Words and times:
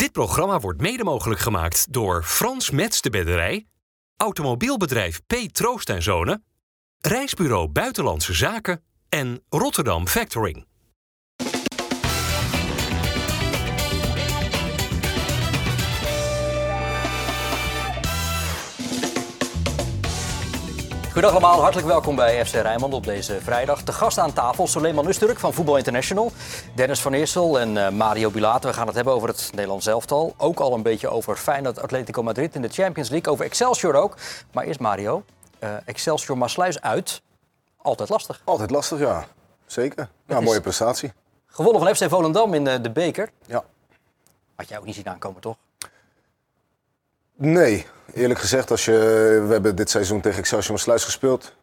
Dit 0.00 0.12
programma 0.12 0.60
wordt 0.60 0.80
mede 0.80 1.04
mogelijk 1.04 1.40
gemaakt 1.40 1.92
door 1.92 2.22
Frans 2.24 2.70
Mets 2.70 3.00
de 3.00 3.10
Bedderij, 3.10 3.66
automobielbedrijf 4.16 5.20
P. 5.26 5.34
Troost 5.52 5.88
en 5.88 6.02
Zonen, 6.02 6.44
Reisbureau 7.00 7.68
Buitenlandse 7.68 8.34
Zaken 8.34 8.82
en 9.08 9.42
Rotterdam 9.48 10.08
Factoring. 10.08 10.66
Goedendag 21.12 21.30
allemaal, 21.30 21.60
hartelijk 21.60 21.86
welkom 21.88 22.16
bij 22.16 22.46
FC 22.46 22.52
Rijnmond 22.52 22.94
op 22.94 23.04
deze 23.04 23.40
vrijdag. 23.40 23.82
De 23.84 23.92
gast 23.92 24.18
aan 24.18 24.32
tafel, 24.32 24.66
Soleiman 24.66 25.06
Usturk 25.08 25.38
van 25.38 25.52
Voetbal 25.54 25.76
International. 25.76 26.30
Dennis 26.74 27.00
van 27.00 27.12
Eersel 27.12 27.60
en 27.60 27.76
uh, 27.76 27.88
Mario 27.88 28.30
Bilater. 28.30 28.70
We 28.70 28.76
gaan 28.76 28.86
het 28.86 28.94
hebben 28.96 29.14
over 29.14 29.28
het 29.28 29.48
Nederlands 29.54 29.86
elftal. 29.86 30.34
Ook 30.36 30.60
al 30.60 30.74
een 30.74 30.82
beetje 30.82 31.08
over 31.08 31.36
Feyenoord 31.36 31.80
Atletico 31.82 32.22
Madrid 32.22 32.54
in 32.54 32.62
de 32.62 32.68
Champions 32.68 33.08
League. 33.08 33.32
Over 33.32 33.44
Excelsior 33.44 33.94
ook. 33.94 34.16
Maar 34.52 34.64
eerst 34.64 34.80
Mario, 34.80 35.24
uh, 35.62 35.70
Excelsior 35.84 36.38
Maasluis 36.38 36.80
uit. 36.80 37.22
Altijd 37.76 38.08
lastig. 38.08 38.40
Altijd 38.44 38.70
lastig, 38.70 38.98
ja. 38.98 39.26
Zeker. 39.66 40.08
Ja, 40.26 40.38
is- 40.38 40.44
mooie 40.44 40.60
prestatie. 40.60 41.12
Gewonnen 41.46 41.82
van 41.82 41.94
FC 41.96 42.08
Volendam 42.08 42.54
in 42.54 42.64
de, 42.64 42.80
de 42.80 42.90
beker. 42.90 43.30
Ja. 43.46 43.64
Had 44.56 44.68
jij 44.68 44.78
ook 44.78 44.84
niet 44.84 44.94
zien 44.94 45.08
aankomen, 45.08 45.40
toch? 45.40 45.56
Nee, 47.36 47.86
eerlijk 48.14 48.40
gezegd, 48.40 48.70
als 48.70 48.84
je, 48.84 48.92
we 49.46 49.52
hebben 49.52 49.76
dit 49.76 49.90
seizoen 49.90 50.20
tegen 50.20 50.38
Excelsior 50.38 50.78
Sluis 50.78 51.04
gespeeld. 51.04 51.54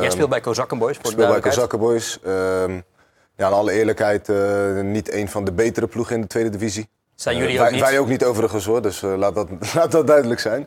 jij 0.00 0.10
speelt 0.10 0.30
bij 0.30 0.40
Kozakkenboys, 0.40 0.96
voor 1.02 1.10
speel 1.10 1.28
bij. 1.28 1.40
Kozakkenboys. 1.40 2.18
Ehm 2.24 2.80
ja, 3.36 3.48
in 3.48 3.54
alle 3.54 3.72
eerlijkheid, 3.72 4.28
eh, 4.28 4.80
niet 4.80 5.12
een 5.12 5.28
van 5.28 5.44
de 5.44 5.52
betere 5.52 5.86
ploegen 5.86 6.14
in 6.14 6.20
de 6.20 6.26
tweede 6.26 6.50
divisie. 6.50 6.88
Zijn 7.14 7.36
Eh, 7.36 7.42
jullie 7.42 7.58
wij, 7.58 7.66
ook 7.66 7.72
niet? 7.72 7.80
Wij 7.80 7.98
ook 7.98 8.08
niet 8.08 8.24
overigens 8.24 8.64
hoor, 8.64 8.82
dus 8.82 9.02
eh, 9.02 9.16
laat, 9.16 9.34
dat, 9.34 9.48
laat 9.74 9.92
dat 9.92 10.06
duidelijk 10.06 10.40
zijn. 10.40 10.66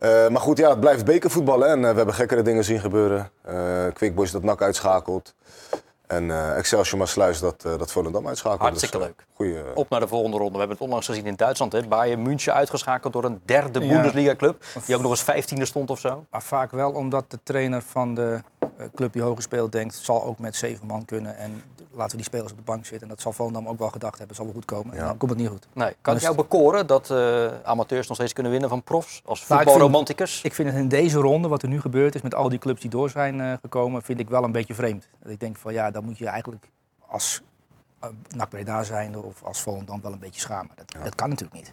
Maar 0.00 0.40
goed, 0.40 0.58
ja, 0.58 0.68
het 0.70 0.80
blijft 0.80 1.04
bekervoetballen 1.04 1.68
en 1.68 1.80
we 1.80 1.86
hebben 1.86 2.14
gekkere 2.14 2.42
dingen 2.42 2.64
zien 2.64 2.80
gebeuren. 2.80 3.30
Eh 3.42 3.54
Quickboys 3.92 4.30
dat 4.30 4.42
NAC 4.42 4.62
uitschakelt. 4.62 5.34
En 6.08 6.30
eh 6.30 6.56
Excelsior 6.56 6.98
Maasluis 6.98 7.38
dat, 7.40 7.64
eh 7.64 7.78
dat 7.78 7.92
Volendam 7.92 8.26
uitschakelt. 8.28 8.60
Hartstikke 8.60 8.96
Dus, 8.98 9.06
eh, 9.06 9.12
leuk. 9.16 9.26
Goeie, 9.34 9.76
Op 9.76 9.88
naar 9.88 10.00
de 10.00 10.08
volgende 10.08 10.36
ronde. 10.36 10.52
We 10.52 10.58
hebben 10.58 10.76
het 10.76 10.84
onlangs 10.86 11.06
gezien 11.06 11.26
in 11.26 11.34
Duitsland. 11.36 11.72
Hè. 11.72 11.82
Bayern 11.86 12.22
München 12.22 12.54
uitgeschakeld 12.54 13.12
door 13.12 13.24
een 13.24 13.40
derde 13.44 13.80
Ja. 13.80 13.88
Bundesliga-club. 13.92 14.64
Die 14.86 14.96
ook 14.96 15.02
nog 15.02 15.10
eens 15.10 15.22
vijftiende 15.22 15.64
stond 15.64 15.90
of 15.90 15.98
zo. 16.00 16.24
Maar 16.30 16.42
vaak 16.42 16.70
wel 16.70 16.90
omdat 16.92 17.30
de 17.30 17.38
trainer 17.42 17.82
van 17.82 18.14
de 18.14 18.40
club 18.94 19.12
die 19.12 19.22
hoger 19.22 19.42
speelt 19.42 19.72
denkt... 19.72 19.94
het 19.94 20.04
zal 20.04 20.24
ook 20.24 20.38
met 20.38 20.56
zeven 20.56 20.86
man 20.86 21.04
kunnen 21.04 21.36
en 21.36 21.62
laten 21.92 22.10
we 22.10 22.16
die 22.16 22.24
spelers 22.26 22.50
op 22.52 22.56
de 22.58 22.64
bank 22.64 22.84
zitten. 22.86 23.02
En 23.02 23.08
dat 23.08 23.20
zal 23.22 23.32
Volendam 23.32 23.68
ook 23.68 23.78
wel 23.78 23.88
gedacht 23.88 24.18
hebben, 24.18 24.36
zal 24.36 24.44
wel 24.44 24.54
goed 24.54 24.64
komen. 24.64 24.92
En 24.92 24.98
Ja. 25.00 25.06
dan 25.06 25.16
komt 25.16 25.30
het 25.30 25.40
niet 25.40 25.48
goed. 25.48 25.66
Nee. 25.72 25.88
Kan 25.88 25.96
het 26.02 26.12
Dus- 26.12 26.22
jou 26.22 26.34
bekoren 26.34 26.86
dat 26.86 27.10
eh, 27.10 27.46
amateurs 27.62 28.06
nog 28.08 28.16
steeds 28.16 28.32
kunnen 28.32 28.52
winnen 28.52 28.68
van 28.70 28.82
profs? 28.82 29.22
Als 29.24 29.48
Nou, 29.48 29.60
ik 29.60 29.66
voetbalromanticus? 29.68 30.40
Ik 30.42 30.54
vind 30.54 30.68
het 30.68 30.78
in 30.78 30.88
deze 30.88 31.18
ronde, 31.18 31.48
wat 31.48 31.62
er 31.62 31.68
nu 31.68 31.80
gebeurd 31.80 32.14
is 32.14 32.22
met 32.22 32.34
al 32.34 32.48
die 32.48 32.58
clubs 32.58 32.80
die 32.80 32.90
door 32.90 33.10
zijn 33.10 33.40
eh, 33.40 33.52
gekomen... 33.62 34.02
vind 34.02 34.20
ik 34.20 34.28
wel 34.28 34.44
een 34.44 34.52
beetje 34.52 34.74
vreemd. 34.74 35.08
Dat 35.22 35.32
ik 35.32 35.40
denk 35.40 35.56
van 35.56 35.72
ja, 35.72 35.90
dan 35.98 36.06
moet 36.06 36.18
je 36.18 36.26
eigenlijk 36.26 36.64
als 37.06 37.42
uh, 38.04 38.10
NAC 38.28 38.48
Breda 38.48 38.82
zijnde 38.82 39.22
of 39.22 39.42
als 39.42 39.60
Volendam 39.60 40.00
wel 40.02 40.12
een 40.12 40.18
beetje 40.18 40.40
schamen. 40.40 40.70
Dat, 40.74 41.02
dat 41.04 41.14
kan 41.14 41.28
natuurlijk 41.28 41.56
niet. 41.58 41.72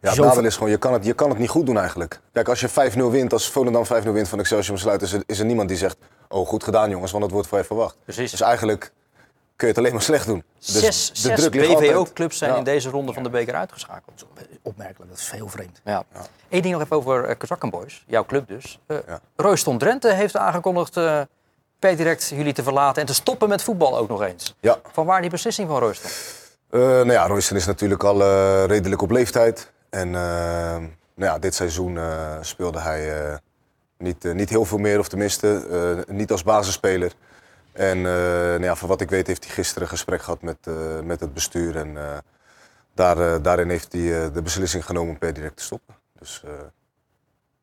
Ja, 0.00 0.10
het 0.10 0.14
Zo- 0.18 0.24
nadeel 0.24 0.44
is 0.44 0.54
gewoon, 0.54 0.70
je 0.70 0.76
kan, 0.76 0.92
het, 0.92 1.04
je 1.04 1.12
kan 1.14 1.28
het 1.28 1.38
niet 1.38 1.48
goed 1.48 1.66
doen 1.66 1.78
eigenlijk. 1.78 2.20
Kijk, 2.32 2.48
als 2.48 2.60
je 2.60 2.68
5-0 2.70 2.72
wint, 3.10 3.32
als 3.32 3.50
Volendam 3.50 3.84
5-0 3.84 3.88
wint 4.08 4.28
van 4.28 4.38
Excelsior 4.38 4.74
Besluit, 4.74 5.02
is 5.02 5.12
er, 5.12 5.22
is 5.26 5.38
er 5.38 5.44
niemand 5.44 5.68
die 5.68 5.78
zegt, 5.78 5.96
oh 6.28 6.46
goed 6.46 6.64
gedaan 6.64 6.90
jongens, 6.90 7.10
want 7.10 7.22
dat 7.22 7.32
wordt 7.32 7.48
van 7.48 7.58
je 7.58 7.64
verwacht. 7.64 7.96
Precies. 8.04 8.30
Dus 8.30 8.40
eigenlijk 8.40 8.92
kun 9.56 9.66
je 9.68 9.72
het 9.74 9.78
alleen 9.78 9.92
maar 9.92 10.02
slecht 10.02 10.26
doen. 10.26 10.44
Dus 10.58 10.66
zes 10.80 11.10
de 11.22 11.36
zes. 11.36 11.48
BVO-clubs 11.48 12.38
zijn 12.38 12.50
Ja. 12.50 12.56
in 12.56 12.64
deze 12.64 12.90
ronde 12.90 13.12
van 13.12 13.22
de 13.22 13.30
beker 13.30 13.54
uitgeschakeld. 13.54 14.26
Opmerkelijk, 14.62 15.10
dat 15.10 15.18
is 15.20 15.30
heel 15.30 15.48
vreemd. 15.48 15.80
Ja. 15.84 16.04
Eén 16.48 16.62
ding 16.62 16.74
nog 16.74 16.82
even 16.82 16.96
over 16.96 17.28
uh, 17.30 17.34
Kazakkenboys, 17.38 18.04
jouw 18.06 18.24
club 18.24 18.48
dus. 18.48 18.78
Uh, 18.86 18.98
Ja. 19.06 19.20
Royston 19.36 19.78
Drenthe 19.78 20.12
heeft 20.12 20.36
aangekondigd 20.36 20.96
uh, 20.96 21.20
per 21.88 21.96
direct 21.96 22.28
jullie 22.28 22.52
te 22.52 22.62
verlaten 22.62 23.00
en 23.00 23.06
te 23.06 23.14
stoppen 23.14 23.48
met 23.48 23.62
voetbal 23.62 23.98
ook 23.98 24.08
nog 24.08 24.22
eens. 24.22 24.54
Ja. 24.60 24.78
Van 24.92 25.06
waar 25.06 25.20
die 25.20 25.30
beslissing 25.30 25.68
van 25.68 25.78
Royston? 25.78 26.10
Uh, 26.70 26.80
nou 26.80 27.12
ja, 27.12 27.26
Royston 27.26 27.56
is 27.56 27.66
natuurlijk 27.66 28.04
al 28.04 28.20
uh, 28.20 28.64
redelijk 28.64 29.02
op 29.02 29.10
leeftijd. 29.10 29.72
En 29.90 30.08
uh, 30.08 30.14
nou 30.14 30.88
ja, 31.14 31.38
dit 31.38 31.54
seizoen 31.54 31.98
speelde 32.40 32.80
hij 32.80 33.38
niet, 33.98 34.24
niet 34.24 34.48
heel 34.48 34.64
veel 34.64 34.78
meer, 34.78 34.98
of 34.98 35.08
tenminste 35.08 36.04
niet 36.08 36.30
als 36.30 36.42
basisspeler. 36.42 37.12
En 37.72 38.02
nou 38.02 38.62
ja, 38.62 38.74
van 38.74 38.88
wat 38.88 39.00
ik 39.00 39.10
weet 39.10 39.26
heeft 39.26 39.44
hij 39.44 39.54
gisteren 39.54 39.82
een 39.82 39.88
gesprek 39.88 40.22
gehad 40.22 40.42
met, 40.42 40.58
met 41.04 41.20
het 41.20 41.34
bestuur. 41.34 41.76
En 41.76 41.98
daar, 42.94 43.42
daarin 43.42 43.68
heeft 43.68 43.92
hij 43.92 44.32
de 44.32 44.42
beslissing 44.42 44.84
genomen 44.84 45.12
om 45.12 45.18
per 45.18 45.34
direct 45.34 45.56
te 45.56 45.62
stoppen. 45.62 45.94
Dus, 46.18 46.42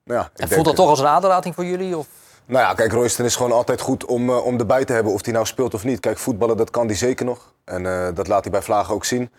nou 0.04 0.20
ja, 0.20 0.30
ik 0.36 0.42
en 0.42 0.50
voelt 0.50 0.66
dat 0.66 0.76
toch 0.76 0.90
als 0.90 1.00
een 1.00 1.08
aderlating 1.08 1.56
voor 1.56 1.66
jullie? 1.66 1.98
Of? 1.98 2.08
Nou 2.46 2.66
ja, 2.66 2.74
kijk, 2.74 2.92
Royston 2.92 3.26
is 3.26 3.36
gewoon 3.36 3.52
altijd 3.52 3.82
goed 3.82 4.06
om, 4.06 4.30
uh, 4.30 4.46
om 4.46 4.60
erbij 4.60 4.86
te 4.86 4.94
hebben 4.94 5.14
of 5.14 5.24
hij 5.24 5.34
nou 5.34 5.46
speelt 5.46 5.74
of 5.74 5.84
niet. 5.84 6.00
Kijk, 6.00 6.18
voetballen, 6.18 6.58
dat 6.58 6.70
kan 6.70 6.86
hij 6.86 6.96
zeker 6.96 7.26
nog. 7.26 7.54
En 7.66 7.84
uh, 7.84 8.08
dat 8.14 8.28
laat 8.28 8.44
hij 8.44 8.52
bij 8.52 8.62
Vlagen 8.62 8.94
ook 8.94 9.06
zien. 9.06 9.32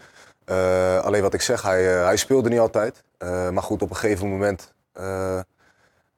Uh, 0.46 0.98
alleen 0.98 1.22
wat 1.22 1.34
ik 1.34 1.40
zeg, 1.40 1.62
hij, 1.62 1.82
hij 1.82 2.16
speelde 2.16 2.48
niet 2.48 2.58
altijd. 2.58 3.02
maar 3.52 3.62
goed, 3.62 3.82
op 3.82 3.90
een 3.90 3.96
gegeven 3.96 4.28
moment... 4.28 4.72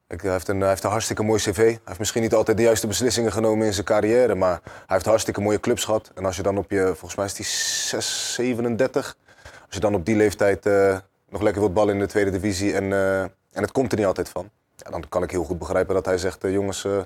Hij, 0.06 0.30
heeft 0.30 0.48
een, 0.48 0.60
hij 0.60 0.68
heeft 0.68 0.84
een 0.84 0.90
hartstikke 0.90 1.22
mooi 1.22 1.40
cv. 1.40 1.56
Hij 1.56 1.78
heeft 1.84 1.98
misschien 1.98 2.22
niet 2.22 2.34
altijd 2.34 2.56
de 2.56 2.62
juiste 2.62 2.86
beslissingen 2.86 3.32
genomen 3.32 3.66
in 3.66 3.72
zijn 3.72 3.86
carrière. 3.86 4.34
Maar 4.34 4.60
hij 4.64 4.82
heeft 4.86 5.06
hartstikke 5.06 5.40
mooie 5.40 5.60
clubs 5.60 5.84
gehad. 5.84 6.10
En 6.14 6.24
als 6.24 6.36
je 6.36 6.42
dan 6.42 6.58
op 6.58 6.70
je, 6.70 6.84
volgens 6.84 7.14
mij 7.14 7.24
is 7.24 7.36
hij 7.36 7.46
6, 8.00 8.34
37. 8.34 9.16
Als 9.66 9.74
je 9.74 9.80
dan 9.80 9.94
op 9.94 10.06
die 10.06 10.16
leeftijd 10.16 10.64
nog 11.28 11.42
lekker 11.42 11.62
wilt 11.62 11.74
ballen 11.74 11.94
in 11.94 12.00
de 12.00 12.06
tweede 12.06 12.30
divisie. 12.30 12.74
En, 12.74 12.92
en 13.52 13.62
het 13.62 13.72
komt 13.72 13.92
er 13.92 13.98
niet 13.98 14.06
altijd 14.06 14.28
van. 14.28 14.50
Ja, 14.76 14.90
dan 14.90 15.08
kan 15.08 15.22
ik 15.22 15.30
heel 15.30 15.44
goed 15.44 15.58
begrijpen 15.58 15.94
dat 15.94 16.04
hij 16.04 16.18
zegt, 16.18 16.44
uh, 16.44 16.52
jongens, 16.52 16.84
uh, 16.84 16.98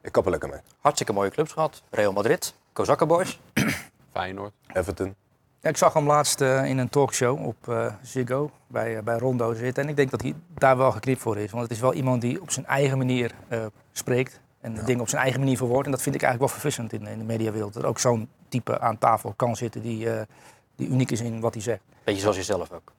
ik 0.00 0.12
kap 0.12 0.24
er 0.24 0.30
lekker 0.30 0.48
mee. 0.48 0.60
Hartstikke 0.80 1.12
mooie 1.12 1.30
clubs 1.30 1.52
gehad. 1.52 1.82
Real 1.90 2.12
Madrid, 2.12 2.54
Kozakkenboys. 2.72 3.40
Feyenoord. 4.12 4.52
Everton. 4.72 5.14
Ja, 5.60 5.68
ik 5.68 5.76
zag 5.76 5.92
hem 5.92 6.06
laatst 6.06 6.40
uh, 6.40 6.64
in 6.64 6.78
een 6.78 6.88
talkshow 6.88 7.46
op 7.46 7.56
uh, 7.68 7.94
Ziggo 8.02 8.50
bij, 8.66 9.02
bij 9.02 9.18
Rondo 9.18 9.54
zitten. 9.54 9.82
En 9.82 9.88
ik 9.88 9.96
denk 9.96 10.10
dat 10.10 10.22
hij 10.22 10.34
daar 10.54 10.76
wel 10.76 10.92
geknipt 10.92 11.20
voor 11.20 11.38
is. 11.38 11.50
Want 11.50 11.62
het 11.62 11.72
is 11.72 11.80
wel 11.80 11.94
iemand 11.94 12.20
die 12.20 12.40
op 12.40 12.50
zijn 12.50 12.66
eigen 12.66 12.98
manier 12.98 13.34
spreekt. 13.92 14.40
En 14.60 14.74
ja. 14.74 14.82
dingen 14.82 15.00
op 15.00 15.08
zijn 15.08 15.22
eigen 15.22 15.40
manier 15.40 15.56
verwoordt. 15.56 15.84
En 15.84 15.90
dat 15.90 16.02
vind 16.02 16.14
ik 16.14 16.22
eigenlijk 16.22 16.52
wel 16.52 16.60
verfrissend 16.60 17.02
in, 17.02 17.12
in 17.12 17.18
de 17.18 17.24
mediawereld. 17.24 17.72
Dat 17.72 17.82
er 17.82 17.88
ook 17.88 17.98
zo'n 17.98 18.28
type 18.48 18.80
aan 18.80 18.98
tafel 18.98 19.32
kan 19.36 19.56
zitten 19.56 19.82
die, 19.82 20.08
die 20.76 20.88
uniek 20.88 21.10
is 21.10 21.20
in 21.20 21.40
wat 21.40 21.54
hij 21.54 21.62
zegt. 21.62 21.82
Beetje 22.04 22.20
zoals 22.20 22.36
jezelf 22.36 22.72
ook. 22.72 22.92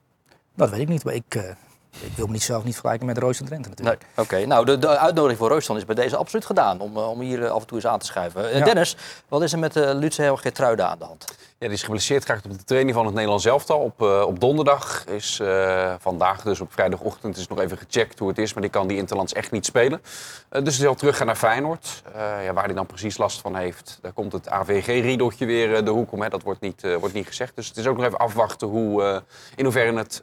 Dat 0.54 0.70
weet 0.70 0.80
ik 0.80 0.88
niet, 0.88 1.04
maar 1.04 1.14
ik, 1.14 1.34
uh, 1.34 1.42
ik 1.90 2.12
wil 2.16 2.26
me 2.26 2.32
niet 2.32 2.42
zelf 2.42 2.64
niet 2.64 2.72
vergelijken 2.72 3.06
met 3.06 3.18
Royston 3.18 3.46
Drenthe 3.46 3.68
natuurlijk. 3.68 4.00
Nee, 4.00 4.10
Oké, 4.10 4.34
okay. 4.34 4.44
nou 4.44 4.64
de, 4.64 4.78
de, 4.78 4.98
uitnodiging 4.98 5.38
voor 5.38 5.48
Royston 5.48 5.76
is 5.76 5.84
bij 5.84 5.94
deze 5.94 6.16
absoluut 6.16 6.46
gedaan 6.46 6.80
om, 6.80 6.96
om 6.96 7.20
hier 7.20 7.48
af 7.48 7.60
en 7.60 7.66
toe 7.66 7.76
eens 7.76 7.86
aan 7.86 7.98
te 7.98 8.06
schuiven. 8.06 8.56
Ja. 8.56 8.64
Dennis, 8.64 8.96
wat 9.28 9.42
is 9.42 9.52
er 9.52 9.58
met 9.58 9.76
uh, 9.76 9.90
Lutze 9.92 10.32
Geertruida 10.36 10.88
aan 10.88 10.98
de 10.98 11.04
hand? 11.04 11.24
Ja, 11.60 11.66
die 11.66 11.76
is 11.76 11.82
geblesseerd 11.82 12.24
geraakt 12.24 12.44
op 12.44 12.58
de 12.58 12.64
training 12.64 12.94
van 12.94 13.04
het 13.04 13.14
Nederlands 13.14 13.44
elftal. 13.44 13.78
Op, 13.78 14.02
uh, 14.02 14.22
op 14.26 14.40
donderdag 14.40 15.04
is 15.06 15.38
uh, 15.42 15.94
vandaag, 15.98 16.42
dus 16.42 16.60
op 16.60 16.72
vrijdagochtend, 16.72 17.36
is 17.36 17.48
nog 17.48 17.60
even 17.60 17.78
gecheckt 17.78 18.18
hoe 18.18 18.28
het 18.28 18.38
is. 18.38 18.52
Maar 18.52 18.62
die 18.62 18.70
kan 18.70 18.88
die 18.88 18.96
Interlands 18.96 19.32
echt 19.32 19.50
niet 19.50 19.64
spelen. 19.64 20.00
Uh, 20.02 20.64
dus 20.64 20.76
hij 20.76 20.86
zal 20.86 20.94
teruggaan 20.94 21.26
naar 21.26 21.36
Feyenoord. 21.36 22.02
ja, 22.14 22.52
waar 22.52 22.64
hij 22.64 22.74
dan 22.74 22.86
precies 22.86 23.16
last 23.16 23.40
van 23.40 23.56
heeft, 23.56 23.98
daar 24.02 24.12
komt 24.12 24.32
het 24.32 24.48
AVG-riedeltje 24.48 25.46
weer 25.46 25.84
de 25.84 25.90
hoek 25.90 26.12
om. 26.12 26.22
Hè. 26.22 26.28
Dat 26.28 26.42
wordt 26.42 26.60
niet, 26.60 26.96
wordt 26.98 27.14
niet 27.14 27.26
gezegd. 27.26 27.56
Dus 27.56 27.68
het 27.68 27.76
is 27.76 27.86
ook 27.86 27.96
nog 27.96 28.06
even 28.06 28.18
afwachten 28.18 28.68
hoe, 28.68 29.22
in 29.54 29.64
hoeverre 29.64 29.96
het 29.96 30.22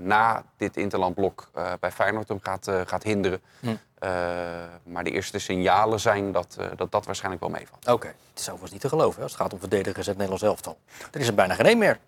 na 0.00 0.44
dit 0.56 0.76
Interlandblok 0.76 1.50
bij 1.80 1.90
Feyenoord 1.90 2.28
hem 2.28 2.40
gaat, 2.42 2.70
gaat 2.86 3.02
hinderen. 3.02 3.40
Hm. 3.60 3.74
Uh, 4.04 4.08
maar 4.82 5.04
de 5.04 5.10
eerste 5.10 5.38
signalen 5.38 6.00
zijn 6.00 6.32
dat 6.32 6.56
uh, 6.60 6.66
dat, 6.76 6.92
dat 6.92 7.04
waarschijnlijk 7.04 7.42
wel 7.42 7.52
meevalt. 7.52 7.82
Oké, 7.82 7.92
okay. 7.92 8.14
het 8.30 8.38
is 8.38 8.44
overigens 8.44 8.72
niet 8.72 8.80
te 8.80 8.88
geloven 8.88 9.16
hè, 9.16 9.22
als 9.22 9.32
het 9.32 9.40
gaat 9.40 9.52
om 9.52 9.58
verdedigers 9.58 10.06
en 10.06 10.12
het 10.12 10.16
Nederlands 10.16 10.42
elftal. 10.42 10.78
Er 11.10 11.20
is 11.20 11.26
er 11.26 11.34
bijna 11.34 11.54
geen 11.54 11.66
één 11.66 11.78
meer. 11.78 11.98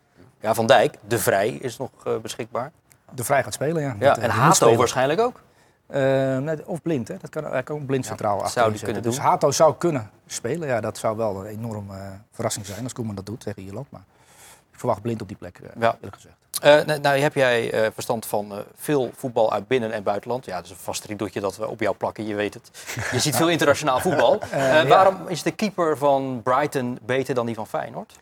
Ja, 0.40 0.54
Van 0.54 0.66
Dijk, 0.66 0.96
De 1.06 1.18
Vrij 1.18 1.48
is 1.48 1.76
nog 1.76 1.90
uh, 2.06 2.16
beschikbaar. 2.16 2.72
De 3.10 3.24
Vrij 3.24 3.42
gaat 3.42 3.54
spelen, 3.54 3.82
ja. 3.82 3.96
ja 3.98 4.18
en 4.18 4.30
Hato 4.30 4.76
waarschijnlijk 4.76 5.20
ook. 5.20 5.40
nee, 5.86 6.66
of 6.66 6.82
Blind, 6.82 7.08
hè. 7.08 7.16
Dat 7.20 7.30
kan, 7.30 7.44
hij 7.44 7.62
kan 7.62 7.76
ook 7.76 7.86
blind 7.86 8.06
centraal 8.06 8.38
ja, 8.38 8.48
zou 8.48 8.72
die 8.72 8.82
kunnen 8.82 9.02
Dus. 9.02 9.18
Hato 9.18 9.50
zou 9.50 9.74
kunnen 9.78 10.10
spelen. 10.26 10.68
Ja, 10.68 10.80
dat 10.80 10.98
zou 10.98 11.16
wel 11.16 11.40
een 11.40 11.46
enorme 11.46 12.18
verrassing 12.30 12.66
zijn 12.66 12.82
als 12.82 12.92
Koeman 12.92 13.14
dat 13.14 13.26
doet 13.26 13.40
tegen 13.40 13.62
Ierland. 13.62 13.90
Maar 13.90 14.04
ik 14.72 14.78
verwacht 14.78 15.02
Blind 15.02 15.22
op 15.22 15.28
die 15.28 15.36
plek, 15.36 15.60
ja. 15.78 15.94
eerlijk 15.94 16.14
gezegd. 16.14 16.36
Uh, 16.64 16.84
nou 16.84 17.18
heb 17.18 17.34
jij 17.34 17.74
uh, 17.74 17.90
verstand 17.94 18.26
van 18.26 18.52
uh, 18.52 18.58
veel 18.74 19.10
voetbal 19.16 19.52
uit 19.52 19.66
binnen- 19.66 19.92
en 19.92 20.02
buitenland. 20.02 20.44
Ja, 20.44 20.56
dat 20.56 20.64
is 20.64 20.70
een 20.70 20.76
vast 20.76 21.04
ridotje 21.04 21.40
dat 21.40 21.56
we 21.56 21.68
op 21.68 21.80
jou 21.80 21.96
plakken, 21.96 22.26
je 22.26 22.34
weet 22.34 22.54
het. 22.54 22.70
Je 23.12 23.18
ziet 23.18 23.36
veel 23.36 23.48
internationaal 23.48 24.00
voetbal. 24.00 24.40
Ja. 24.54 24.86
Waarom 24.86 25.28
is 25.28 25.42
de 25.42 25.50
keeper 25.50 25.98
van 25.98 26.40
Brighton 26.42 26.98
beter 27.02 27.34
dan 27.34 27.46
die 27.46 27.54
van 27.54 27.66
Feyenoord? 27.66 28.12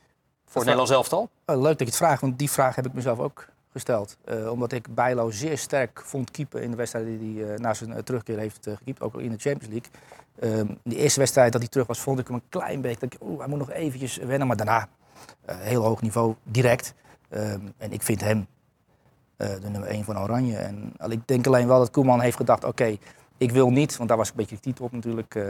Voor 0.44 0.60
het 0.60 0.64
Nederlands 0.64 0.90
elftal? 0.90 1.28
leuk 1.44 1.62
dat 1.62 1.78
je 1.78 1.84
het 1.84 1.96
vraagt, 1.96 2.20
want 2.20 2.38
die 2.38 2.50
vraag 2.50 2.74
heb 2.74 2.86
ik 2.86 2.92
mezelf 2.92 3.18
ook 3.18 3.46
gesteld. 3.72 4.16
omdat 4.50 4.72
ik 4.72 4.94
Bijlo 4.94 5.30
zeer 5.30 5.58
sterk 5.58 6.02
vond 6.04 6.30
keeper 6.30 6.62
in 6.62 6.70
de 6.70 6.76
wedstrijd 6.76 7.06
die 7.06 7.44
hij 7.44 7.56
na 7.56 7.74
zijn 7.74 8.04
terugkeer 8.04 8.38
heeft 8.38 8.58
gekiept. 8.78 9.00
Ook 9.00 9.20
in 9.20 9.30
de 9.30 9.38
Champions 9.38 9.72
League. 9.72 9.90
Ehm, 10.40 10.74
de 10.82 10.96
eerste 10.96 11.18
wedstrijd 11.18 11.52
dat 11.52 11.60
hij 11.60 11.70
terug 11.70 11.86
was, 11.86 11.98
vond 11.98 12.18
ik 12.18 12.26
hem 12.26 12.36
een 12.36 12.48
klein 12.48 12.80
beetje... 12.80 13.08
Oeh, 13.20 13.38
hij 13.38 13.48
moet 13.48 13.58
nog 13.58 13.70
eventjes 13.70 14.16
wennen, 14.16 14.46
maar 14.46 14.56
daarna 14.56 14.88
heel 15.46 15.82
hoog 15.82 16.02
niveau, 16.02 16.34
direct. 16.42 16.94
Um, 17.36 17.72
en 17.78 17.92
ik 17.92 18.02
vind 18.02 18.20
hem 18.20 18.46
eh, 19.36 19.48
de 19.60 19.68
nummer 19.68 19.88
1 19.88 20.04
van 20.04 20.18
Oranje. 20.18 20.56
En 20.56 20.92
al- 20.98 21.10
ik 21.10 21.20
denk 21.28 21.46
alleen 21.46 21.66
wel 21.66 21.78
dat 21.78 21.90
Koeman 21.90 22.20
heeft 22.20 22.36
gedacht, 22.36 22.64
oké, 22.64 22.96
ik 23.38 23.50
wil 23.50 23.70
niet, 23.70 23.96
want 23.96 24.08
daar 24.08 24.18
was 24.18 24.28
een 24.28 24.36
beetje 24.36 24.54
de 24.54 24.60
titel 24.60 24.84
op 24.84 24.92
natuurlijk, 24.92 25.34
eh, 25.34 25.44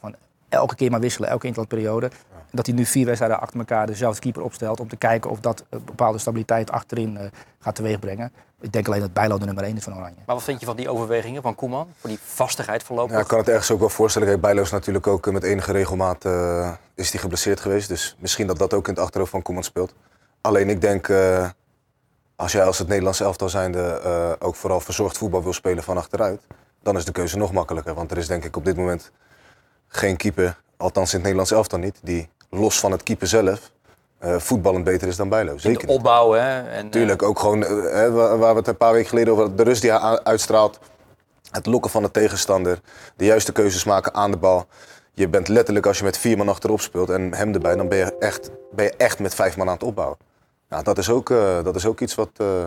van 0.00 0.14
elke 0.48 0.74
keer 0.74 0.90
maar 0.90 1.00
wisselen, 1.00 1.28
elke 1.28 1.46
interlandperiode. 1.46 2.10
Dat 2.50 2.66
hij 2.66 2.74
nu 2.74 2.84
vier 2.84 3.04
wedstrijden 3.06 3.40
achter 3.40 3.58
elkaar 3.58 3.86
dezelfde 3.86 4.20
keeper 4.20 4.42
opstelt 4.42 4.80
om 4.80 4.88
te 4.88 4.96
kijken 4.96 5.30
of 5.30 5.40
dat 5.40 5.64
een 5.68 5.84
bepaalde 5.84 6.18
stabiliteit 6.18 6.70
achterin 6.70 7.16
eh, 7.16 7.26
gaat 7.58 7.74
teweegbrengen. 7.74 8.32
Ik 8.60 8.72
denk 8.72 8.86
alleen 8.86 9.00
dat 9.00 9.12
Bijlo 9.12 9.38
de 9.38 9.44
nummer 9.44 9.64
1 9.64 9.76
is 9.76 9.82
van 9.84 9.96
Oranje. 9.96 10.16
Maar 10.26 10.34
wat 10.34 10.44
vind 10.44 10.60
je 10.60 10.66
van 10.66 10.76
die 10.76 10.88
overwegingen 10.88 11.42
van 11.42 11.54
Koeman? 11.54 11.88
Voor 11.96 12.10
die 12.10 12.18
vastigheid 12.22 12.82
voorlopig? 12.82 13.14
Ja, 13.14 13.20
ik 13.20 13.26
kan 13.28 13.38
het 13.38 13.48
ergens 13.48 13.70
ook 13.70 13.80
wel 13.80 13.88
voorstellen. 13.88 14.28
Kijk, 14.28 14.40
Bijlo 14.40 14.62
is 14.62 14.70
natuurlijk 14.70 15.06
ook 15.06 15.32
met 15.32 15.42
enige 15.42 15.72
regelmaat 15.72 16.24
is 16.94 17.10
die 17.10 17.20
geblesseerd 17.20 17.60
geweest. 17.60 17.88
Dus 17.88 18.16
misschien 18.18 18.46
dat 18.46 18.58
dat 18.58 18.74
ook 18.74 18.88
in 18.88 18.94
het 18.94 19.02
achterhoofd 19.02 19.30
van 19.30 19.42
Koeman 19.42 19.62
speelt. 19.64 19.94
Alleen 20.42 20.68
ik 20.68 20.80
denk, 20.80 21.08
eh, 21.08 21.48
als 22.36 22.52
jij 22.52 22.64
als 22.64 22.78
het 22.78 22.88
Nederlands 22.88 23.20
elftal 23.20 23.48
zijnde 23.48 24.00
eh, 24.04 24.32
ook 24.38 24.54
vooral 24.54 24.80
verzorgd 24.80 25.18
voetbal 25.18 25.42
wil 25.42 25.52
spelen 25.52 25.82
van 25.82 25.96
achteruit, 25.96 26.40
dan 26.82 26.96
is 26.96 27.04
de 27.04 27.12
keuze 27.12 27.38
nog 27.38 27.52
makkelijker. 27.52 27.94
Want 27.94 28.10
er 28.10 28.18
is 28.18 28.26
denk 28.26 28.44
ik 28.44 28.56
op 28.56 28.64
dit 28.64 28.76
moment 28.76 29.10
geen 29.88 30.16
keeper, 30.16 30.60
althans 30.76 31.08
in 31.08 31.12
het 31.14 31.22
Nederlands 31.22 31.50
elftal 31.50 31.78
niet, 31.78 31.98
die 32.02 32.28
los 32.50 32.80
van 32.80 32.92
het 32.92 33.02
keeper 33.02 33.26
zelf 33.26 33.70
eh, 34.18 34.36
voetballend 34.38 34.84
beter 34.84 35.08
is 35.08 35.16
dan 35.16 35.28
Bijlo. 35.28 35.58
Zeker 35.58 35.86
de 35.86 35.92
opbouw, 35.92 36.32
hè? 36.32 36.70
En, 36.70 36.90
Tuurlijk, 36.90 37.22
ook 37.22 37.38
gewoon 37.38 37.60
waar 38.12 38.38
we 38.38 38.58
het 38.58 38.68
een 38.68 38.76
paar 38.76 38.92
weken 38.92 39.08
geleden 39.08 39.32
over 39.32 39.56
de 39.56 39.62
rust 39.62 39.82
die 39.82 39.90
hij 39.90 40.22
uitstraalt. 40.22 40.78
Het 41.50 41.66
lokken 41.66 41.90
van 41.90 42.02
de 42.02 42.10
tegenstander, 42.10 42.80
de 43.16 43.24
juiste 43.24 43.52
keuzes 43.52 43.84
maken 43.84 44.14
aan 44.14 44.30
de 44.30 44.36
bal. 44.36 44.66
Je 45.14 45.28
bent 45.28 45.48
letterlijk, 45.48 45.86
als 45.86 45.98
je 45.98 46.04
met 46.04 46.18
vier 46.18 46.36
man 46.36 46.48
achterop 46.48 46.80
speelt 46.80 47.10
en 47.10 47.34
hem 47.34 47.54
erbij, 47.54 47.76
dan 47.76 47.88
ben 47.88 47.98
je 47.98 48.18
echt, 48.18 48.50
ben 48.70 48.84
je 48.84 48.94
echt 48.96 49.18
met 49.18 49.34
vijf 49.34 49.56
man 49.56 49.66
aan 49.66 49.74
het 49.74 49.82
opbouwen. 49.82 50.16
Nou, 50.72 50.84
dat, 50.84 50.98
is 50.98 51.10
ook, 51.10 51.30
eh, 51.30 51.64
dat 51.64 51.76
is 51.76 51.86
ook 51.86 52.00
iets 52.00 52.14
wat, 52.14 52.30
eh, 52.36 52.64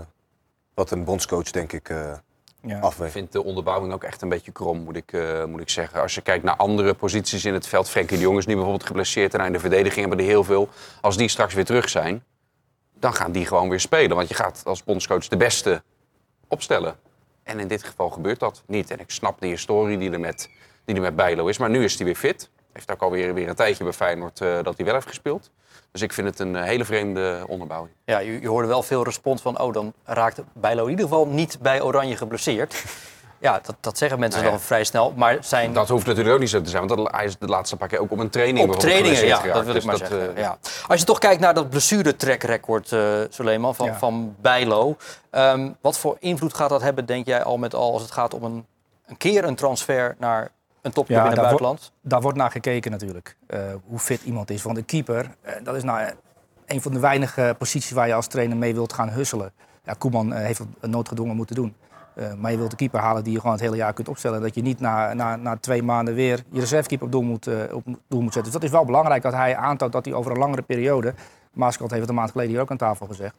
wat 0.74 0.92
een 0.92 1.04
bondscoach, 1.04 1.52
denk 1.52 1.74
ik, 1.74 1.90
eh 1.90 2.14
Ja. 2.62 2.78
Ik 2.78 2.84
afweegt. 2.84 3.12
vind 3.12 3.32
de 3.32 3.44
onderbouwing 3.44 3.94
ook 3.94 4.04
echt 4.04 4.22
een 4.22 4.30
beetje 4.30 4.52
krom, 4.52 4.80
moet 4.80 4.96
ik, 4.96 5.14
eh, 5.14 5.46
moet 5.46 5.62
ik 5.62 5.70
zeggen. 5.70 6.02
Als 6.02 6.16
je 6.16 6.22
kijkt 6.22 6.44
naar 6.44 6.56
andere 6.56 6.94
posities 6.94 7.46
in 7.46 7.54
het 7.54 7.68
veld. 7.68 7.90
Frenkie 7.90 8.18
de 8.18 8.24
Jong 8.24 8.38
is 8.38 8.46
nu 8.46 8.54
bijvoorbeeld 8.54 8.86
geblesseerd. 8.86 9.34
En 9.34 9.46
in 9.46 9.52
de 9.52 9.60
verdediging 9.60 10.00
hebben 10.00 10.26
er 10.26 10.32
heel 10.32 10.44
veel. 10.44 10.70
Als 11.02 11.18
die 11.18 11.28
straks 11.28 11.54
weer 11.54 11.66
terug 11.66 11.90
zijn, 11.90 12.24
dan 12.94 13.14
gaan 13.14 13.32
die 13.32 13.46
gewoon 13.46 13.70
weer 13.70 13.80
spelen. 13.80 14.16
Want 14.16 14.28
je 14.28 14.34
gaat 14.34 14.62
als 14.66 14.84
bondscoach 14.84 15.28
de 15.28 15.38
beste 15.38 15.84
opstellen. 16.48 16.96
En 17.44 17.60
in 17.60 17.68
dit 17.68 17.84
geval 17.84 18.10
gebeurt 18.10 18.40
dat 18.40 18.64
niet. 18.66 18.92
En 18.92 19.00
ik 19.00 19.10
snap 19.12 19.40
de 19.40 19.48
historie 19.48 19.98
die 19.98 20.12
er 20.12 20.20
met, 20.20 20.50
die 20.86 20.96
er 20.96 21.02
met 21.02 21.16
Bijlo 21.16 21.48
is. 21.48 21.58
Maar 21.58 21.70
nu 21.70 21.84
is 21.84 21.96
hij 21.96 22.06
weer 22.06 22.16
fit. 22.16 22.50
Heeft 22.72 22.92
ook 22.92 23.02
alweer 23.02 23.34
weer 23.34 23.50
een 23.50 23.56
tijdje 23.56 23.84
bij 23.84 23.94
Feyenoord 23.94 24.42
eh, 24.42 24.64
dat 24.64 24.76
hij 24.76 24.86
wel 24.86 24.94
heeft 24.94 25.08
gespeeld. 25.08 25.52
Dus 25.96 26.04
ik 26.04 26.14
vind 26.14 26.28
het 26.28 26.40
een 26.40 26.56
eh, 26.56 26.64
hele 26.64 26.86
vreemde 26.86 27.44
onderbouwing. 27.48 27.94
Ja, 28.06 28.20
je, 28.20 28.42
je 28.42 28.48
hoorde 28.48 28.68
wel 28.68 28.84
veel 28.84 29.04
respons 29.04 29.42
van, 29.42 29.60
oh, 29.62 29.74
dan 29.74 29.94
raakt 30.06 30.42
Bijlo 30.54 30.84
in 30.84 30.90
ieder 30.90 31.06
geval 31.06 31.26
niet 31.28 31.58
bij 31.62 31.82
Oranje 31.82 32.18
geblesseerd. 32.18 32.76
Ja, 33.40 33.60
dat, 33.64 33.76
dat 33.80 33.98
zeggen 33.98 34.20
mensen 34.20 34.40
Nou 34.42 34.52
ja. 34.52 34.58
dan 34.58 34.68
vrij 34.68 34.84
snel. 34.84 35.14
Maar 35.16 35.38
zijn 35.42 35.74
Dat 35.74 35.90
hoeft 35.90 36.06
natuurlijk 36.06 36.34
ook 36.36 36.42
niet 36.42 36.50
zo 36.50 36.62
te 36.62 36.70
zijn. 36.70 36.88
Want 36.88 37.00
dat- 37.02 37.12
hij 37.16 37.26
is 37.26 37.38
de 37.38 37.48
laatste 37.48 37.76
paar 37.78 37.88
keer 37.88 38.00
ook 38.00 38.12
op 38.12 38.20
een 38.20 38.30
training 38.30 38.70
op 38.70 38.80
trainingen, 38.80 39.26
ja, 39.26 39.42
dat 39.42 39.66
wil 39.66 39.76
ik 39.76 39.82
geraakt. 39.82 39.86
maar 39.86 39.98
Dus 39.98 40.08
zeggen. 40.08 40.36
eh, 40.36 40.42
ja. 40.42 40.58
Als 40.88 41.00
je 41.00 41.06
toch 41.06 41.20
kijkt 41.20 41.42
naar 41.42 41.54
dat 41.54 41.70
blessure-track-record, 41.70 42.92
eh 42.92 43.20
Suleiman, 43.30 43.76
van, 43.76 43.86
Ja. 43.86 43.98
van 43.98 44.36
Bijlo. 44.42 44.96
ehm, 45.30 45.70
wat 45.82 45.98
voor 45.98 46.18
invloed 46.20 46.54
gaat 46.54 46.70
dat 46.70 46.82
hebben, 46.82 47.06
denk 47.06 47.26
jij, 47.26 47.44
al 47.44 47.58
met 47.58 47.74
al 47.76 47.94
als 47.94 48.02
het 48.02 48.12
gaat 48.12 48.34
om 48.34 48.44
een, 48.44 48.66
een 49.06 49.18
keer 49.18 49.44
een 49.44 49.56
transfer 49.56 50.16
naar 50.20 50.52
een 50.86 50.92
topclub 50.92 51.18
Ja, 51.18 51.24
in 51.24 51.30
het 51.30 51.36
daar 51.36 51.46
buitenland? 51.46 51.92
Daar 52.02 52.22
wordt 52.22 52.38
naar 52.38 52.52
gekeken 52.52 52.92
natuurlijk, 52.92 53.38
eh, 53.48 53.60
hoe 53.86 54.00
fit 54.00 54.24
iemand 54.24 54.50
is. 54.50 54.64
Want 54.64 54.78
een 54.78 54.86
keeper, 54.86 55.36
eh, 55.42 55.54
dat 55.64 55.76
is 55.76 55.84
nou 55.84 56.00
eh, 56.00 56.12
een 56.66 56.82
van 56.82 56.92
de 56.92 57.00
weinige 57.00 57.56
posities 57.58 57.92
waar 57.92 58.08
je 58.08 58.14
als 58.14 58.28
trainer 58.28 58.58
mee 58.58 58.74
wilt 58.74 58.94
gaan 58.94 59.10
husselen. 59.10 59.52
Ja, 59.84 59.94
Koeman 59.94 60.34
heeft 60.34 60.62
het 60.80 60.92
noodgedwongen 60.92 61.36
moeten 61.36 61.56
doen. 61.56 61.76
Maar 62.38 62.52
je 62.52 62.58
wilt 62.58 62.70
de 62.70 62.76
keeper 62.76 63.00
halen 63.00 63.24
die 63.24 63.34
je 63.34 63.40
gewoon 63.40 63.56
het 63.56 63.64
hele 63.64 63.76
jaar 63.76 63.94
kunt 63.94 64.08
opstellen. 64.08 64.42
Dat 64.42 64.56
je 64.56 64.62
niet 64.62 64.80
na, 64.80 65.14
na, 65.14 65.36
na 65.36 65.58
twee 65.58 65.84
maanden 65.84 66.14
weer 66.14 66.44
je 66.50 66.60
reservekeeper 66.60 67.06
op 67.06 67.12
doel, 67.12 67.22
moet, 67.22 67.48
op 67.72 67.84
doel 68.08 68.22
moet 68.22 68.34
zetten. 68.34 68.44
Dus 68.44 68.52
dat 68.52 68.64
is 68.64 68.70
wel 68.70 68.86
belangrijk 68.86 69.24
dat 69.24 69.34
hij 69.34 69.56
aantoont 69.56 69.92
dat 69.92 70.06
hij 70.06 70.14
over 70.14 70.32
een 70.32 70.38
langere 70.38 70.62
periode... 70.62 71.14
Maaskant 71.54 71.90
heeft 71.90 72.02
het 72.02 72.10
een 72.10 72.16
maand 72.16 72.32
geleden 72.32 72.52
hier 72.52 72.62
ook 72.62 72.72
aan 72.72 72.78
tafel 72.78 73.06
gezegd. 73.06 73.38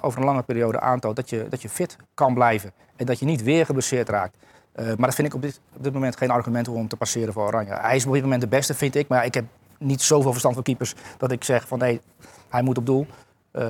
over 0.00 0.18
een 0.18 0.24
lange 0.24 0.42
periode 0.42 0.80
aantoont 0.80 1.16
dat 1.16 1.30
je, 1.30 1.46
dat 1.48 1.62
je 1.62 1.68
fit 1.68 1.96
kan 2.14 2.34
blijven. 2.34 2.72
En 2.96 3.06
dat 3.06 3.18
je 3.18 3.24
niet 3.24 3.42
weer 3.42 3.66
geblesseerd 3.66 4.08
raakt. 4.08 4.36
Eh, 4.74 4.86
maar 4.86 4.96
dat 5.06 5.14
vind 5.14 5.28
ik 5.28 5.34
op 5.34 5.42
dit, 5.42 5.60
op 5.76 5.82
dit 5.84 5.92
moment 5.92 6.16
geen 6.16 6.30
argument 6.30 6.68
om 6.68 6.88
te 6.88 6.96
passeren 6.96 7.32
voor 7.32 7.46
Oranje. 7.46 7.74
Hij 7.74 7.96
is 7.96 8.06
op 8.06 8.12
dit 8.12 8.22
moment 8.22 8.40
de 8.40 8.46
beste, 8.48 8.74
vind 8.74 8.94
ik. 8.94 9.08
Maar 9.08 9.18
ja, 9.18 9.24
ik 9.24 9.34
heb 9.34 9.44
niet 9.78 10.02
zoveel 10.02 10.30
verstand 10.30 10.54
van 10.54 10.62
keepers 10.64 10.94
dat 11.18 11.30
ik 11.30 11.44
zeg 11.44 11.68
van 11.68 11.78
nee, 11.78 12.00
hij 12.48 12.62
moet 12.62 12.78
op 12.78 12.86
doel. 12.86 13.06
Ehm, 13.52 13.68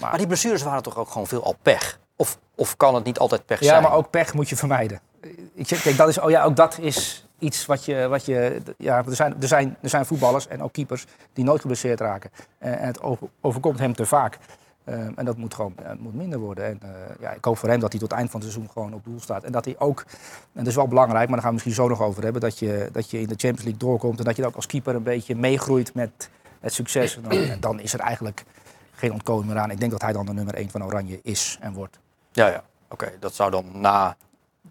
maar, 0.00 0.10
Maar 0.10 0.18
die 0.18 0.26
blessures 0.26 0.62
waren 0.62 0.82
toch 0.82 0.96
ook 0.96 1.10
gewoon 1.10 1.26
veel 1.26 1.44
al 1.44 1.56
pech? 1.62 1.98
Of, 2.16 2.38
of 2.54 2.76
kan 2.76 2.94
het 2.94 3.04
niet 3.04 3.18
altijd 3.18 3.46
pech 3.46 3.60
ja, 3.60 3.66
zijn? 3.66 3.82
maar 3.82 3.92
ook 3.92 4.10
pech 4.10 4.34
moet 4.34 4.48
je 4.48 4.56
vermijden. 4.56 5.00
Ik 5.54 5.68
zeg, 5.68 5.82
kijk, 5.82 5.96
dat 5.96 6.08
is, 6.08 6.18
oh 6.18 6.30
ja, 6.30 6.44
ook 6.44 6.56
dat 6.56 6.78
is 6.78 7.26
iets 7.38 7.66
wat 7.66 7.84
je. 7.84 8.08
Wat 8.08 8.24
je 8.24 8.60
ja, 8.78 8.96
er, 9.06 9.14
zijn, 9.16 9.34
er, 9.40 9.48
zijn, 9.48 9.76
er 9.80 9.88
zijn 9.88 10.06
voetballers 10.06 10.48
en 10.48 10.62
ook 10.62 10.72
keepers 10.72 11.06
die 11.32 11.44
nooit 11.44 11.60
geblesseerd 11.60 12.00
raken. 12.00 12.30
Eh, 12.58 12.72
en 12.72 12.86
het 12.86 13.02
over- 13.02 13.28
overkomt 13.40 13.78
hem 13.78 13.94
te 13.94 14.06
vaak. 14.06 14.38
Ehm, 14.90 15.12
en 15.16 15.24
dat 15.24 15.36
moet 15.36 15.54
gewoon 15.54 15.74
eh, 15.76 15.90
moet 15.98 16.14
minder 16.14 16.38
worden. 16.38 16.64
En 16.64 16.78
eh, 16.82 16.90
ja, 17.20 17.30
ik 17.30 17.44
hoop 17.44 17.58
voor 17.58 17.68
hem 17.68 17.80
dat 17.80 17.90
hij 17.90 18.00
tot 18.00 18.10
het 18.10 18.18
eind 18.18 18.30
van 18.30 18.40
het 18.40 18.50
seizoen 18.50 18.72
gewoon 18.72 18.94
op 18.94 19.04
doel 19.04 19.20
staat. 19.20 19.44
En 19.44 19.52
dat 19.52 19.64
hij 19.64 19.74
ook, 19.78 20.04
en 20.08 20.14
dat 20.52 20.66
is 20.66 20.74
wel 20.74 20.88
belangrijk, 20.88 21.24
maar 21.24 21.40
daar 21.40 21.46
gaan 21.46 21.56
we 21.56 21.62
misschien 21.64 21.84
zo 21.84 21.88
nog 21.88 22.02
over 22.02 22.22
hebben, 22.22 22.40
dat 22.40 22.58
je, 22.58 22.88
dat 22.92 23.10
je 23.10 23.20
in 23.20 23.26
de 23.26 23.34
Champions 23.36 23.62
League 23.62 23.78
doorkomt 23.78 24.18
en 24.18 24.24
dat 24.24 24.36
je 24.36 24.46
ook 24.46 24.56
als 24.56 24.66
keeper 24.66 24.94
een 24.94 25.02
beetje 25.02 25.36
meegroeit 25.36 25.94
met 25.94 26.30
het 26.60 26.72
succes. 26.72 27.16
En 27.16 27.22
dan, 27.22 27.32
en 27.32 27.60
dan 27.68 27.80
is 27.80 27.92
er 27.92 28.00
eigenlijk 28.00 28.44
geen 28.92 29.12
ontkomen 29.12 29.46
meer 29.46 29.58
aan. 29.58 29.70
Ik 29.70 29.80
denk 29.80 29.90
dat 29.90 30.02
hij 30.02 30.12
dan 30.12 30.26
de 30.26 30.32
nummer 30.32 30.54
1 30.54 30.70
van 30.70 30.84
Oranje 30.84 31.20
is 31.22 31.58
en 31.60 31.72
wordt. 31.72 31.98
Ja, 32.32 32.48
ja. 32.48 32.62
Oké, 32.88 33.12
dat 33.20 33.34
zou 33.34 33.50
dan 33.50 33.64
na 33.72 34.16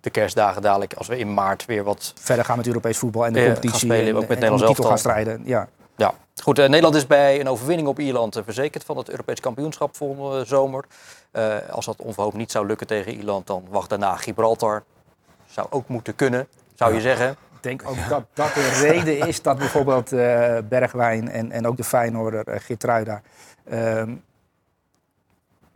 de 0.02 0.10
kerstdagen 0.10 0.62
dadelijk, 0.62 0.94
als 0.94 1.08
we 1.08 1.18
in 1.18 1.34
maart 1.34 1.66
weer 1.66 1.84
wat... 1.84 2.14
verder 2.16 2.46
gaan 2.46 2.58
met 2.58 2.68
Europees 2.68 2.98
voetbal 2.98 3.26
en 3.26 3.34
de 3.34 3.40
competitie. 3.44 3.70
gaan 3.70 3.80
spelen, 3.80 4.08
en, 4.08 4.16
ook 4.16 4.28
met 4.28 4.30
en 4.30 4.36
Nederlands 4.36 4.62
de 4.62 4.68
titel 4.68 4.84
gaan 4.84 4.94
elftal. 4.94 5.12
strijden. 5.12 5.42
Ja. 5.46 5.68
Ja, 6.00 6.14
goed. 6.44 6.60
eh, 6.60 6.68
Nederland 6.68 6.96
is 6.96 7.08
bij 7.08 7.40
een 7.40 7.48
overwinning 7.48 7.88
op 7.88 8.00
Ierland 8.00 8.36
eh, 8.36 8.44
verzekerd 8.44 8.84
van 8.84 8.98
het 8.98 9.10
Europees 9.10 9.40
kampioenschap 9.40 9.96
volgende 9.96 10.46
zomer. 10.46 10.86
Eh, 11.32 11.56
als 11.70 11.86
dat 11.86 12.02
onverhoopt 12.02 12.36
niet 12.36 12.52
zou 12.52 12.68
lukken 12.68 12.88
tegen 12.88 13.14
Ierland, 13.14 13.48
dan 13.48 13.66
wacht 13.70 13.90
daarna 13.90 14.16
Gibraltar. 14.16 14.84
Zou 15.46 15.68
ook 15.70 15.88
moeten 15.88 16.16
kunnen, 16.16 16.48
zou 16.76 16.94
je 16.94 17.02
zeggen. 17.02 17.30
Ik 17.30 17.64
denk 17.64 17.82
ook 17.86 18.10
dat 18.10 18.24
dat 18.34 18.54
de 18.54 18.80
reden 18.90 19.28
is 19.28 19.42
dat 19.42 19.58
bijvoorbeeld 19.58 20.10
Bergwijn 20.70 21.30
en, 21.30 21.52
en 21.52 21.68
ook 21.68 21.78
de 21.78 21.84
Feyenoorder 21.84 22.48
uh, 22.48 22.56
Geertruida 22.60 23.22
ehm, 23.70 24.16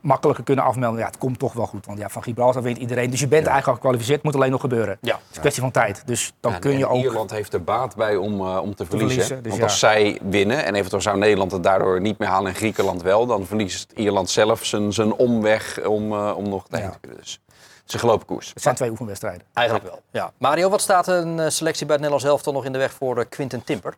makkelijker 0.03 0.43
kunnen 0.43 0.63
afmelden. 0.65 0.99
Ja, 0.99 1.05
het 1.05 1.17
komt 1.17 1.39
toch 1.39 1.53
wel 1.53 1.65
goed, 1.65 1.85
want 1.85 1.99
ja, 1.99 2.09
van 2.09 2.23
Gibraltar 2.23 2.61
wint 2.61 2.77
iedereen. 2.77 3.09
Dus 3.09 3.19
je 3.19 3.27
bent 3.27 3.41
eigenlijk 3.45 3.67
al 3.67 3.73
gekwalificeerd, 3.73 4.23
moet 4.23 4.35
alleen 4.35 4.51
nog 4.51 4.61
gebeuren. 4.61 4.97
Ja. 5.01 5.13
Het 5.13 5.21
is 5.29 5.35
een 5.35 5.41
kwestie 5.41 5.61
van 5.61 5.71
tijd. 5.71 6.01
Dus 6.05 6.33
dan 6.39 6.51
Ja, 6.51 6.59
kun 6.59 6.77
je 6.77 6.87
ook... 6.87 7.03
Ierland 7.03 7.31
heeft 7.31 7.53
er 7.53 7.63
baat 7.63 7.95
bij 7.95 8.15
om, 8.15 8.39
eh, 8.41 8.57
om 8.61 8.75
te 8.75 8.85
verliezen. 8.85 9.09
verliezen, 9.09 9.35
dus 9.35 9.47
Want 9.51 9.55
ja. 9.55 9.63
als 9.63 9.79
zij 9.79 10.19
winnen 10.23 10.65
en 10.65 10.75
eventueel 10.75 11.01
zou 11.01 11.17
Nederland 11.17 11.51
het 11.51 11.63
daardoor 11.63 12.01
niet 12.01 12.17
meer 12.17 12.27
halen 12.29 12.47
en 12.49 12.55
Griekenland 12.55 13.01
wel, 13.01 13.25
dan 13.25 13.45
verliest 13.45 13.91
Ierland 13.95 14.29
zelf 14.29 14.65
zijn, 14.65 14.93
zijn 14.93 15.13
omweg 15.13 15.85
om, 15.85 16.11
eh, 16.11 16.33
om 16.37 16.49
nog 16.49 16.67
tegen 16.69 16.85
Ja. 16.85 16.91
te 16.91 16.99
kunnen. 16.99 17.19
Dus 17.19 17.39
het 17.47 17.87
is 17.87 17.93
een 17.93 17.99
gelopen 17.99 18.25
koers. 18.25 18.51
Het 18.53 18.61
zijn 18.63 18.75
twee 18.75 18.89
oefenwedstrijden. 18.89 19.41
Eigenlijk 19.53 19.87
wel. 19.87 20.01
Ja. 20.11 20.31
Mario, 20.37 20.69
wat 20.69 20.81
staat 20.81 21.07
een 21.07 21.39
eh, 21.39 21.49
selectie 21.49 21.85
bij 21.85 21.95
het 21.95 22.03
Nederlands 22.03 22.23
elftal 22.33 22.53
nog 22.53 22.65
in 22.65 22.71
de 22.71 22.77
weg 22.77 22.93
voor 22.93 23.25
Quinten 23.25 23.63
Timper? 23.63 23.93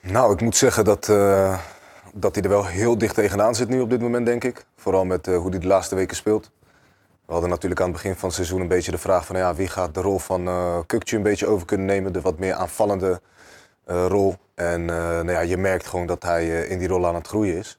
Nou, 0.00 0.32
ik 0.32 0.40
moet 0.40 0.56
zeggen 0.56 0.84
dat, 0.84 1.08
eh, 1.08 1.58
dat 2.14 2.34
hij 2.34 2.44
er 2.44 2.50
wel 2.50 2.66
heel 2.66 2.98
dicht 2.98 3.14
tegenaan 3.14 3.54
zit 3.54 3.68
nu 3.68 3.80
op 3.80 3.90
dit 3.90 4.00
moment, 4.00 4.26
denk 4.26 4.44
ik. 4.44 4.64
Vooral 4.76 5.04
met 5.04 5.26
eh, 5.26 5.36
hoe 5.36 5.50
hij 5.50 5.58
de 5.58 5.66
laatste 5.66 5.94
weken 5.94 6.16
speelt. 6.16 6.50
We 7.26 7.32
hadden 7.32 7.50
natuurlijk 7.50 7.80
aan 7.80 7.86
het 7.86 7.96
begin 7.96 8.14
van 8.14 8.28
het 8.28 8.36
seizoen 8.36 8.60
een 8.60 8.68
beetje 8.68 8.90
de 8.90 8.98
vraag 8.98 9.26
van... 9.26 9.36
Ja, 9.36 9.54
wie 9.54 9.68
gaat 9.68 9.94
de 9.94 10.00
rol 10.00 10.18
van 10.18 10.46
eh 10.46 10.78
Kukje 10.86 11.16
een 11.16 11.22
beetje 11.22 11.46
over 11.46 11.66
kunnen 11.66 11.86
nemen? 11.86 12.12
De 12.12 12.20
wat 12.20 12.38
meer 12.38 12.54
aanvallende 12.54 13.20
eh, 13.84 14.06
rol. 14.08 14.36
En 14.54 14.84
nou 14.84 15.30
ja, 15.30 15.40
je 15.40 15.56
merkt 15.56 15.86
gewoon 15.86 16.06
dat 16.06 16.22
hij 16.22 16.66
in 16.66 16.78
die 16.78 16.88
rol 16.88 17.06
aan 17.06 17.14
het 17.14 17.26
groeien 17.26 17.56
is. 17.56 17.78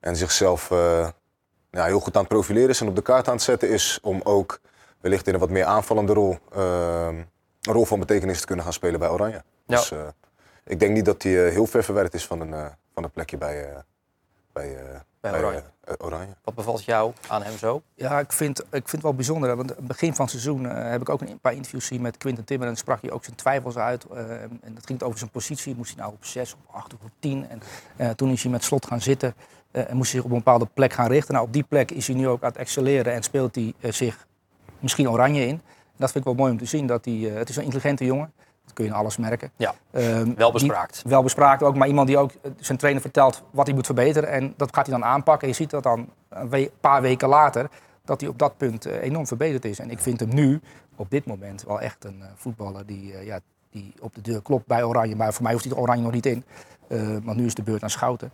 En 0.00 0.16
zichzelf 0.16 0.70
eh, 0.70 1.08
ja, 1.70 1.84
heel 1.84 2.00
goed 2.00 2.14
aan 2.14 2.22
het 2.22 2.30
profileren 2.30 2.68
is 2.68 2.80
en 2.80 2.88
op 2.88 2.96
de 2.96 3.02
kaart 3.02 3.28
aan 3.28 3.34
het 3.34 3.42
zetten 3.42 3.68
is... 3.68 3.98
om 4.02 4.20
ook 4.24 4.60
wellicht 5.00 5.26
in 5.26 5.34
een 5.34 5.40
wat 5.40 5.50
meer 5.50 5.64
aanvallende 5.64 6.12
rol... 6.12 6.38
een 6.50 7.26
rol 7.60 7.84
van 7.84 7.98
betekenis 7.98 8.40
te 8.40 8.46
kunnen 8.46 8.64
gaan 8.64 8.74
spelen 8.74 9.00
bij 9.00 9.08
Oranje. 9.08 9.42
Ja. 9.66 9.76
Dus, 9.76 9.92
ik 10.64 10.80
denk 10.80 10.92
niet 10.92 11.04
dat 11.04 11.22
hij 11.22 11.32
heel 11.32 11.66
ver 11.66 11.84
verwijderd 11.84 12.14
is 12.14 12.26
van 12.26 12.40
een, 12.40 12.72
van 12.94 13.04
een 13.04 13.10
plekje 13.10 13.38
bij, 13.38 13.70
eh, 13.70 13.78
bij, 14.52 14.76
eh, 14.76 15.00
bij, 15.20 15.32
Oranje. 15.38 15.62
eh, 15.84 15.94
Oranje. 15.98 16.34
Wat 16.44 16.54
bevalt 16.54 16.84
jou 16.84 17.12
aan 17.28 17.42
hem 17.42 17.56
zo? 17.58 17.82
Ja, 17.94 18.18
ik 18.18 18.32
vind, 18.32 18.60
ik 18.60 18.66
vind 18.70 18.90
het 18.92 19.02
wel 19.02 19.14
bijzonder. 19.14 19.56
Want 19.56 19.70
aan 19.70 19.76
het 19.76 19.86
begin 19.86 20.14
van 20.14 20.24
het 20.24 20.30
seizoen 20.34 20.66
eh, 20.68 20.90
heb 20.90 21.00
ik 21.00 21.08
ook 21.08 21.20
een 21.20 21.40
paar 21.40 21.52
interviews 21.54 21.86
gezien 21.86 22.02
met 22.02 22.16
Quinten 22.16 22.44
Timmer. 22.44 22.68
En 22.68 22.76
sprak 22.76 23.00
hij 23.00 23.10
ook 23.10 23.24
zijn 23.24 23.36
twijfels 23.36 23.76
uit. 23.76 24.04
eh, 24.04 24.42
en 24.42 24.60
dat 24.74 24.86
ging 24.86 25.02
over 25.02 25.18
zijn 25.18 25.30
positie. 25.30 25.74
Moest 25.76 25.92
hij 25.94 26.02
nou 26.02 26.14
op 26.14 26.24
6, 26.24 26.52
op 26.54 26.74
8 26.74 26.94
of 26.94 27.00
op 27.04 27.10
10? 27.18 27.48
En 27.48 27.60
eh, 27.96 28.10
toen 28.10 28.30
is 28.30 28.42
hij 28.42 28.52
met 28.52 28.64
slot 28.64 28.86
gaan 28.86 29.00
zitten. 29.00 29.34
eh, 29.70 29.90
en 29.90 29.96
moest 29.96 30.12
hij 30.12 30.20
zich 30.20 30.24
op 30.30 30.30
een 30.36 30.42
bepaalde 30.44 30.66
plek 30.74 30.92
gaan 30.92 31.06
richten. 31.08 31.34
Nou, 31.34 31.46
op 31.46 31.52
die 31.52 31.62
plek 31.62 31.90
is 31.90 32.06
hij 32.06 32.16
nu 32.16 32.28
ook 32.28 32.42
aan 32.42 32.48
het 32.48 32.58
excelleren. 32.58 33.12
En 33.12 33.22
speelt 33.22 33.54
hij 33.54 33.74
zich 33.80 34.26
misschien 34.80 35.10
oranje 35.10 35.46
in. 35.46 35.60
En 35.92 35.98
dat 36.08 36.10
vind 36.12 36.24
ik 36.26 36.30
wel 36.30 36.34
mooi 36.40 36.52
om 36.52 36.58
te 36.58 36.64
zien. 36.64 36.86
Dat 36.86 37.04
hij, 37.04 37.30
eh, 37.30 37.34
het 37.34 37.48
is 37.48 37.56
een 37.56 37.62
intelligente 37.62 38.04
jongen. 38.04 38.32
Dat 38.74 38.84
kun 38.84 38.84
je 38.84 38.90
in 38.90 38.96
alles 38.96 39.16
merken. 39.16 39.50
Ja, 39.56 39.74
Ehm, 39.90 40.34
wel 40.34 40.50
die- 40.50 40.52
bespraakt. 40.60 41.02
wel 41.06 41.22
bespraakt 41.22 41.62
ook, 41.62 41.76
maar 41.76 41.88
iemand 41.88 42.06
die 42.06 42.18
ook 42.18 42.30
eh, 42.42 42.50
zijn 42.60 42.78
trainer 42.78 43.02
vertelt 43.02 43.42
wat 43.50 43.66
hij 43.66 43.74
moet 43.74 43.86
verbeteren. 43.86 44.28
En 44.28 44.54
dat 44.56 44.74
gaat 44.74 44.86
hij 44.86 44.98
dan 44.98 45.08
aanpakken. 45.08 45.42
En 45.42 45.48
je 45.48 45.54
ziet 45.54 45.70
dat 45.70 45.82
dan 45.82 46.08
een 46.28 46.48
we- 46.48 46.70
paar 46.80 47.02
weken 47.02 47.28
later, 47.28 47.68
dat 48.04 48.20
hij 48.20 48.30
op 48.30 48.38
dat 48.38 48.56
punt 48.56 48.86
eh, 48.86 49.02
enorm 49.02 49.26
verbeterd 49.26 49.64
is. 49.64 49.78
En 49.78 49.90
ik 49.90 49.98
vind 49.98 50.20
hem 50.20 50.34
nu, 50.34 50.60
op 50.96 51.10
dit 51.10 51.26
moment, 51.26 51.64
wel 51.66 51.80
echt 51.80 52.04
een 52.04 52.18
eh, 52.22 52.26
voetballer 52.34 52.86
die, 52.86 53.24
ja, 53.24 53.38
die 53.70 53.94
op 54.00 54.14
de 54.14 54.20
deur 54.20 54.42
klopt 54.42 54.66
bij 54.66 54.84
Oranje. 54.84 55.16
Maar 55.16 55.32
voor 55.32 55.42
mij 55.42 55.52
hoeft 55.52 55.64
hij 55.64 55.74
Oranje 55.74 56.02
nog 56.02 56.12
niet 56.12 56.26
in. 56.26 56.44
Eh, 56.88 56.98
want 57.22 57.36
nu 57.36 57.46
is 57.46 57.54
de 57.54 57.62
beurt 57.62 57.82
aan 57.82 57.90
Schouten. 57.90 58.30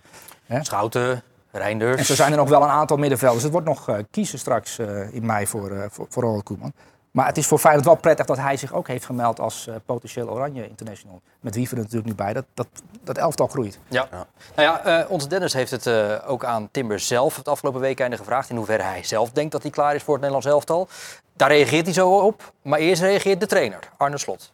Schouten, 0.61 1.23
Reinders. 1.51 1.99
En 1.99 2.05
zo 2.05 2.15
zijn 2.15 2.31
er 2.33 2.37
nog 2.39 2.49
wel 2.49 2.63
een 2.63 2.69
aantal 2.69 2.97
middenvelders. 2.97 3.43
Het 3.43 3.53
wordt 3.53 3.67
nog 3.67 3.89
kiezen 4.11 4.39
straks 4.39 4.79
in 5.11 5.27
mei 5.27 5.47
voor, 5.47 5.87
voor, 5.91 6.07
voor 6.09 6.23
Ronald 6.23 6.43
Koeman. 6.43 6.73
Maar 7.11 7.27
het 7.27 7.37
is 7.37 7.47
voor 7.47 7.59
Feyenoord 7.59 7.87
wel 7.87 7.95
prettig 7.95 8.27
dat 8.27 8.37
hij 8.37 8.57
zich 8.57 8.73
ook 8.73 8.89
heeft 8.89 9.05
gemeld 9.05 9.41
als 9.41 9.67
eh, 9.67 9.75
potentieel 9.87 10.29
Oranje 10.29 10.69
International. 10.69 11.21
Met 11.41 11.55
Wiever 11.55 11.77
er 11.77 11.83
natuurlijk 11.83 12.09
nu 12.09 12.15
bij. 12.15 12.33
Dat, 12.33 12.45
dat, 12.55 12.67
dat 13.05 13.19
elftal 13.19 13.47
groeit. 13.47 13.79
Ja. 13.89 14.09
Nou 14.11 14.27
ja, 14.69 14.85
eh, 14.85 15.11
onze 15.11 15.29
Dennis 15.29 15.53
heeft 15.53 15.71
het 15.71 15.87
eh, 15.87 16.15
ook 16.27 16.45
aan 16.45 16.69
Timber 16.71 17.01
zelf 17.01 17.37
het 17.37 17.49
afgelopen 17.49 17.81
weekende 17.81 18.17
gevraagd. 18.17 18.51
In 18.51 18.57
hoeverre 18.57 18.83
hij 18.83 19.03
zelf 19.03 19.31
denkt 19.31 19.53
dat 19.53 19.63
hij 19.63 19.71
klaar 19.71 19.95
is 19.95 20.03
voor 20.03 20.15
het 20.15 20.23
Nederlands 20.23 20.47
elftal. 20.47 20.89
Daar 21.33 21.49
reageert 21.49 21.85
hij 21.85 21.95
zo 21.95 22.19
op. 22.19 22.53
Maar 22.63 22.79
eerst 22.79 23.03
reageert 23.03 23.41
de 23.41 23.47
trainer, 23.47 23.79
Arne 23.97 24.19
Slot. 24.19 24.53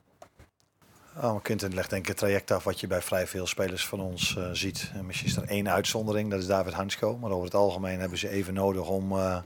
Oh, 1.22 1.42
Quinten 1.42 1.74
legt 1.74 1.90
denk 1.90 2.02
ik 2.02 2.08
het 2.08 2.16
traject 2.16 2.50
af 2.50 2.64
wat 2.64 2.80
je 2.80 2.86
bij 2.86 3.02
vrij 3.02 3.26
veel 3.26 3.46
spelers 3.46 3.86
van 3.86 4.00
ons 4.00 4.36
eh, 4.36 4.44
ziet. 4.52 4.90
En 4.94 5.06
misschien 5.06 5.28
is 5.28 5.36
er 5.36 5.48
één 5.48 5.70
uitzondering, 5.70 6.30
dat 6.30 6.40
is 6.40 6.46
David 6.46 6.72
Hansko. 6.72 7.16
Maar 7.16 7.30
over 7.30 7.44
het 7.44 7.54
algemeen 7.54 8.00
hebben 8.00 8.18
ze 8.18 8.28
even 8.28 8.54
nodig 8.54 8.88
om, 8.88 9.12
eh, 9.12 9.36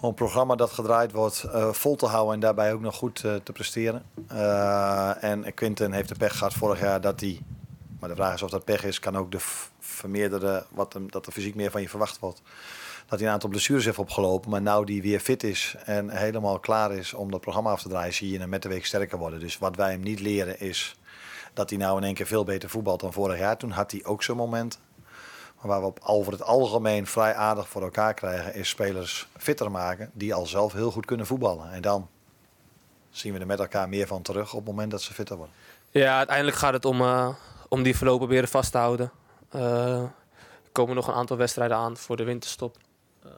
om 0.00 0.08
een 0.08 0.14
programma 0.14 0.54
dat 0.54 0.72
gedraaid 0.72 1.12
wordt 1.12 1.42
eh, 1.42 1.72
vol 1.72 1.96
te 1.96 2.06
houden 2.06 2.34
en 2.34 2.40
daarbij 2.40 2.72
ook 2.72 2.80
nog 2.80 2.96
goed 2.96 3.24
eh, 3.24 3.34
te 3.34 3.52
presteren. 3.52 4.02
Eh, 4.28 5.24
en 5.24 5.54
Quinten 5.54 5.92
heeft 5.92 6.08
de 6.08 6.14
pech 6.14 6.38
gehad 6.38 6.54
vorig 6.54 6.80
jaar 6.80 7.00
dat 7.00 7.20
hij, 7.20 7.40
maar 8.00 8.08
de 8.08 8.14
vraag 8.14 8.34
is 8.34 8.42
of 8.42 8.50
dat 8.50 8.64
pech 8.64 8.84
is, 8.84 8.98
kan 8.98 9.16
ook 9.16 9.30
de 9.30 9.40
vermeerderde, 9.80 10.66
wat 10.70 10.92
hem, 10.92 11.10
dat 11.10 11.26
er 11.26 11.32
fysiek 11.32 11.54
meer 11.54 11.70
van 11.70 11.80
je 11.80 11.88
verwacht 11.88 12.18
wordt. 12.18 12.42
Dat 13.06 13.18
hij 13.18 13.28
een 13.28 13.34
aantal 13.34 13.50
blessures 13.50 13.84
heeft 13.84 13.98
opgelopen, 13.98 14.50
maar 14.50 14.62
nou 14.62 14.84
die 14.84 15.02
weer 15.02 15.20
fit 15.20 15.42
is 15.42 15.76
en 15.84 16.10
helemaal 16.10 16.58
klaar 16.58 16.92
is 16.92 17.14
om 17.14 17.30
dat 17.30 17.40
programma 17.40 17.70
af 17.70 17.82
te 17.82 17.88
draaien, 17.88 18.14
zie 18.14 18.30
je 18.30 18.38
hem 18.38 18.48
met 18.48 18.62
de 18.62 18.68
week 18.68 18.86
sterker 18.86 19.18
worden. 19.18 19.40
Dus 19.40 19.58
wat 19.58 19.76
wij 19.76 19.90
hem 19.90 20.00
niet 20.00 20.20
leren 20.20 20.60
is 20.60 20.96
dat 21.52 21.70
hij 21.70 21.78
nou 21.78 21.98
in 21.98 22.04
één 22.04 22.14
keer 22.14 22.26
veel 22.26 22.44
beter 22.44 22.68
voetbalt 22.68 23.00
dan 23.00 23.12
vorig 23.12 23.38
jaar. 23.38 23.56
Toen 23.56 23.70
had 23.70 23.90
hij 23.90 24.04
ook 24.04 24.22
zijn 24.22 24.36
momenten. 24.36 24.80
Maar 25.56 25.66
waar 25.66 25.80
we 25.80 25.86
op, 25.86 26.00
over 26.02 26.32
het 26.32 26.42
algemeen 26.42 27.06
vrij 27.06 27.34
aardig 27.34 27.68
voor 27.68 27.82
elkaar 27.82 28.14
krijgen, 28.14 28.54
is 28.54 28.68
spelers 28.68 29.28
fitter 29.36 29.70
maken 29.70 30.10
die 30.12 30.34
al 30.34 30.46
zelf 30.46 30.72
heel 30.72 30.90
goed 30.90 31.06
kunnen 31.06 31.26
voetballen. 31.26 31.70
En 31.72 31.82
dan 31.82 32.08
zien 33.10 33.32
we 33.32 33.38
er 33.38 33.46
met 33.46 33.58
elkaar 33.58 33.88
meer 33.88 34.06
van 34.06 34.22
terug 34.22 34.50
op 34.52 34.58
het 34.58 34.66
moment 34.68 34.90
dat 34.90 35.02
ze 35.02 35.14
fitter 35.14 35.36
worden. 35.36 35.54
Ja, 35.90 36.16
uiteindelijk 36.16 36.56
gaat 36.56 36.72
het 36.72 36.84
om, 36.84 37.00
eh, 37.00 37.28
om 37.68 37.82
die 37.82 37.96
verloop 37.96 38.18
proberen 38.18 38.48
vast 38.48 38.72
te 38.72 38.78
houden. 38.78 39.10
Eh, 39.48 40.02
er 40.02 40.12
komen 40.72 40.94
nog 40.94 41.06
een 41.08 41.14
aantal 41.14 41.36
wedstrijden 41.36 41.76
aan 41.76 41.96
voor 41.96 42.16
de 42.16 42.24
winterstop. 42.24 42.76
Eh, 43.22 43.30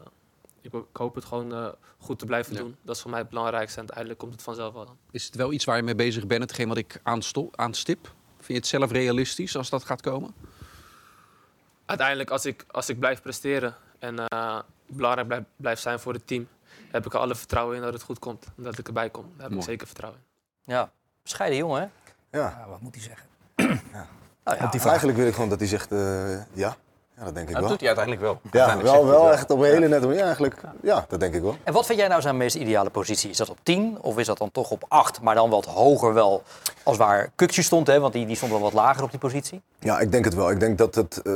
ik, 0.60 0.72
ho- 0.72 0.87
ik 0.90 0.96
hoop 0.96 1.14
het 1.14 1.25
gewoon 1.25 1.52
eh, 1.54 1.68
goed 1.98 2.18
te 2.18 2.25
blijven 2.26 2.52
Ja. 2.54 2.58
doen. 2.60 2.76
Dat 2.82 2.94
is 2.96 3.02
voor 3.02 3.10
mij 3.10 3.20
het 3.20 3.28
belangrijkste 3.28 3.75
en 3.75 3.80
uiteindelijk 3.80 4.18
komt 4.18 4.32
het 4.32 4.42
vanzelf 4.42 4.72
wel 4.75 4.88
aan. 4.88 4.98
Is 5.10 5.25
het 5.25 5.34
wel 5.34 5.52
iets 5.52 5.64
waar 5.64 5.76
je 5.76 5.82
mee 5.82 5.94
bezig 5.94 6.26
bent, 6.26 6.42
hetgeen 6.42 6.68
wat 6.68 6.76
ik 6.76 7.00
aanstip? 7.52 8.12
Vind 8.37 8.46
je 8.46 8.54
het 8.54 8.66
zelf 8.66 8.90
realistisch 8.90 9.56
als 9.56 9.70
dat 9.70 9.84
gaat 9.84 10.00
komen? 10.00 10.34
Uiteindelijk, 11.88 12.30
als 12.30 12.47
ik, 12.47 12.64
als 12.71 12.88
ik 12.88 12.99
blijf 12.99 13.23
presteren 13.23 13.75
en 13.99 14.26
eh, 14.26 14.59
belangrijk 14.87 15.26
blijf, 15.26 15.42
blijf 15.57 15.78
zijn 15.78 16.00
voor 16.00 16.12
het 16.12 16.26
team, 16.26 16.49
heb 16.90 17.07
ik 17.07 17.12
er 17.12 17.18
alle 17.18 17.35
vertrouwen 17.35 17.76
in 17.76 17.83
dat 17.83 17.92
het 17.92 18.02
goed 18.02 18.18
komt. 18.18 18.47
En 18.57 18.62
dat 18.62 18.78
ik 18.78 18.87
erbij 18.87 19.11
kom. 19.11 19.23
Daar 19.23 19.33
heb 19.40 19.49
Mooi. 19.49 19.61
ik 19.62 19.68
zeker 19.68 19.87
vertrouwen 19.87 20.21
in. 20.64 20.75
Ja, 20.75 20.90
bescheiden 21.23 21.59
jongen, 21.59 21.80
hè? 21.80 21.88
Ja, 22.38 22.57
Ja, 22.59 22.68
wat 22.68 22.80
moet 22.80 22.95
hij 22.95 23.04
zeggen? 23.04 23.26
Nou 24.45 24.57
ja, 24.59 24.71
eigenlijk 24.85 25.18
wil 25.18 25.26
ik 25.26 25.35
gewoon 25.35 25.49
dat 25.49 25.59
hij 25.59 25.68
zegt 25.68 25.92
eh, 25.92 26.54
ja. 26.54 26.76
Ja, 27.18 27.25
dat 27.25 27.34
denk 27.34 27.48
ik 27.48 27.52
dat 27.52 27.62
wel. 27.62 27.70
doet 27.70 27.78
hij 27.78 27.88
uiteindelijk 27.88 28.26
wel. 28.26 28.40
Ja, 28.42 28.66
Uiteindelijk 28.66 28.94
wel, 28.96 29.06
wel 29.06 29.32
echt 29.32 29.50
op 29.50 29.58
een 29.58 29.64
hele 29.64 29.88
nette 29.88 30.06
manier. 30.06 30.18
Ja, 30.18 30.25
eigenlijk, 30.25 30.60
ja, 30.82 31.04
dat 31.08 31.20
denk 31.20 31.34
ik 31.34 31.42
wel. 31.42 31.56
En 31.64 31.72
wat 31.72 31.87
vind 31.87 31.98
jij 31.98 32.08
nou 32.08 32.20
zijn 32.20 32.37
meest 32.37 32.56
ideale 32.56 32.90
positie? 32.90 33.30
Is 33.30 33.37
dat 33.37 33.48
op 33.48 33.58
10 33.62 33.98
of 34.00 34.18
is 34.18 34.26
dat 34.26 34.38
dan 34.38 34.50
toch 34.52 34.70
op 34.70 34.84
8, 34.88 35.20
maar 35.20 35.34
dan 35.34 35.50
wat 35.50 35.64
hoger 35.64 36.14
wel 36.14 36.42
als 36.82 36.96
waar 36.96 37.30
Kukje 37.34 37.62
stond, 37.62 37.87
hè? 37.87 38.00
want 38.00 38.12
die, 38.12 38.26
die 38.26 38.37
stond 38.37 38.52
wel 38.52 38.60
wat 38.60 38.72
lager 38.72 39.02
op 39.02 39.10
die 39.10 39.18
positie? 39.18 39.60
Ja, 39.78 39.98
ik 39.98 40.12
denk 40.12 40.25
het 40.25 40.34
wel. 40.34 40.50
Ik 40.50 40.60
denk 40.60 40.78
dat 40.78 40.94
het 40.94 41.22
eh, 41.22 41.32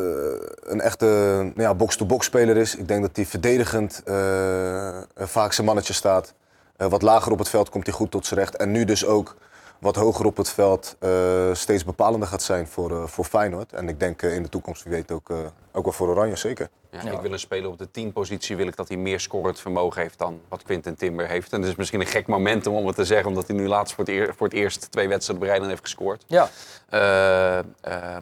een 0.62 0.80
echte 0.80 1.06
nou 1.54 1.68
ja, 1.68 1.74
box-to-box 1.74 2.26
speler 2.26 2.56
is. 2.56 2.76
Ik 2.76 2.88
denk 2.88 3.02
dat 3.02 3.16
hij 3.16 3.26
verdedigend 3.26 4.02
eh, 4.04 4.98
vaak 5.16 5.52
zijn 5.52 5.66
mannetje 5.66 5.92
staat. 5.92 6.34
Eh, 6.76 6.86
wat 6.86 7.02
lager 7.02 7.32
op 7.32 7.38
het 7.38 7.48
veld 7.48 7.70
komt 7.70 7.86
hij 7.86 7.94
goed 7.94 8.10
tot 8.10 8.26
zijn 8.26 8.40
recht. 8.40 8.56
En 8.56 8.70
nu 8.70 8.84
dus 8.84 9.06
ook 9.06 9.36
wat 9.82 9.96
hoger 9.96 10.26
op 10.26 10.36
het 10.36 10.48
veld 10.50 10.96
eh, 10.98 11.10
steeds 11.52 11.84
bepalender 11.84 12.28
gaat 12.28 12.42
zijn 12.42 12.66
voor, 12.66 12.90
eh, 12.90 13.06
voor 13.06 13.24
Feyenoord. 13.24 13.72
En 13.72 13.88
ik 13.88 14.00
denk 14.00 14.22
eh, 14.22 14.34
in 14.34 14.42
de 14.42 14.48
toekomst, 14.48 14.82
wie 14.82 14.92
weet, 14.92 15.10
ook, 15.12 15.30
eh, 15.30 15.36
ook 15.72 15.84
wel 15.84 15.92
voor 15.92 16.08
Oranje, 16.08 16.36
zeker. 16.36 16.68
Ja, 16.90 17.00
Ja. 17.04 17.10
Ik 17.12 17.20
wil 17.20 17.32
een 17.32 17.38
speler 17.38 17.70
op 17.70 17.78
de 17.78 17.90
10 17.90 18.12
positie 18.12 18.56
wil 18.56 18.66
ik 18.66 18.76
dat 18.76 18.88
hij 18.88 18.96
meer 18.96 19.20
scorend 19.20 19.60
vermogen 19.60 20.02
heeft 20.02 20.18
dan 20.18 20.40
wat 20.48 20.62
Quinten 20.62 20.94
Timber 20.96 21.28
heeft. 21.28 21.52
En 21.52 21.60
het 21.60 21.70
is 21.70 21.76
misschien 21.76 22.00
een 22.00 22.06
gek 22.06 22.26
momentum 22.26 22.74
om 22.74 22.86
het 22.86 22.96
te 22.96 23.04
zeggen, 23.04 23.28
omdat 23.28 23.46
hij 23.46 23.56
nu 23.56 23.68
laatst 23.68 23.94
voor 23.94 24.04
het, 24.04 24.12
eer- 24.12 24.34
voor 24.36 24.46
het 24.46 24.56
eerst 24.56 24.90
twee 24.90 25.08
wedstrijden 25.08 25.44
bereiden 25.44 25.68
heeft 25.70 25.82
gescoord. 25.82 26.24
Ja, 26.26 26.48
Eh, 26.88 27.58
eh, 27.58 27.64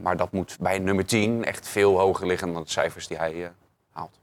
maar 0.03 0.17
dat 0.17 0.33
moet 0.33 0.57
bij 0.61 0.79
nummer 0.79 1.07
10 1.07 1.45
echt 1.45 1.69
veel 1.69 1.99
hoger 1.99 2.27
liggen 2.27 2.53
dan 2.53 2.63
de 2.63 2.71
cijfers 2.71 3.07
die 3.09 3.17
hij 3.17 3.53
haalt. 3.93 4.19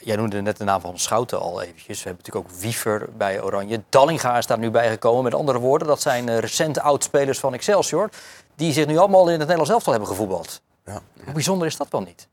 Jij 0.00 0.16
noemde 0.16 0.40
net 0.42 0.56
de 0.56 0.64
naam 0.64 0.80
van 0.80 0.98
Schouten 0.98 1.40
al 1.40 1.62
eventjes. 1.62 2.02
We 2.02 2.08
hebben 2.08 2.24
natuurlijk 2.24 2.54
ook 2.54 2.60
Wiever 2.60 3.08
bij 3.16 3.42
Oranje. 3.42 3.82
Dallinga 3.88 4.38
is 4.38 4.46
daar 4.46 4.58
nu 4.58 4.70
bijgekomen. 4.70 5.24
Met 5.24 5.34
andere 5.34 5.58
woorden, 5.58 5.88
dat 5.88 6.00
zijn 6.00 6.28
eh, 6.28 6.38
recente 6.38 6.82
oud-spelers 6.82 7.38
van 7.38 7.54
Excelsior... 7.54 8.08
die 8.54 8.72
zich 8.72 8.86
nu 8.86 8.96
allemaal 8.96 9.24
in 9.24 9.30
het 9.30 9.38
Nederlands 9.38 9.70
elftal 9.70 9.92
hebben 9.92 10.10
gevoetbald. 10.10 10.60
Ja. 10.84 11.00
Hoe 11.24 11.32
bijzonder 11.32 11.66
is 11.66 11.76
dat 11.76 11.86
wel 11.90 12.00
niet? 12.00 12.28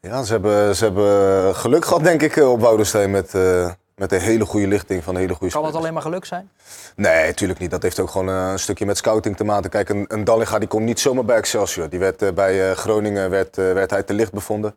Ja, 0.00 0.22
ze 0.22 0.32
hebben, 0.32 0.76
ze 0.76 0.84
hebben 0.84 1.54
geluk 1.56 1.84
gehad, 1.84 2.02
denk 2.02 2.22
ik, 2.22 2.36
eh, 2.36 2.50
op 2.50 2.60
Woudenstein 2.60 3.10
met, 3.10 3.34
eh, 3.34 3.70
met 3.96 4.12
een 4.12 4.20
hele 4.20 4.44
goede 4.44 4.66
lichting 4.66 5.04
van 5.04 5.14
een 5.14 5.20
hele 5.20 5.34
goede 5.34 5.52
Kan 5.52 5.62
het 5.64 5.72
spelers. 5.72 5.76
alleen 5.76 5.92
maar 5.92 6.02
geluk 6.02 6.24
zijn? 6.24 6.50
Nee, 6.96 7.26
natuurlijk 7.26 7.60
niet. 7.60 7.70
Dat 7.70 7.82
heeft 7.82 8.00
ook 8.00 8.10
gewoon 8.10 8.28
een 8.28 8.58
stukje 8.58 8.86
met 8.86 8.96
scouting 8.96 9.36
te 9.36 9.44
maken. 9.44 9.70
Kijk, 9.70 9.88
een, 9.88 10.04
een 10.08 10.24
Dallinga 10.24 10.58
die 10.58 10.68
komt 10.68 10.84
niet 10.84 11.00
zomaar 11.00 11.24
bij 11.24 11.36
Excelsior. 11.36 11.88
Die 11.88 11.98
werd 11.98 12.34
bij 12.34 12.74
Groningen 12.74 13.30
werd, 13.30 13.56
werd 13.56 13.90
hij 13.90 14.02
te 14.02 14.12
licht 14.12 14.32
bevonden. 14.32 14.74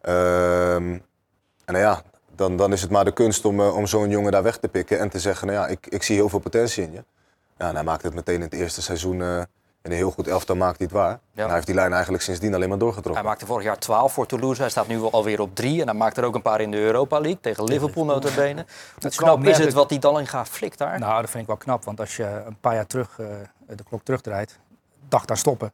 Ehm, 0.00 0.98
en 1.64 1.72
nou 1.72 1.78
ja, 1.78 2.02
dan, 2.34 2.56
dan 2.56 2.72
is 2.72 2.82
het 2.82 2.90
maar 2.90 3.04
de 3.04 3.12
kunst 3.12 3.44
om, 3.44 3.60
eh, 3.60 3.76
om 3.76 3.86
zo'n 3.86 4.10
jongen 4.10 4.32
daar 4.32 4.42
weg 4.42 4.56
te 4.56 4.68
pikken 4.68 4.98
en 4.98 5.08
te 5.08 5.20
zeggen, 5.20 5.46
nou 5.46 5.58
ja, 5.58 5.66
ik, 5.66 5.86
ik 5.86 6.02
zie 6.02 6.16
heel 6.16 6.28
veel 6.28 6.38
potentie 6.38 6.82
in 6.82 6.92
je. 6.92 7.04
Ja, 7.58 7.68
en 7.68 7.74
hij 7.74 7.84
maakt 7.84 8.02
het 8.02 8.14
meteen 8.14 8.34
in 8.34 8.40
het 8.40 8.52
eerste 8.52 8.82
seizoen 8.82 9.22
eh, 9.22 9.42
in 9.86 9.92
een 9.92 9.98
heel 9.98 10.10
goed 10.10 10.28
elftal 10.28 10.56
maakt 10.56 10.78
hij 10.78 10.86
het 10.86 10.96
waar. 10.96 11.18
En 11.34 11.44
hij 11.44 11.54
heeft 11.54 11.66
die 11.66 11.74
lijn 11.74 11.92
eigenlijk 11.92 12.22
sindsdien 12.22 12.54
alleen 12.54 12.68
maar 12.68 12.78
doorgetrokken. 12.78 13.20
Hij 13.20 13.30
maakte 13.30 13.46
vorig 13.46 13.64
jaar 13.64 13.78
12 13.78 14.12
voor 14.12 14.26
Toulouse. 14.26 14.60
Hij 14.60 14.70
staat 14.70 14.86
nu 14.86 15.02
alweer 15.02 15.40
op 15.40 15.54
3. 15.54 15.80
En 15.80 15.86
hij 15.86 15.96
maakt 15.96 16.16
er 16.16 16.24
ook 16.24 16.34
een 16.34 16.42
paar 16.42 16.60
in 16.60 16.70
de 16.70 16.78
Europa 16.78 17.20
League. 17.20 17.40
Tegen 17.40 17.64
Liverpool 17.64 18.04
notabene. 18.04 18.64
Hoe 19.00 19.10
knap 19.10 19.44
is 19.44 19.58
het 19.58 19.72
wat 19.72 19.88
die 19.88 19.98
Dallinga 19.98 20.44
flikt 20.44 20.78
daar? 20.78 20.98
Nou, 20.98 21.20
dat 21.20 21.30
vind 21.30 21.42
ik 21.42 21.48
wel 21.48 21.56
knap. 21.56 21.84
Want 21.84 22.00
als 22.00 22.16
je 22.16 22.42
een 22.46 22.56
paar 22.60 22.74
jaar 22.74 22.86
terug 22.86 23.18
eh, 23.18 23.26
de 23.66 23.84
klok 23.88 24.04
terugdraait, 24.04 24.58
dacht 25.08 25.30
aan 25.30 25.36
stoppen. 25.36 25.72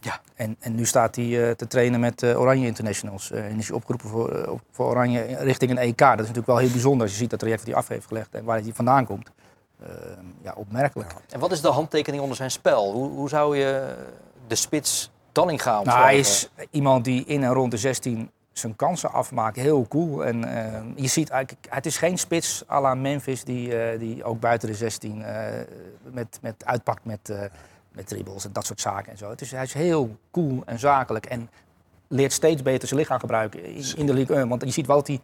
Ja. 0.00 0.20
En, 0.34 0.56
en 0.60 0.74
nu 0.74 0.86
staat 0.86 1.16
hij 1.16 1.48
eh, 1.48 1.54
te 1.54 1.66
trainen 1.66 2.00
met 2.00 2.22
eh, 2.22 2.40
Oranje 2.40 2.66
Internationals. 2.66 3.30
eh, 3.30 3.46
en 3.46 3.58
is 3.58 3.66
hij 3.68 3.76
opgeroepen 3.76 4.08
voor, 4.08 4.46
op- 4.48 4.60
voor 4.70 4.86
Oranje 4.86 5.20
richting 5.38 5.70
een 5.70 5.78
EK. 5.78 5.98
Dat 5.98 6.10
is 6.12 6.16
natuurlijk 6.18 6.46
wel 6.46 6.56
heel 6.56 6.70
bijzonder 6.70 7.02
als 7.02 7.10
je 7.10 7.16
ziet 7.18 7.30
dat 7.30 7.38
traject 7.38 7.60
dat 7.60 7.68
hij 7.70 7.78
af 7.82 7.88
heeft 7.88 8.06
gelegd 8.06 8.34
en 8.34 8.44
waar 8.44 8.60
hij 8.60 8.72
vandaan 8.74 9.06
komt. 9.06 9.30
Ja, 10.42 10.52
opmerkelijk. 10.56 11.14
En 11.28 11.40
wat 11.40 11.52
is 11.52 11.60
de 11.60 11.68
handtekening 11.68 12.22
onder 12.22 12.36
zijn 12.36 12.50
spel? 12.50 12.92
Hoe, 12.92 13.08
hoe 13.10 13.28
zou 13.28 13.56
je 13.56 13.94
de 14.46 14.54
spits 14.54 15.10
Dallinga 15.32 15.70
Nou, 15.70 15.78
omschrijven? 15.84 16.08
hij 16.08 16.18
is 16.18 16.48
iemand 16.70 17.04
die 17.04 17.24
in 17.24 17.42
en 17.44 17.52
rond 17.52 17.70
de 17.70 17.76
16 17.76 18.30
zijn 18.52 18.76
kansen 18.76 19.12
afmaakt. 19.12 19.56
Heel 19.56 19.86
cool. 19.88 20.24
En 20.24 20.40
je 20.96 21.06
ziet 21.08 21.30
eigenlijk, 21.30 21.66
het 21.74 21.86
is 21.86 21.96
geen 21.96 22.18
spits 22.18 22.62
à 22.70 22.80
la 22.80 22.94
Memphis 22.94 23.44
die, 23.44 23.98
die 23.98 24.24
ook 24.24 24.40
buiten 24.40 24.68
de 24.68 24.74
16 24.74 25.22
eh, 25.22 25.44
met, 26.12 26.38
met 26.42 26.64
uitpakt 26.64 27.04
met, 27.04 27.32
met 27.92 28.06
dribbles 28.06 28.44
en 28.44 28.52
dat 28.52 28.66
soort 28.66 28.80
zaken 28.80 29.12
en 29.12 29.18
zo. 29.18 29.30
Het 29.30 29.40
is, 29.40 29.50
hij 29.50 29.62
is 29.62 29.72
heel 29.72 30.16
cool 30.30 30.62
en 30.66 30.78
zakelijk 30.78 31.26
en 31.26 31.50
leert 32.08 32.32
steeds 32.32 32.62
beter 32.62 32.88
zijn 32.88 33.00
lichaam 33.00 33.18
gebruiken 33.18 33.64
in, 33.96 34.06
de 34.06 34.12
Ligue 34.12 34.36
1. 34.36 34.48
Want 34.48 34.64
je 34.64 34.70
ziet 34.70 34.86
wel 34.86 34.96
dat 34.96 35.06
hij 35.06 35.20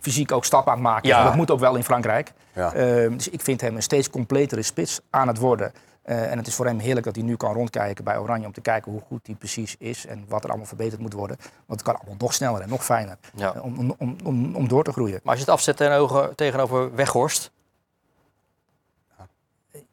fysiek 0.00 0.32
ook 0.32 0.44
stappen 0.44 0.72
aan 0.72 0.78
het 0.78 0.86
maken. 0.86 1.08
Ja. 1.08 1.24
Dat 1.24 1.34
moet 1.34 1.50
ook 1.50 1.60
wel 1.60 1.76
in 1.76 1.84
Frankrijk. 1.84 2.32
Ja. 2.54 2.72
Ehm, 2.72 3.12
dus 3.16 3.28
ik 3.28 3.40
vind 3.40 3.60
hem 3.60 3.76
een 3.76 3.82
steeds 3.82 4.10
completere 4.10 4.62
spits 4.62 5.00
aan 5.10 5.28
het 5.28 5.38
worden. 5.38 5.72
Eh, 6.02 6.30
en 6.30 6.38
het 6.38 6.46
is 6.46 6.54
voor 6.54 6.66
hem 6.66 6.78
heerlijk 6.78 7.06
dat 7.06 7.14
hij 7.16 7.24
nu 7.24 7.36
kan 7.36 7.52
rondkijken 7.52 8.04
bij 8.04 8.18
Oranje 8.18 8.46
om 8.46 8.52
te 8.52 8.60
kijken 8.60 8.92
hoe 8.92 9.00
goed 9.00 9.26
hij 9.26 9.34
precies 9.34 9.76
is 9.78 10.06
en 10.06 10.24
wat 10.28 10.42
er 10.42 10.48
allemaal 10.48 10.66
verbeterd 10.66 11.00
moet 11.00 11.12
worden. 11.12 11.36
Want 11.66 11.80
het 11.80 11.82
kan 11.82 11.94
allemaal 11.98 12.16
nog 12.18 12.34
sneller 12.34 12.60
en 12.60 12.68
nog 12.68 12.84
fijner 12.84 13.16
Ja. 13.34 13.54
eh, 13.54 13.64
om, 13.64 13.78
om, 13.78 13.94
om, 13.98 14.16
om, 14.24 14.54
om 14.56 14.68
door 14.68 14.84
te 14.84 14.92
groeien. 14.92 15.20
Maar 15.22 15.30
als 15.32 15.38
je 15.38 15.44
het 15.44 15.54
afzet 15.54 15.76
tegenover, 15.76 16.34
tegenover 16.34 16.94
Weghorst, 16.94 17.50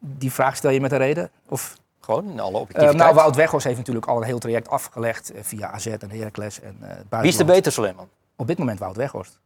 Die 0.00 0.32
vraag 0.32 0.56
stel 0.56 0.70
je 0.70 0.80
met 0.80 0.92
een 0.92 0.98
reden? 0.98 1.30
Of, 1.48 1.76
gewoon 2.06 2.30
in 2.30 2.40
alle 2.40 2.54
Eh, 2.54 2.60
objectiviteit. 2.60 2.96
nou, 3.02 3.14
Wout 3.14 3.36
Weghorst 3.36 3.66
heeft 3.66 3.78
natuurlijk 3.78 4.06
al 4.06 4.16
een 4.16 4.22
heel 4.22 4.38
traject 4.38 4.68
afgelegd 4.68 5.32
eh, 5.32 5.42
via 5.42 5.70
AZ 5.70 5.86
en 5.86 6.10
Heracles 6.10 6.60
en 6.60 6.76
eh 7.10 7.20
Wie 7.20 7.28
is 7.28 7.36
de 7.36 7.44
beter, 7.44 7.72
Suleiman? 7.72 8.08
Op 8.36 8.46
dit 8.46 8.58
moment 8.58 8.78
Wout 8.78 8.96
Weghorst. 8.96 9.38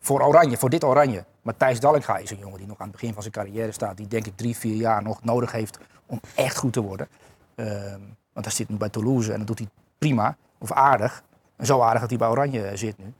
Voor 0.00 0.20
Oranje, 0.22 0.56
voor 0.56 0.70
dit 0.70 0.84
Oranje. 0.84 1.24
Maar 1.42 1.56
Thijs 1.56 1.80
Dallinga 1.80 2.16
is 2.16 2.30
een 2.30 2.38
jongen 2.38 2.58
die 2.58 2.66
nog 2.66 2.78
aan 2.78 2.86
het 2.88 2.96
begin 2.96 3.12
van 3.12 3.22
zijn 3.22 3.34
carrière 3.34 3.72
staat. 3.72 3.96
Die 3.96 4.06
denk 4.06 4.26
ik 4.26 4.36
drie, 4.36 4.56
vier 4.56 4.74
jaar 4.76 5.02
nog 5.02 5.22
nodig 5.24 5.52
heeft 5.52 5.78
om 6.06 6.20
echt 6.34 6.56
goed 6.56 6.72
te 6.72 6.80
worden. 6.82 7.08
Ehm, 7.54 8.00
want 8.32 8.46
hij 8.46 8.54
zit 8.54 8.68
nu 8.68 8.76
bij 8.76 8.88
Toulouse 8.88 9.32
en 9.32 9.38
dat 9.38 9.46
doet 9.46 9.58
hij 9.58 9.68
prima 9.98 10.36
of 10.58 10.72
aardig. 10.72 11.22
En 11.56 11.66
zo 11.66 11.80
aardig 11.80 12.00
dat 12.00 12.08
hij 12.10 12.18
bij 12.18 12.28
Oranje 12.28 12.76
zit 12.76 12.98
nu. 12.98 13.12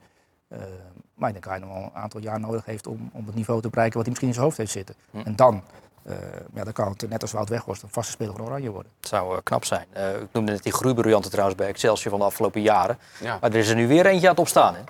Ehm, 0.49 0.61
Maar 1.13 1.29
ik 1.29 1.33
denk 1.41 1.45
dat 1.47 1.53
hij 1.59 1.61
nog 1.69 1.77
wel 1.77 1.83
een 1.93 2.01
aantal 2.01 2.21
jaar 2.21 2.39
nodig 2.39 2.65
heeft 2.65 2.87
om, 2.87 3.09
om 3.13 3.25
het 3.25 3.35
niveau 3.35 3.61
te 3.61 3.69
bereiken 3.69 3.97
wat 3.97 4.05
hij 4.07 4.09
misschien 4.09 4.27
in 4.27 4.33
zijn 4.33 4.45
hoofd 4.45 4.57
heeft 4.57 4.71
zitten. 4.71 4.95
En 5.25 5.35
dan, 5.35 5.63
ja, 6.53 6.63
dan 6.63 6.73
kan 6.73 6.87
het 6.97 7.09
net 7.09 7.21
als 7.21 7.31
Wout 7.31 7.49
Weghorst 7.49 7.83
een 7.83 7.89
vaste 7.91 8.11
speler 8.11 8.35
van 8.35 8.45
Oranje 8.45 8.69
worden. 8.69 8.91
Het 8.99 9.07
zou 9.09 9.33
eh, 9.35 9.39
knap 9.43 9.65
zijn. 9.65 9.85
Eh, 9.91 10.09
ik 10.21 10.27
noemde 10.31 10.51
net 10.51 10.63
die 10.63 10.73
groeibriljante 10.73 11.29
trouwens 11.29 11.57
bij 11.57 11.67
Excelsior 11.67 12.09
van 12.11 12.19
de 12.19 12.25
afgelopen 12.25 12.61
jaren. 12.61 12.97
Ja. 13.19 13.37
Maar 13.41 13.49
er 13.49 13.55
is 13.55 13.69
er 13.69 13.75
nu 13.75 13.87
weer 13.87 14.05
eentje 14.05 14.25
aan 14.25 14.31
het 14.33 14.39
opstaan. 14.41 14.75
Hè? 14.75 14.81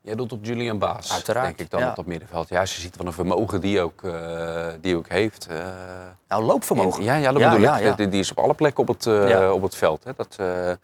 Jij 0.00 0.14
doet 0.14 0.32
op 0.32 0.44
Julian 0.44 0.78
Baas, 0.78 1.12
Uiteraard, 1.12 1.46
denk 1.46 1.58
ik 1.58 1.70
dan 1.70 1.80
ja. 1.80 1.88
op 1.88 1.96
dat 1.96 2.06
middenveld. 2.06 2.48
Ja, 2.48 2.66
ze 2.66 2.80
ziet 2.80 2.96
van 2.96 3.06
een 3.06 3.12
vermogen 3.12 3.60
die 3.60 3.80
ook, 3.80 4.02
eh, 4.02 4.66
die 4.80 4.96
ook 4.96 5.08
heeft. 5.08 5.46
eh, 5.46 5.56
Nou, 6.28 6.42
loopvermogen. 6.44 7.02
Ja, 7.04 7.14
ja 7.16 7.32
dat 7.32 7.40
Ja, 7.40 7.48
bedoel 7.50 7.64
ja, 7.64 7.76
ik. 7.78 7.84
ja. 7.84 7.92
Die, 7.94 8.08
die 8.08 8.20
is 8.20 8.30
op 8.30 8.38
alle 8.38 8.54
plekken 8.54 8.82
op 8.82 8.88
het, 8.88 9.06
eh, 9.06 9.28
Ja. 9.28 9.52
op 9.52 9.62
het 9.62 9.74
veld. 9.74 10.04
Hè. 10.04 10.12
Dat, 10.16 10.34
eh, 10.36 10.70
eh, 10.70 10.76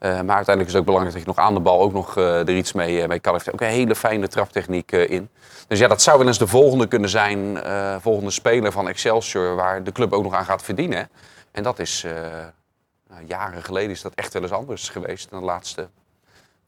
maar 0.00 0.12
uiteindelijk 0.36 0.66
is 0.66 0.72
het 0.72 0.76
ook 0.76 0.84
belangrijk 0.84 1.16
dat 1.16 1.22
je 1.26 1.32
nog 1.36 1.46
aan 1.46 1.54
de 1.54 1.60
bal 1.60 1.80
ook 1.80 1.92
nog 1.92 2.16
eh, 2.16 2.38
er 2.38 2.56
iets 2.56 2.72
mee, 2.72 3.02
eh, 3.02 3.08
mee 3.08 3.20
kan. 3.20 3.34
Hij 3.34 3.42
heeft 3.44 3.54
ook 3.54 3.68
een 3.68 3.74
hele 3.74 3.94
fijne 3.94 4.28
traftechniek 4.28 4.92
eh, 4.92 5.10
in. 5.10 5.28
Dus 5.68 5.78
ja, 5.78 5.88
dat 5.88 6.02
zou 6.02 6.18
wel 6.18 6.26
eens 6.26 6.38
de 6.38 6.46
volgende 6.46 6.86
kunnen 6.86 7.10
zijn. 7.10 7.62
eh, 7.62 7.96
volgende 8.00 8.30
speler 8.30 8.72
van 8.72 8.88
Excelsior 8.88 9.54
waar 9.54 9.82
de 9.84 9.92
club 9.92 10.12
ook 10.12 10.22
nog 10.22 10.34
aan 10.34 10.44
gaat 10.44 10.62
verdienen. 10.62 11.08
En 11.52 11.62
dat 11.62 11.78
is, 11.78 12.04
eh, 12.04 12.12
nou, 13.08 13.24
jaren 13.26 13.62
geleden 13.62 13.90
is 13.90 14.02
dat 14.02 14.14
echt 14.14 14.32
wel 14.32 14.42
eens 14.42 14.52
anders 14.52 14.88
geweest. 14.88 15.28
In 15.32 15.38
de 15.38 15.44
laatste 15.44 15.88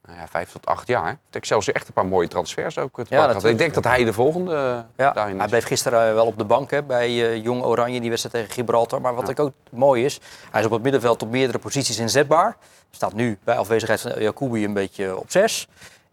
nou 0.09 0.21
ja, 0.21 0.29
vijf 0.29 0.51
tot 0.53 0.67
acht 0.67 0.87
jaar. 0.87 1.19
Excelsior 1.31 1.75
echt 1.77 1.87
een 1.89 1.93
paar 1.93 2.07
mooie 2.07 2.29
transfers 2.29 2.79
ook. 2.79 2.93
pakken 2.93 3.19
had. 3.19 3.45
Ik 3.45 3.59
denk 3.59 3.75
dat 3.75 3.85
hij 3.85 4.05
de 4.05 4.13
volgende 4.13 4.55
eh, 4.55 4.79
Ja, 5.05 5.13
daarin 5.13 5.39
hij 5.39 5.49
bleef 5.49 5.65
gisteren 5.65 6.09
eh, 6.09 6.15
wel 6.15 6.27
op 6.27 6.39
de 6.39 6.45
bank 6.45 6.71
hè, 6.71 6.83
bij 6.83 7.07
eh, 7.07 7.43
Jong 7.43 7.63
Oranje 7.63 8.01
die 8.01 8.09
wedstrijd 8.09 8.35
tegen 8.35 8.55
Gibraltar. 8.55 9.01
Maar 9.01 9.15
wat 9.15 9.25
Ja. 9.25 9.31
ik 9.31 9.41
ook 9.41 9.53
mooi 9.71 10.05
is, 10.05 10.21
hij 10.51 10.61
is 10.61 10.67
op 10.67 10.73
het 10.73 10.83
middenveld 10.83 11.23
op 11.23 11.31
meerdere 11.31 11.59
posities 11.59 11.99
inzetbaar. 11.99 12.57
Staat 12.91 13.13
nu 13.13 13.39
bij 13.45 13.57
afwezigheid 13.57 14.01
van 14.01 14.11
El 14.11 14.21
Jacoubi 14.21 14.65
een 14.65 14.73
beetje 14.73 15.17
op 15.19 15.31
zes. 15.31 15.69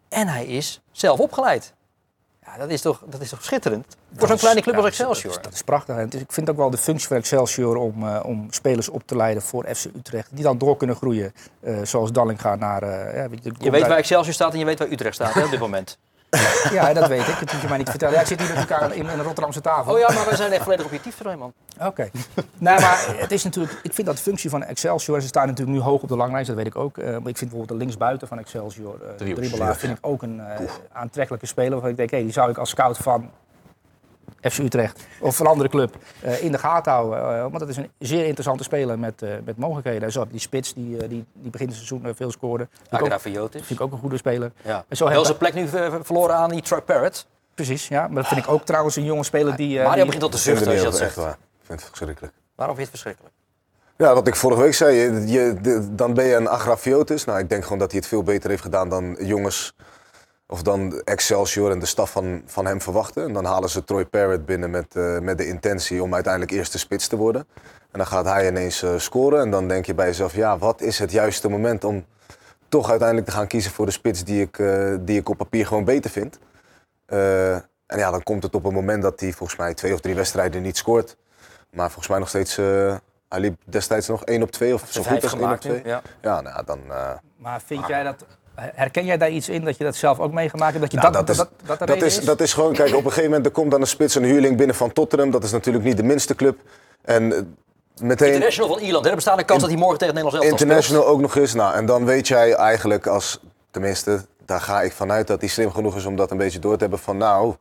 En 0.10 0.28
hij 0.28 0.46
is 0.46 0.82
zelf 0.92 1.20
opgeleid. 1.20 1.74
Ja, 2.46 2.58
dat 2.58 2.70
is 2.70 2.82
toch, 2.82 3.02
dat 3.10 3.22
is 3.22 3.30
toch 3.30 3.44
schitterend? 3.44 3.86
Voor 4.16 4.28
zo'n 4.28 4.38
kleine 4.38 4.62
club 4.62 4.76
als 4.76 4.84
dat 4.84 4.94
is- 4.94 5.00
Excelsior. 5.00 5.42
Dat 5.42 5.54
is, 5.54 5.62
prachtig. 5.62 5.96
En 5.98 6.10
is- 6.10 6.22
ik 6.22 6.32
vind 6.32 6.50
ook 6.50 6.58
wel 6.58 6.70
de 6.70 6.78
functie 6.78 7.08
van 7.08 7.18
Excelsior 7.18 7.76
om, 7.76 8.08
eh, 8.08 8.20
om 8.26 8.48
spelers 8.50 8.90
op 8.90 9.02
te 9.08 9.16
leiden 9.16 9.44
voor 9.44 9.66
FC 9.76 9.86
Utrecht. 9.96 10.30
Die 10.32 10.44
dan 10.44 10.58
door 10.58 10.78
kunnen 10.78 10.96
groeien. 10.96 11.34
eh, 11.62 11.78
zoals 11.84 12.12
Dallinga 12.12 12.56
naar... 12.56 12.84
eh, 12.84 13.16
ja, 13.16 13.28
Je 13.60 13.72
weet 13.72 13.88
waar 13.88 13.98
Excelsior 13.98 14.34
staat 14.34 14.54
en 14.54 14.60
je 14.60 14.66
weet 14.66 14.80
waar 14.80 14.92
Utrecht 14.92 15.16
staat 15.16 15.34
hè, 15.34 15.44
op 15.44 15.50
dit 15.52 15.60
moment. 15.60 15.98
Ja, 16.72 16.94
dat 16.94 17.08
weet 17.08 17.28
ik. 17.28 17.40
Dat 17.40 17.52
hoef 17.52 17.62
je 17.62 17.68
mij 17.68 17.78
niet 17.78 17.86
te 17.86 17.92
vertellen. 17.92 18.16
Ja, 18.16 18.22
ik 18.22 18.28
zit 18.28 18.40
hier 18.40 18.50
met 18.50 18.58
elkaar 18.58 18.96
in, 18.96 19.08
een 19.08 19.24
Rotterdamse 19.24 19.62
tafel. 19.62 19.94
Oh 19.94 20.00
ja, 20.00 20.12
maar 20.14 20.26
wij 20.26 20.36
zijn 20.36 20.52
echt 20.52 20.64
volledig 20.64 20.86
objectief 20.86 21.16
toernooi, 21.16 21.38
man. 21.38 21.54
Oké. 21.88 22.10
nee, 22.58 22.80
maar 22.80 23.06
het 23.18 23.32
is 23.32 23.44
natuurlijk, 23.44 23.80
ik 23.84 23.94
vind 23.94 24.08
dat 24.08 24.16
de 24.16 24.22
functie 24.22 24.50
van 24.50 24.64
Excelsior, 24.64 25.22
ze 25.22 25.28
staan 25.28 25.48
natuurlijk 25.48 25.78
nu 25.78 25.84
hoog 25.84 26.02
op 26.02 26.10
de 26.10 26.16
langlijst, 26.16 26.48
dat 26.48 26.56
weet 26.56 26.66
ik 26.66 26.76
ook. 26.76 26.98
eh, 26.98 27.06
maar 27.06 27.16
ik 27.16 27.22
vind 27.24 27.40
bijvoorbeeld 27.40 27.70
de 27.70 27.76
linksbuiten 27.76 28.28
van 28.28 28.40
Excelsior, 28.40 28.96
eh 29.02 29.16
Driels. 29.18 29.40
Dribbelaar, 29.40 29.76
vind 29.76 29.98
ik 29.98 30.08
ook 30.08 30.22
een 30.22 30.40
eh, 30.40 30.66
aantrekkelijke 30.94 31.46
speler. 31.46 31.72
Waarvan 31.72 31.90
ik 31.90 31.98
denk, 31.98 32.12
hé, 32.12 32.18
die 32.22 32.32
zou 32.32 32.50
ik 32.50 32.58
als 32.58 32.70
scout 32.70 32.98
van 32.98 33.30
FC 34.42 34.58
Utrecht 34.58 35.04
of 35.20 35.40
een 35.40 35.46
andere 35.46 35.70
club 35.70 35.96
eh, 36.22 36.44
in 36.44 36.52
de 36.52 36.58
gaten 36.58 36.92
houden. 36.92 37.20
Eh, 37.36 37.42
want 37.42 37.60
dat 37.60 37.70
is 37.70 37.78
een 37.78 37.90
zeer 38.00 38.24
interessante 38.26 38.64
speler 38.64 39.00
met, 39.00 39.22
eh, 39.22 39.30
met 39.46 39.58
mogelijkheden. 39.58 40.04
En 40.04 40.12
zo 40.12 40.26
die 40.32 40.40
spits 40.40 40.74
die, 40.74 40.98
die, 41.08 41.26
die 41.34 41.52
begin 41.52 41.68
het 41.68 41.76
seizoen 41.76 42.14
veel 42.16 42.32
scoorde. 42.32 42.68
Vind 42.72 42.88
ik, 42.92 43.00
ook, 43.00 43.06
Agrafiotis. 43.06 43.66
vind 43.66 43.80
ik 43.80 43.86
ook 43.86 43.92
een 43.92 44.00
goede 44.00 44.18
speler. 44.18 44.52
Ja. 44.62 44.86
En 44.88 44.98
zo 44.98 45.06
Wel 45.06 45.14
heb 45.16 45.26
zijn 45.26 45.38
plek 45.38 45.54
nu 45.54 45.68
verloren 46.04 46.36
aan 46.36 46.50
die 46.50 46.62
Troy 46.62 46.82
Parrott. 46.82 47.28
Precies, 47.56 47.88
ja. 47.88 48.08
Maar 48.08 48.16
dat 48.16 48.28
vind 48.28 48.46
ik 48.46 48.52
ook 48.52 48.66
trouwens 48.66 48.96
een 48.96 49.04
jonge 49.06 49.24
speler 49.24 49.56
die... 49.56 49.78
eh, 49.80 49.84
Mario 49.84 49.96
die- 49.96 50.06
begint 50.06 50.24
al 50.24 50.30
te 50.30 50.38
zuchten 50.38 50.68
als 50.68 50.76
je 50.78 50.84
dat 50.84 50.92
echt 50.94 51.02
zegt. 51.02 51.16
waar. 51.16 51.32
Ik 51.60 51.66
vind 51.66 51.80
het 51.80 51.88
verschrikkelijk. 51.90 52.34
Waarom 52.56 52.76
vind 52.76 52.88
je 52.88 52.94
het 52.94 53.02
verschrikkelijk? 53.02 53.34
Ja, 53.98 54.14
wat 54.14 54.28
ik 54.28 54.36
vorige 54.36 54.62
week 54.62 54.74
zei, 54.74 54.96
je, 54.96 55.28
je- 55.28 55.56
de- 55.62 55.96
dan 55.96 56.14
ben 56.14 56.26
je 56.26 56.36
een 56.36 56.48
agrafiotis. 56.48 57.26
Nou, 57.26 57.40
ik 57.40 57.50
denk 57.50 57.64
gewoon 57.64 57.78
dat 57.80 57.92
hij 57.92 58.00
het 58.00 58.10
veel 58.10 58.24
beter 58.24 58.50
heeft 58.50 58.62
gedaan 58.62 58.90
dan 58.90 59.18
jongens 59.20 59.76
of 60.48 60.62
dan 60.62 61.02
Excelsior 61.04 61.72
en 61.72 61.80
de 61.80 61.86
staf 61.86 62.12
van, 62.12 62.42
van 62.46 62.66
hem 62.66 62.82
verwachten. 62.82 63.24
En 63.24 63.34
dan 63.34 63.46
halen 63.46 63.70
ze 63.70 63.84
Troy 63.84 64.06
Parrott 64.06 64.46
binnen 64.46 64.70
met, 64.70 64.96
eh, 64.96 65.20
met 65.20 65.38
de 65.38 65.48
intentie 65.48 66.04
om 66.04 66.14
uiteindelijk 66.14 66.52
eerste 66.54 66.78
spits 66.80 67.08
te 67.08 67.16
worden. 67.16 67.48
En 67.92 68.02
dan 68.02 68.08
gaat 68.08 68.26
hij 68.26 68.48
ineens 68.48 68.84
eh, 68.84 68.98
scoren 68.98 69.40
en 69.42 69.52
dan 69.52 69.68
denk 69.68 69.86
je 69.86 69.94
bij 69.94 70.06
jezelf, 70.08 70.36
ja, 70.36 70.58
wat 70.58 70.82
is 70.82 71.00
het 71.00 71.12
juiste 71.12 71.50
moment 71.50 71.84
om 71.84 72.06
toch 72.70 72.90
uiteindelijk 72.90 73.28
te 73.30 73.34
gaan 73.36 73.48
kiezen 73.48 73.72
voor 73.72 73.86
de 73.86 73.92
spits 73.92 74.24
die 74.24 74.42
ik, 74.42 74.60
eh, 74.60 74.96
die 75.00 75.20
ik 75.20 75.30
op 75.30 75.38
papier 75.38 75.68
gewoon 75.68 75.84
beter 75.86 76.12
vind. 76.12 76.40
Eh, 77.06 77.54
en 77.86 77.98
ja, 77.98 78.12
dan 78.12 78.24
komt 78.24 78.44
het 78.44 78.56
op 78.56 78.66
een 78.66 78.74
moment 78.74 79.02
dat 79.02 79.20
hij 79.20 79.32
volgens 79.32 79.60
mij 79.60 79.74
twee 79.74 79.94
of 79.94 80.00
drie 80.00 80.16
wedstrijden 80.16 80.62
niet 80.62 80.78
scoort. 80.78 81.18
Maar 81.70 81.88
volgens 81.88 82.08
mij 82.08 82.20
nog 82.20 82.28
steeds, 82.30 82.58
eh, 82.58 82.96
hij 83.30 83.40
liep 83.40 83.62
destijds 83.66 84.08
nog 84.08 84.26
1 84.26 84.42
op 84.42 84.52
2 84.52 84.74
of 84.74 84.84
zo 84.90 85.04
goed 85.04 85.24
als 85.24 85.34
1 85.34 85.52
op 85.52 85.60
2. 85.60 85.82
ja. 85.84 86.02
Ja, 86.22 86.42
nou 86.42 86.56
ja, 86.56 86.64
dan... 86.64 86.80
eh, 86.90 87.12
Maar 87.38 87.62
vind 87.62 87.88
jij 87.88 88.04
dat... 88.04 88.26
Herken 88.56 89.06
jij 89.06 89.18
daar 89.18 89.30
iets 89.30 89.50
in 89.50 89.66
dat 89.66 89.78
je 89.78 89.84
dat 89.84 89.96
zelf 89.96 90.20
ook 90.20 90.32
meegemaakt 90.32 90.72
hebt? 90.72 90.84
Dat 90.84 90.92
je 90.92 91.10
Nou, 91.10 91.26
dat, 91.26 91.28
dat, 91.28 91.48
is, 91.70 91.86
dat, 91.88 92.02
is, 92.02 92.20
dat 92.20 92.42
is 92.42 92.54
gewoon, 92.54 92.74
kijk, 92.74 92.90
op 92.90 92.96
een 92.96 93.04
gegeven 93.04 93.24
moment 93.24 93.46
er 93.46 93.52
komt 93.52 93.72
dan 93.72 93.82
een 93.82 93.88
spits, 93.88 94.16
een 94.16 94.24
huurling 94.24 94.58
binnen 94.58 94.76
van 94.76 94.94
Tottenham. 94.94 95.32
Dat 95.32 95.44
is 95.44 95.52
natuurlijk 95.52 95.86
niet 95.86 95.98
de 95.98 96.04
minste 96.04 96.36
club. 96.36 96.60
En 97.02 97.34
eh, 97.34 97.42
meteen 98.02 98.28
International 98.28 98.74
van 98.74 98.84
Ierland. 98.84 99.04
hè? 99.04 99.10
Er 99.10 99.16
bestaat 99.16 99.40
een 99.40 99.46
kans 99.46 99.62
dat 99.62 99.70
hij 99.70 99.80
morgen 99.80 99.98
tegen 100.00 100.16
het 100.16 100.24
Nederlands 100.24 100.52
elftal 100.52 100.68
international 100.68 101.14
ook 101.14 101.22
nog 101.22 101.36
eens. 101.36 101.54
Nou, 101.54 101.76
en 101.76 101.86
dan 101.86 102.06
weet 102.06 102.28
jij 102.28 102.54
eigenlijk 102.54 103.08
als, 103.08 103.40
tenminste, 103.72 104.26
daar 104.46 104.62
ga 104.62 104.82
ik 104.82 104.92
vanuit 104.92 105.28
dat 105.28 105.40
hij 105.40 105.50
slim 105.50 105.72
genoeg 105.72 105.96
is 105.96 106.06
om 106.06 106.16
dat 106.16 106.32
een 106.32 106.38
beetje 106.38 106.60
door 106.60 106.74
te 106.74 106.82
hebben 106.82 107.00
van 107.00 107.18
nou, 107.18 107.56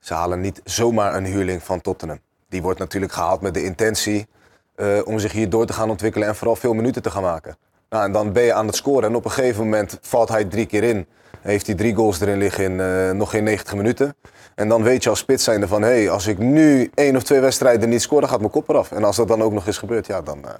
ze 0.00 0.14
halen 0.14 0.40
niet 0.40 0.60
zomaar 0.64 1.14
een 1.14 1.24
huurling 1.24 1.62
van 1.62 1.80
Tottenham. 1.80 2.20
Die 2.48 2.62
wordt 2.62 2.78
natuurlijk 2.78 3.12
gehaald 3.12 3.40
met 3.40 3.54
de 3.54 3.64
intentie 3.64 4.26
eh, 4.74 4.86
om 5.04 5.18
zich 5.18 5.32
hier 5.32 5.50
door 5.50 5.66
te 5.66 5.72
gaan 5.72 5.90
ontwikkelen 5.90 6.28
en 6.28 6.36
vooral 6.36 6.56
veel 6.56 6.72
minuten 6.72 7.02
te 7.02 7.10
gaan 7.10 7.22
maken. 7.22 7.56
Nou, 7.94 8.06
en 8.06 8.12
dan 8.12 8.32
ben 8.32 8.42
je 8.42 8.52
aan 8.52 8.66
het 8.66 8.76
scoren 8.76 9.08
en 9.08 9.14
op 9.14 9.24
een 9.24 9.30
gegeven 9.30 9.64
moment 9.64 9.98
valt 10.00 10.28
hij 10.28 10.44
drie 10.44 10.66
keer 10.66 10.82
in. 10.82 11.06
Heeft 11.40 11.66
hij 11.66 11.74
drie 11.74 11.94
goals 11.94 12.20
erin 12.20 12.38
liggen 12.38 12.64
in 12.64 12.80
eh, 12.80 13.10
nog 13.10 13.30
geen 13.30 13.44
90 13.44 13.74
minuten. 13.74 14.16
En 14.54 14.68
dan 14.68 14.82
weet 14.82 15.02
je 15.02 15.10
als 15.10 15.18
spits 15.18 15.44
zijnde 15.44 15.68
van, 15.68 15.82
hé, 15.82 15.88
hey, 15.88 16.10
als 16.10 16.26
ik 16.26 16.38
nu 16.38 16.90
één 16.94 17.16
of 17.16 17.22
twee 17.22 17.40
wedstrijden 17.40 17.88
niet 17.88 18.02
scoor, 18.02 18.20
dan 18.20 18.28
gaat 18.28 18.38
mijn 18.38 18.50
kop 18.50 18.68
eraf. 18.68 18.92
En 18.92 19.04
als 19.04 19.16
dat 19.16 19.28
dan 19.28 19.42
ook 19.42 19.52
nog 19.52 19.66
eens 19.66 19.78
gebeurt, 19.78 20.06
ja, 20.06 20.22
dan 20.22 20.44
eh, 20.44 20.54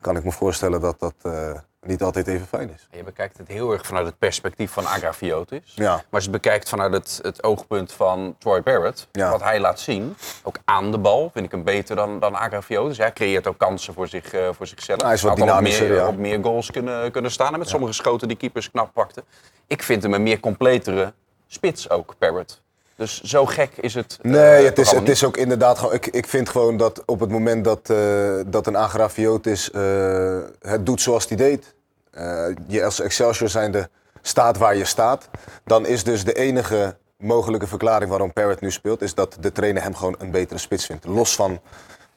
kan 0.00 0.16
ik 0.16 0.24
me 0.24 0.32
voorstellen 0.32 0.80
dat 0.80 1.00
dat 1.00 1.14
eh, 1.22 1.52
niet 1.80 2.02
altijd 2.02 2.26
even 2.26 2.46
fijn 2.46 2.70
is. 2.70 2.88
Je 2.90 3.04
bekijkt 3.04 3.38
het 3.38 3.48
heel 3.48 3.72
erg 3.72 3.86
vanuit 3.86 4.06
het 4.06 4.18
perspectief 4.18 4.70
van 4.72 4.86
Agrafiotis. 4.86 5.72
Ja. 5.74 5.90
Maar 5.94 6.04
als 6.10 6.24
je 6.24 6.30
het 6.30 6.40
bekijkt 6.42 6.68
vanuit 6.68 6.92
het, 6.92 7.18
het 7.22 7.42
oogpunt 7.42 7.92
van 7.92 8.34
Troy 8.38 8.62
Barrett, 8.62 9.08
Ja. 9.12 9.30
wat 9.30 9.42
hij 9.42 9.60
laat 9.60 9.80
zien, 9.80 10.16
ook 10.42 10.56
aan 10.64 10.90
de 10.90 10.98
bal, 10.98 11.30
vind 11.32 11.44
ik 11.44 11.50
hem 11.50 11.64
beter 11.64 11.96
dan, 11.96 12.18
dan 12.20 12.34
Agrafiotis. 12.34 12.98
Hij 12.98 13.12
creëert 13.12 13.46
ook 13.46 13.58
kansen 13.58 13.94
voor, 13.94 14.08
zich, 14.08 14.32
eh, 14.32 14.48
voor 14.52 14.66
zichzelf. 14.66 15.02
Hij 15.02 15.12
is 15.12 15.22
wat 15.22 15.36
dynamischer, 15.36 15.88
meer, 15.88 15.96
ja. 15.96 16.06
op 16.08 16.16
meer 16.16 16.42
goals 16.42 16.70
kunnen, 16.70 17.10
kunnen 17.12 17.30
staan 17.30 17.52
en 17.52 17.58
met 17.58 17.68
sommige 17.68 17.92
schoten 17.92 18.28
die 18.28 18.36
keepers 18.36 18.70
knap 18.70 18.92
pakten. 18.92 19.24
Ik 19.66 19.82
vind 19.82 20.02
hem 20.02 20.14
een 20.14 20.22
meer 20.22 20.40
completere 20.40 21.12
spits 21.46 21.90
ook, 21.90 22.14
Barrett. 22.18 22.62
Dus 23.00 23.20
zo 23.20 23.46
gek 23.46 23.70
is 23.76 23.94
het. 23.94 24.18
eh, 24.22 24.30
Nee, 24.30 24.64
het 24.64 24.78
is, 24.78 24.90
het 24.90 25.08
is 25.08 25.24
ook 25.24 25.36
inderdaad 25.36 25.78
gewoon. 25.78 25.94
Ik, 25.94 26.06
ik 26.06 26.26
vind 26.26 26.48
gewoon 26.48 26.76
dat 26.76 27.02
op 27.06 27.20
het 27.20 27.30
moment 27.30 27.64
dat, 27.64 27.90
eh, 27.90 28.40
dat 28.46 28.66
een 28.66 28.76
agrafiotis 28.76 29.70
eh 29.70 30.38
het 30.60 30.86
doet 30.86 31.00
zoals 31.00 31.28
hij 31.28 31.36
deed. 31.36 31.74
eh, 32.10 32.46
je 32.66 32.84
als 32.84 33.00
Excelsior 33.00 33.48
zijnde 33.48 33.88
staat 34.22 34.56
waar 34.56 34.76
je 34.76 34.84
staat. 34.84 35.28
Dan 35.64 35.86
is 35.86 36.04
dus 36.04 36.24
de 36.24 36.32
enige 36.32 36.96
mogelijke 37.16 37.66
verklaring 37.66 38.10
waarom 38.10 38.32
Parrot 38.32 38.60
nu 38.60 38.70
speelt. 38.70 39.02
Is 39.02 39.14
dat 39.14 39.36
de 39.40 39.52
trainer 39.52 39.82
hem 39.82 39.94
gewoon 39.94 40.14
een 40.18 40.30
betere 40.30 40.58
spits 40.58 40.86
vindt. 40.86 41.04
Los 41.04 41.34
van 41.34 41.60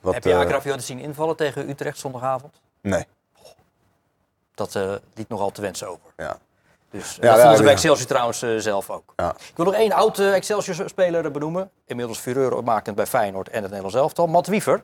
wat. 0.02 0.14
Heb 0.14 0.24
je 0.24 0.36
Agrafiotis 0.36 0.86
zien 0.86 1.00
invallen 1.00 1.36
tegen 1.36 1.70
Utrecht 1.70 1.98
zondagavond? 1.98 2.62
nee. 2.82 3.06
Dat 4.56 4.76
eh, 4.76 4.94
liet 5.14 5.30
nogal 5.30 5.52
te 5.52 5.62
wensen 5.62 5.88
over. 5.88 6.14
Ja. 6.18 6.38
Dus 6.94 7.16
Ja, 7.16 7.22
dat 7.22 7.30
ja, 7.30 7.38
vonden 7.38 7.58
ze 7.58 7.64
bij 7.64 7.72
ja. 7.72 7.78
Excelsior 7.78 8.08
trouwens 8.08 8.42
eh, 8.42 8.50
zelf 8.58 8.90
ook. 8.90 9.14
Ja. 9.16 9.30
Ik 9.30 9.56
wil 9.56 9.66
nog 9.66 9.74
één 9.76 9.92
oud 9.92 10.20
eh, 10.20 10.34
Excelsior-speler 10.36 11.32
benoemen. 11.32 11.70
Inmiddels 11.86 12.20
fureur 12.20 12.64
makend 12.64 12.96
bij 12.96 13.06
Feyenoord 13.06 13.50
en 13.50 13.56
het 13.62 13.66
Nederlands 13.72 13.96
elftal. 13.96 14.28
Matt 14.28 14.48
Wiever. 14.48 14.84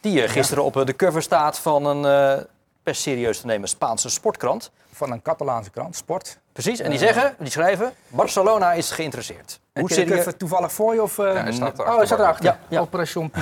Die 0.00 0.22
eh, 0.22 0.30
gisteren 0.30 0.64
op 0.64 0.86
de 0.86 0.96
cover 0.96 1.22
staat 1.22 1.58
van 1.58 1.84
een 1.86 2.04
eh, 2.38 2.44
best 2.82 3.02
serieus 3.02 3.40
te 3.40 3.46
nemen 3.46 3.68
Spaanse 3.68 4.10
sportkrant. 4.10 4.70
Van 4.92 5.12
een 5.12 5.22
Catalaanse 5.22 5.70
krant, 5.70 5.96
Sport. 5.96 6.38
Precies, 6.52 6.80
en 6.80 6.90
die 6.90 6.98
zeggen, 6.98 7.34
die 7.38 7.50
schrijven, 7.50 7.92
Barcelona 8.08 8.72
is 8.72 8.90
geïnteresseerd. 8.90 9.60
Hoe 9.72 9.92
zit 9.92 10.10
even 10.10 10.36
toevallig 10.36 10.72
voor 10.72 10.94
je? 10.94 11.02
Of, 11.02 11.18
eh? 11.18 11.32
hij 11.32 11.52
staat 11.52 11.78
oh, 11.78 11.96
hij 11.96 12.06
staat 12.06 12.18
erachter. 12.18 12.44
Ja, 12.44 12.58
ja. 12.68 12.80
Operation. 12.80 13.32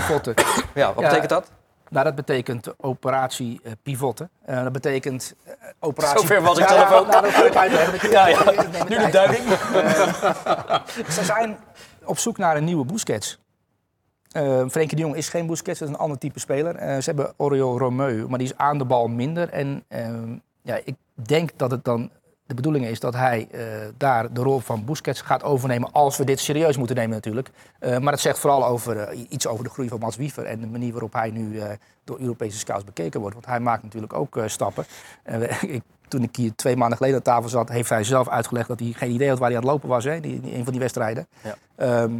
Ja, 0.74 0.94
wat 0.94 1.04
Ja. 1.04 1.08
betekent 1.08 1.28
dat? 1.28 1.50
Nou, 1.90 2.04
dat 2.04 2.14
betekent 2.14 2.74
operatie 2.76 3.60
eh, 3.62 3.72
pivotten. 3.82 4.30
Eh, 4.44 4.62
dat 4.62 4.72
betekent 4.72 5.34
eh, 5.44 5.52
operatie... 5.78 6.18
Zover 6.18 6.42
was 6.42 6.58
ik 6.58 6.68
Ja, 6.68 6.74
zelf 6.74 6.92
ook. 6.92 7.06
Nou, 7.06 7.22
dat 7.22 7.94
ik. 7.94 8.10
Ja, 8.10 8.26
ja. 8.28 8.50
Ik 8.50 8.88
Nu 8.88 8.98
de 8.98 9.08
duiding. 9.10 9.42
Ze 11.16 11.24
zijn 11.24 11.58
op 12.04 12.18
zoek 12.18 12.38
naar 12.38 12.56
een 12.56 12.64
nieuwe 12.64 12.84
Busquets. 12.84 13.38
Frenkie 14.70 14.96
de 14.96 15.02
Jong 15.02 15.16
is 15.16 15.28
geen 15.28 15.46
Busquets, 15.46 15.78
dat 15.78 15.88
is 15.88 15.94
een 15.94 16.00
ander 16.00 16.18
type 16.18 16.38
speler. 16.38 17.02
Ze 17.02 17.10
hebben 17.10 17.32
Oriol 17.36 17.78
Romeu, 17.78 18.28
maar 18.28 18.38
die 18.38 18.48
is 18.48 18.56
aan 18.56 18.78
de 18.78 18.84
bal 18.84 19.08
minder. 19.08 19.48
En 19.48 19.84
ehm, 19.88 20.36
ja, 20.62 20.80
ik 20.84 20.94
denk 21.14 21.50
dat 21.56 21.70
het 21.70 21.84
dan 21.84 22.10
de 22.50 22.56
bedoeling 22.56 22.86
is 22.86 23.00
dat 23.00 23.14
hij 23.14 23.48
eh, 23.50 23.62
daar 23.96 24.32
de 24.32 24.42
rol 24.42 24.58
van 24.58 24.84
Busquets 24.84 25.20
gaat 25.20 25.42
overnemen. 25.42 25.92
Als 25.92 26.16
we 26.16 26.24
dit 26.24 26.40
serieus 26.40 26.76
moeten 26.76 26.96
nemen 26.96 27.10
natuurlijk. 27.14 27.50
Eh, 27.78 27.98
maar 27.98 28.12
het 28.12 28.22
zegt 28.22 28.38
vooral 28.38 28.66
over, 28.66 28.98
eh, 28.98 29.26
iets 29.28 29.46
over 29.46 29.64
de 29.64 29.70
groei 29.70 29.88
van 29.88 29.98
Mats 29.98 30.16
Wiever. 30.16 30.44
En 30.44 30.60
de 30.60 30.66
manier 30.66 30.92
waarop 30.92 31.12
hij 31.12 31.30
nu 31.30 31.60
door 32.04 32.20
Europese 32.20 32.58
scouts 32.58 32.84
bekeken 32.84 33.20
wordt. 33.20 33.34
Want 33.34 33.46
hij 33.46 33.60
maakt 33.60 33.82
natuurlijk 33.82 34.12
ook 34.12 34.38
stappen. 34.46 34.84
Ik 35.60 35.82
toen 36.08 36.22
ik 36.22 36.36
hier 36.36 36.54
twee 36.54 36.76
maanden 36.76 36.96
geleden 36.96 37.16
aan 37.16 37.22
tafel 37.22 37.48
zat, 37.48 37.68
heeft 37.68 37.88
hij 37.88 38.04
zelf 38.04 38.28
uitgelegd 38.28 38.68
dat 38.68 38.80
hij 38.80 38.92
geen 38.92 39.10
idee 39.10 39.28
had 39.28 39.38
waar 39.38 39.48
hij 39.48 39.56
aan 39.56 39.62
het 39.62 39.72
lopen 39.72 39.88
was, 39.88 40.04
hè, 40.04 40.20
die, 40.20 40.40
die- 40.40 40.54
een 40.54 40.62
van 40.62 40.72
die 40.72 40.80
wedstrijden. 40.80 41.26
Ja. 41.42 41.56
Ehm, 41.76 42.12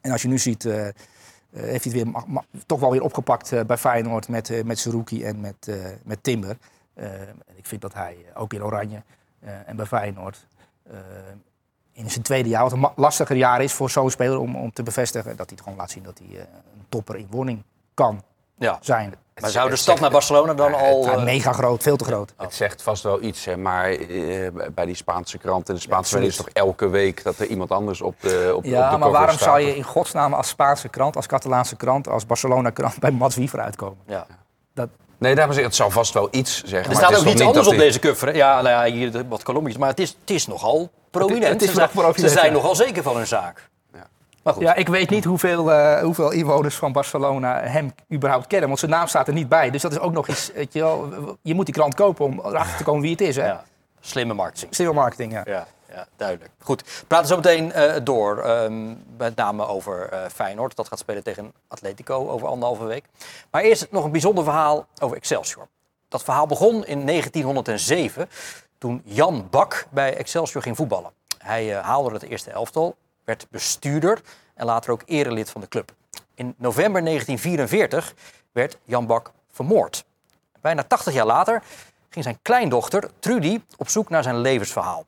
en 0.00 0.10
als 0.12 0.22
je 0.22 0.28
nu 0.28 0.38
ziet, 0.38 0.62
heeft 0.62 0.94
hij 1.54 1.72
het 1.72 1.92
weer 1.92 2.06
toch 2.66 2.80
wel 2.80 2.90
weer 2.90 3.02
opgepakt 3.02 3.66
bij 3.66 3.76
Feyenoord 3.76 4.28
met, 4.28 4.64
met 4.64 4.78
Seruki 4.78 5.24
en 5.24 5.40
met, 5.40 5.70
met 6.02 6.22
Timber. 6.22 6.56
En 6.94 7.42
ik 7.54 7.66
vind 7.66 7.80
dat 7.80 7.94
hij 7.94 8.16
ook 8.34 8.52
in 8.52 8.64
Oranje 8.64 9.02
en 9.66 9.76
bij 9.76 9.86
Feyenoord 9.86 10.46
eh, 10.90 10.96
in 11.92 12.10
zijn 12.10 12.22
tweede 12.22 12.48
jaar, 12.48 12.62
wat 12.62 12.72
een 12.72 12.88
lastiger 12.96 13.36
jaar 13.36 13.62
is 13.62 13.72
voor 13.72 13.90
zo'n 13.90 14.10
speler 14.10 14.38
om, 14.38 14.56
om 14.56 14.72
te 14.72 14.82
bevestigen, 14.82 15.36
dat 15.36 15.46
hij 15.46 15.46
het 15.50 15.60
gewoon 15.60 15.78
laat 15.78 15.90
zien 15.90 16.02
dat 16.02 16.18
hij 16.18 16.38
eh, 16.38 16.44
een 16.74 16.86
topper 16.88 17.16
in 17.16 17.26
wording 17.30 17.62
kan 17.94 18.22
Ja. 18.58 18.78
zijn. 18.80 19.14
Maar 19.40 19.50
zou 19.50 19.70
de 19.70 19.76
stap 19.76 20.00
naar 20.00 20.10
Barcelona 20.10 20.54
dan 20.54 20.74
al... 20.74 21.04
Ja, 21.04 21.12
eh, 21.12 21.24
mega 21.24 21.52
groot, 21.52 21.82
veel 21.82 21.96
te 21.96 22.04
groot. 22.04 22.32
Het 22.36 22.54
zegt 22.54 22.82
vast 22.82 23.02
wel 23.02 23.22
iets, 23.22 23.44
hè, 23.44 23.56
maar 23.56 23.90
eh, 23.90 24.50
bij 24.74 24.84
die 24.86 24.94
Spaanse 24.94 25.38
krant 25.38 25.68
en 25.68 25.74
de 25.74 25.80
Spaanse 25.80 26.14
media 26.14 26.28
is 26.28 26.36
toch 26.36 26.48
elke 26.48 26.88
week 26.88 27.22
dat 27.22 27.38
er 27.38 27.46
iemand 27.46 27.70
anders 27.70 28.00
op 28.00 28.20
de 28.20 28.46
op, 28.50 28.56
op 28.56 28.62
de 28.62 28.68
Ja, 28.68 28.96
maar 28.96 29.10
waarom 29.10 29.36
staat. 29.36 29.48
zou 29.48 29.60
je 29.60 29.76
in 29.76 29.82
godsnaam 29.82 30.34
als 30.34 30.48
Spaanse 30.48 30.88
krant, 30.88 31.16
als 31.16 31.26
Catalaanse 31.26 31.76
krant, 31.76 32.08
als 32.08 32.26
Barcelona-krant 32.26 32.98
bij 32.98 33.10
Mats 33.10 33.36
Wiever 33.36 33.60
uitkomen? 33.60 33.98
ja. 34.06 34.26
Nee, 35.18 35.34
zeg 35.36 35.56
ik, 35.56 35.62
het 35.64 35.74
zal 35.74 35.90
vast 35.90 36.14
wel 36.14 36.28
iets 36.30 36.62
zeggen. 36.64 36.90
Er 36.90 36.96
staat 36.96 37.16
ook 37.18 37.24
iets 37.26 37.40
anders 37.42 37.66
op 37.66 37.72
dat 37.72 37.82
deze 37.82 37.98
cover. 37.98 38.28
hè? 38.28 38.34
Ja, 38.34 38.62
nou 38.62 38.86
ja, 38.86 38.92
hier 38.94 39.12
de- 39.12 39.28
wat 39.28 39.42
kolommetjes. 39.42 39.80
Maar 39.80 39.90
het 39.90 40.00
is, 40.00 40.08
het 40.20 40.30
is 40.30 40.46
nogal 40.46 40.90
prominent. 41.10 41.52
het 41.52 41.62
is 41.62 41.68
ze, 41.74 41.88
prominent, 41.92 42.20
ze 42.20 42.28
zijn 42.28 42.52
nogal 42.52 42.74
zeker 42.74 43.02
van 43.02 43.16
hun 43.16 43.26
zaak. 43.26 43.68
Ja, 44.58 44.74
ik 44.74 44.88
weet 44.88 45.10
niet 45.10 45.24
hoeveel, 45.24 45.72
eh, 45.72 46.02
hoeveel 46.02 46.30
inwoners 46.30 46.74
van 46.74 46.92
Barcelona 46.92 47.60
hem 47.60 47.94
überhaupt 48.12 48.46
kennen, 48.46 48.68
want 48.68 48.80
zijn 48.80 48.90
naam 48.90 49.06
staat 49.06 49.26
er 49.28 49.32
niet 49.34 49.48
bij. 49.48 49.70
Dus 49.70 49.82
dat 49.82 49.92
is 49.92 49.98
ook 49.98 50.12
nog 50.12 50.28
iets, 50.28 50.50
weet 50.54 50.72
je 50.72 50.80
wel, 50.80 51.08
je 51.42 51.54
moet 51.54 51.64
die 51.64 51.74
krant 51.74 51.94
kopen 51.94 52.24
om 52.24 52.40
erachter 52.44 52.76
te 52.76 52.84
komen 52.84 53.02
wie 53.02 53.10
het 53.10 53.20
is. 53.20 53.36
Hè? 53.36 53.46
Ja. 53.46 53.64
Slimme 54.00 54.34
marketing. 54.34 54.74
Slim 54.74 54.94
marketing, 54.94 55.32
ja. 55.32 55.42
Ja, 55.44 55.66
ja, 55.98 56.06
duidelijk. 56.16 56.50
Goed, 56.60 56.82
we 56.82 57.06
praten 57.06 57.28
zo 57.28 57.36
meteen 57.36 57.72
eh, 57.72 57.96
door. 58.02 58.38
ehm, 58.38 58.94
met 59.16 59.36
name 59.36 59.66
over 59.66 60.08
eh, 60.08 60.28
Feyenoord. 60.32 60.76
Dat 60.76 60.88
gaat 60.88 60.98
spelen 60.98 61.22
tegen 61.22 61.52
Atletico 61.68 62.28
over 62.28 62.48
anderhalve 62.48 62.84
week. 62.84 63.04
Maar 63.50 63.62
eerst 63.62 63.86
nog 63.90 64.04
een 64.04 64.10
bijzonder 64.10 64.44
verhaal 64.44 64.86
over 65.00 65.16
Excelsior. 65.16 65.68
Dat 66.08 66.22
verhaal 66.22 66.46
begon 66.46 66.86
in 66.86 67.06
1907 67.06 68.28
toen 68.78 69.02
Jan 69.04 69.48
Bak 69.50 69.86
bij 69.90 70.16
Excelsior 70.16 70.62
ging 70.62 70.76
voetballen. 70.76 71.10
Hij 71.38 71.76
eh, 71.76 71.84
haalde 71.84 72.12
het 72.12 72.22
eerste 72.22 72.50
elftal, 72.50 72.96
werd 73.24 73.46
bestuurder 73.50 74.20
en 74.54 74.66
later 74.66 74.92
ook 74.92 75.02
erelid 75.06 75.50
van 75.50 75.60
de 75.60 75.68
club. 75.68 75.92
In 76.34 76.54
november 76.56 77.04
1944 77.04 78.14
werd 78.52 78.78
Jan 78.84 79.06
Bak 79.06 79.32
vermoord. 79.50 80.04
Bijna 80.60 80.82
80 80.82 81.14
jaar 81.14 81.26
later 81.26 81.62
ging 82.08 82.24
zijn 82.24 82.38
kleindochter 82.42 83.10
Trudy 83.18 83.60
op 83.76 83.88
zoek 83.88 84.08
naar 84.08 84.22
zijn 84.22 84.38
levensverhaal. 84.38 85.06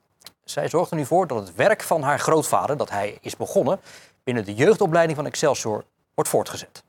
Zij 0.51 0.69
zorgt 0.69 0.91
er 0.91 0.97
nu 0.97 1.05
voor 1.05 1.27
dat 1.27 1.47
het 1.47 1.55
werk 1.55 1.83
van 1.83 2.03
haar 2.03 2.19
grootvader, 2.19 2.77
dat 2.77 2.91
hij 2.91 3.19
is 3.21 3.37
begonnen, 3.37 3.81
binnen 4.25 4.45
de 4.45 4.55
jeugdopleiding 4.55 5.17
van 5.17 5.27
Excelsior 5.27 5.85
wordt 6.15 6.31
voortgezet. 6.31 6.83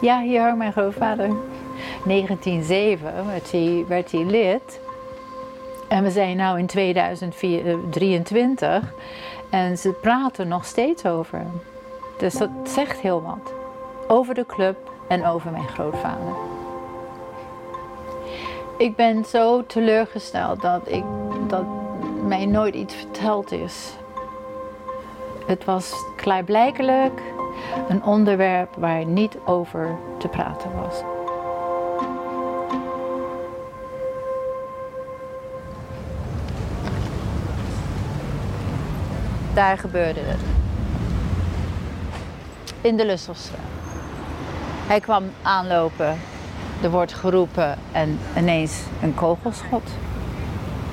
Ja, 0.00 0.20
hier 0.20 0.40
hangt 0.40 0.58
mijn 0.58 0.72
grootvader. 0.72 1.28
1907 2.04 3.26
werd 3.26 3.50
hij, 3.50 3.84
werd 3.88 4.12
hij 4.12 4.24
lid. 4.24 4.80
En 5.88 6.02
we 6.02 6.10
zijn 6.10 6.36
nu 6.36 6.58
in 6.58 6.66
2023 6.66 8.92
en 9.50 9.78
ze 9.78 9.90
praten 9.90 10.48
nog 10.48 10.64
steeds 10.64 11.04
over. 11.04 11.46
Dus 12.18 12.34
dat 12.34 12.50
zegt 12.64 13.00
heel 13.00 13.22
wat. 13.22 13.52
Over 14.08 14.34
de 14.34 14.46
club 14.46 14.90
en 15.08 15.26
over 15.26 15.50
mijn 15.50 15.68
grootvader. 15.68 16.59
Ik 18.80 18.96
ben 18.96 19.24
zo 19.24 19.66
teleurgesteld 19.66 20.60
dat, 20.60 20.88
ik, 20.88 21.04
dat 21.48 21.64
mij 22.26 22.46
nooit 22.46 22.74
iets 22.74 22.94
verteld 22.94 23.52
is. 23.52 23.92
Het 25.46 25.64
was 25.64 25.92
klaarblijkelijk 26.16 27.20
een 27.88 28.04
onderwerp 28.04 28.74
waar 28.76 29.04
niet 29.04 29.36
over 29.44 29.98
te 30.18 30.28
praten 30.28 30.70
was. 30.74 31.02
Daar 39.54 39.78
gebeurde 39.78 40.20
het. 40.20 40.40
In 42.80 42.96
de 42.96 43.06
Lusselstraat. 43.06 43.60
Hij 44.86 45.00
kwam 45.00 45.24
aanlopen, 45.42 46.18
er 46.82 46.90
wordt 46.90 47.14
geroepen 47.14 47.76
en 47.92 48.18
ineens 48.36 48.82
een 49.02 49.14
kogelschot. 49.14 49.90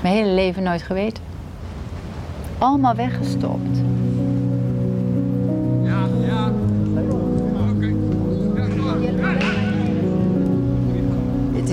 Mijn 0.02 0.16
hele 0.16 0.30
leven 0.32 0.64
nooit 0.64 0.82
geweten. 0.82 1.24
Allemaal 2.58 2.96
weggestopt. 2.96 3.78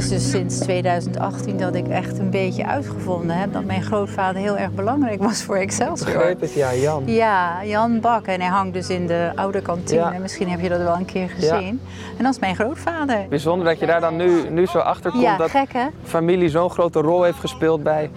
Is 0.04 0.10
dus 0.10 0.30
sinds 0.30 0.58
2018 0.58 1.56
dat 1.56 1.74
ik 1.74 1.88
echt 1.88 2.18
een 2.18 2.30
beetje 2.30 2.66
uitgevonden 2.66 3.36
heb 3.36 3.52
dat 3.52 3.64
mijn 3.64 3.82
grootvader 3.82 4.42
heel 4.42 4.56
erg 4.56 4.72
belangrijk 4.72 5.22
was 5.22 5.42
voor 5.42 5.56
Excelsior. 5.56 6.12
Begreep 6.12 6.40
het, 6.40 6.52
ja, 6.52 6.74
Jan. 6.74 7.02
Ja, 7.06 7.64
Jan 7.64 8.00
Bak. 8.00 8.26
En 8.26 8.40
hij 8.40 8.50
hangt 8.50 8.74
dus 8.74 8.88
in 8.88 9.06
de 9.06 9.32
oude 9.34 9.62
kantine. 9.62 10.00
Ja. 10.00 10.18
Misschien 10.18 10.48
heb 10.48 10.60
je 10.60 10.68
dat 10.68 10.78
wel 10.78 10.94
een 10.94 11.04
keer 11.04 11.28
gezien. 11.28 11.80
En 12.18 12.24
dat 12.24 12.32
is 12.32 12.38
mijn 12.38 12.54
grootvader. 12.54 13.26
Bijzonder 13.28 13.66
dat 13.66 13.78
je 13.78 13.86
daar 13.86 14.00
dan 14.00 14.16
nu, 14.16 14.50
nu 14.50 14.66
zo 14.66 14.78
achter 14.78 15.10
komt 15.10 15.22
Ja, 15.22 15.36
dat 15.36 15.50
gek 15.50 15.70
familie 16.04 16.48
zo'n 16.48 16.70
grote 16.70 17.00
rol 17.00 17.22
heeft 17.22 17.38
gespeeld 17.38 17.82
bij 17.82 18.10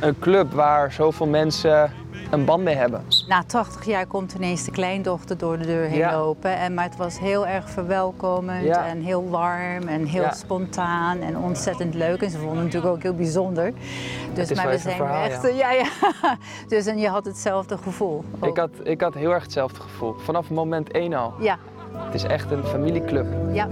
een 0.00 0.18
club 0.18 0.52
waar 0.52 0.92
zoveel 0.92 1.26
mensen 1.26 1.92
een 2.32 2.44
band 2.44 2.62
mee 2.62 2.74
hebben. 2.74 3.02
Na 3.28 3.42
80 3.46 3.84
jaar 3.84 4.06
komt 4.06 4.32
ineens 4.34 4.64
de 4.64 4.70
kleindochter 4.70 5.38
door 5.38 5.58
de 5.58 5.66
deur 5.66 5.84
heen 5.86 5.98
Ja. 5.98 6.16
lopen. 6.18 6.56
En, 6.56 6.74
maar 6.74 6.84
het 6.84 6.96
was 6.96 7.18
heel 7.18 7.46
erg 7.46 7.70
verwelkomend 7.70 8.64
Ja. 8.64 8.86
en 8.86 9.00
heel 9.00 9.28
warm 9.30 9.88
en 9.88 10.04
heel 10.04 10.22
Ja. 10.22 10.32
spontaan 10.32 11.18
en 11.20 11.36
ontzettend 11.38 11.94
leuk. 11.94 12.22
En 12.22 12.30
ze 12.30 12.36
vonden 12.38 12.56
het 12.56 12.64
natuurlijk 12.64 12.94
ook 12.94 13.02
heel 13.02 13.14
bijzonder. 13.14 13.72
Dus, 14.34 14.52
maar 14.54 14.68
we 14.68 14.78
zijn 14.78 14.96
verhaal, 14.96 15.24
echt. 15.24 15.42
ja. 15.42 15.50
Ja, 15.62 15.70
ja. 15.72 15.86
Dus 16.68 16.86
en 16.86 16.98
je 16.98 17.08
had 17.08 17.24
hetzelfde 17.24 17.78
gevoel. 17.78 18.24
Ik 18.42 18.56
had, 18.56 18.70
ik 18.82 19.00
had 19.00 19.14
heel 19.14 19.30
erg 19.32 19.42
hetzelfde 19.42 19.80
gevoel. 19.80 20.14
Vanaf 20.18 20.50
moment 20.50 20.90
één 20.90 21.12
al. 21.14 21.32
Ja, 21.40 21.58
Het 21.94 22.14
is 22.14 22.22
echt 22.24 22.50
een 22.50 22.64
familieclub. 22.64 23.26
ja. 23.52 23.68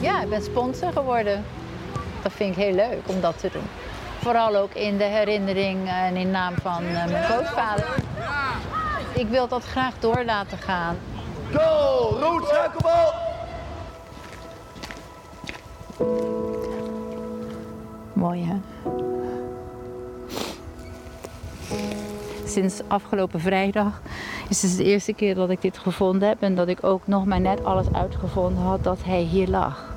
Ja, 0.00 0.22
ik 0.22 0.28
ben 0.28 0.42
sponsor 0.42 0.92
geworden. 0.92 1.44
Dat 2.24 2.32
vind 2.32 2.56
ik 2.56 2.62
heel 2.62 2.74
leuk 2.74 3.00
om 3.04 3.20
dat 3.20 3.38
te 3.38 3.48
doen. 3.52 3.68
Vooral 4.18 4.56
ook 4.56 4.74
in 4.74 4.96
de 4.96 5.04
herinnering 5.04 5.88
en 5.88 6.16
in 6.16 6.30
naam 6.30 6.54
van 6.62 6.84
eh, 6.84 7.06
mijn 7.06 7.24
grootvader. 7.24 7.86
Ik 9.14 9.28
wil 9.28 9.48
dat 9.48 9.64
graag 9.64 9.98
door 9.98 10.22
laten 10.24 10.58
gaan. 10.58 10.96
Goal! 11.52 12.18
Rood, 12.18 12.48
schakelbal! 12.48 13.12
Mooi 18.12 18.44
hè? 18.44 18.56
Sinds 22.46 22.80
afgelopen 22.88 23.40
vrijdag 23.40 24.00
is 24.48 24.62
het 24.62 24.76
de 24.76 24.84
eerste 24.84 25.12
keer 25.12 25.34
dat 25.34 25.50
ik 25.50 25.62
dit 25.62 25.78
gevonden 25.78 26.28
heb 26.28 26.42
en 26.42 26.54
dat 26.54 26.68
ik 26.68 26.84
ook 26.84 27.06
nog 27.06 27.24
maar 27.24 27.40
net 27.40 27.64
alles 27.64 27.92
uitgevonden 27.92 28.62
had 28.62 28.84
dat 28.84 28.98
hij 29.04 29.20
hier 29.20 29.48
lag. 29.48 29.93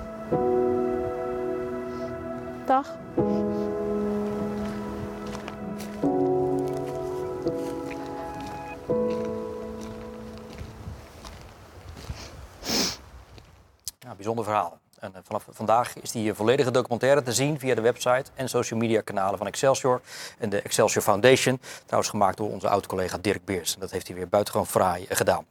En 15.00 15.16
eh, 15.16 15.20
vanaf 15.24 15.46
vandaag 15.50 15.96
is 16.02 16.12
die 16.12 16.30
eh, 16.30 16.36
volledige 16.36 16.72
documentaire 16.72 17.24
te 17.24 17.34
zien 17.34 17.60
via 17.60 17.76
de 17.76 17.82
website 17.82 18.26
en 18.36 18.50
social 18.50 18.80
media 18.80 19.02
kanalen 19.02 19.38
van 19.38 19.48
Excelsior 19.48 20.02
en 20.38 20.50
de 20.50 20.62
Excelsior 20.62 21.04
Foundation. 21.04 21.60
Trouwens 21.86 22.12
gemaakt 22.12 22.38
door 22.38 22.52
onze 22.52 22.70
oud-collega 22.70 23.18
Dirk 23.22 23.46
Beers. 23.46 23.74
En 23.74 23.80
dat 23.80 23.92
heeft 23.92 24.08
hij 24.08 24.16
weer 24.16 24.28
buitengewoon 24.28 24.68
fraai 24.68 25.06
eh, 25.06 25.18
gedaan. 25.18 25.46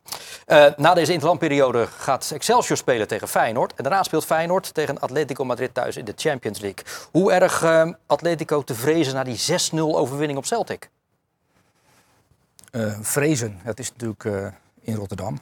Na 0.77 0.95
deze 0.95 1.13
interlandperiode 1.13 1.87
gaat 1.87 2.31
Excelsior 2.31 2.77
spelen 2.77 3.09
tegen 3.09 3.29
Feyenoord. 3.29 3.75
En 3.75 3.85
daarna 3.85 4.03
speelt 4.03 4.25
Feyenoord 4.25 4.75
tegen 4.75 5.01
Atletico 5.01 5.45
Madrid 5.45 5.75
thuis 5.75 5.97
in 5.97 6.05
de 6.05 6.13
Champions 6.17 6.61
League. 6.61 6.85
Hoe 7.11 7.33
erg 7.33 7.63
eh, 7.63 7.91
Atletico 8.07 8.63
te 8.63 8.75
vrezen 8.75 9.15
na 9.15 9.25
die 9.25 9.39
6-0 9.73 9.77
overwinning 9.77 10.39
op 10.39 10.47
Celtic? 10.47 10.91
Vrezen, 13.01 13.61
dat 13.65 13.79
is 13.79 13.93
natuurlijk 13.93 14.53
in 14.81 14.95
Rotterdam. 14.95 15.41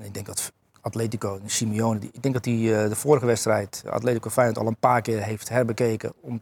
Ik 0.00 0.14
denk 0.14 0.26
dat 0.26 0.52
Atletico, 0.88 1.38
Simeone, 1.44 1.98
die, 1.98 2.10
ik 2.12 2.22
denk 2.22 2.34
dat 2.34 2.44
hij 2.44 2.54
eh, 2.54 2.88
de 2.88 2.96
vorige 2.96 3.26
wedstrijd, 3.26 3.84
Atletico 3.90 4.30
Feyenoord, 4.30 4.58
al 4.58 4.66
een 4.66 4.76
paar 4.76 5.02
keer 5.02 5.22
heeft 5.22 5.48
herbekeken 5.48 6.12
om 6.20 6.40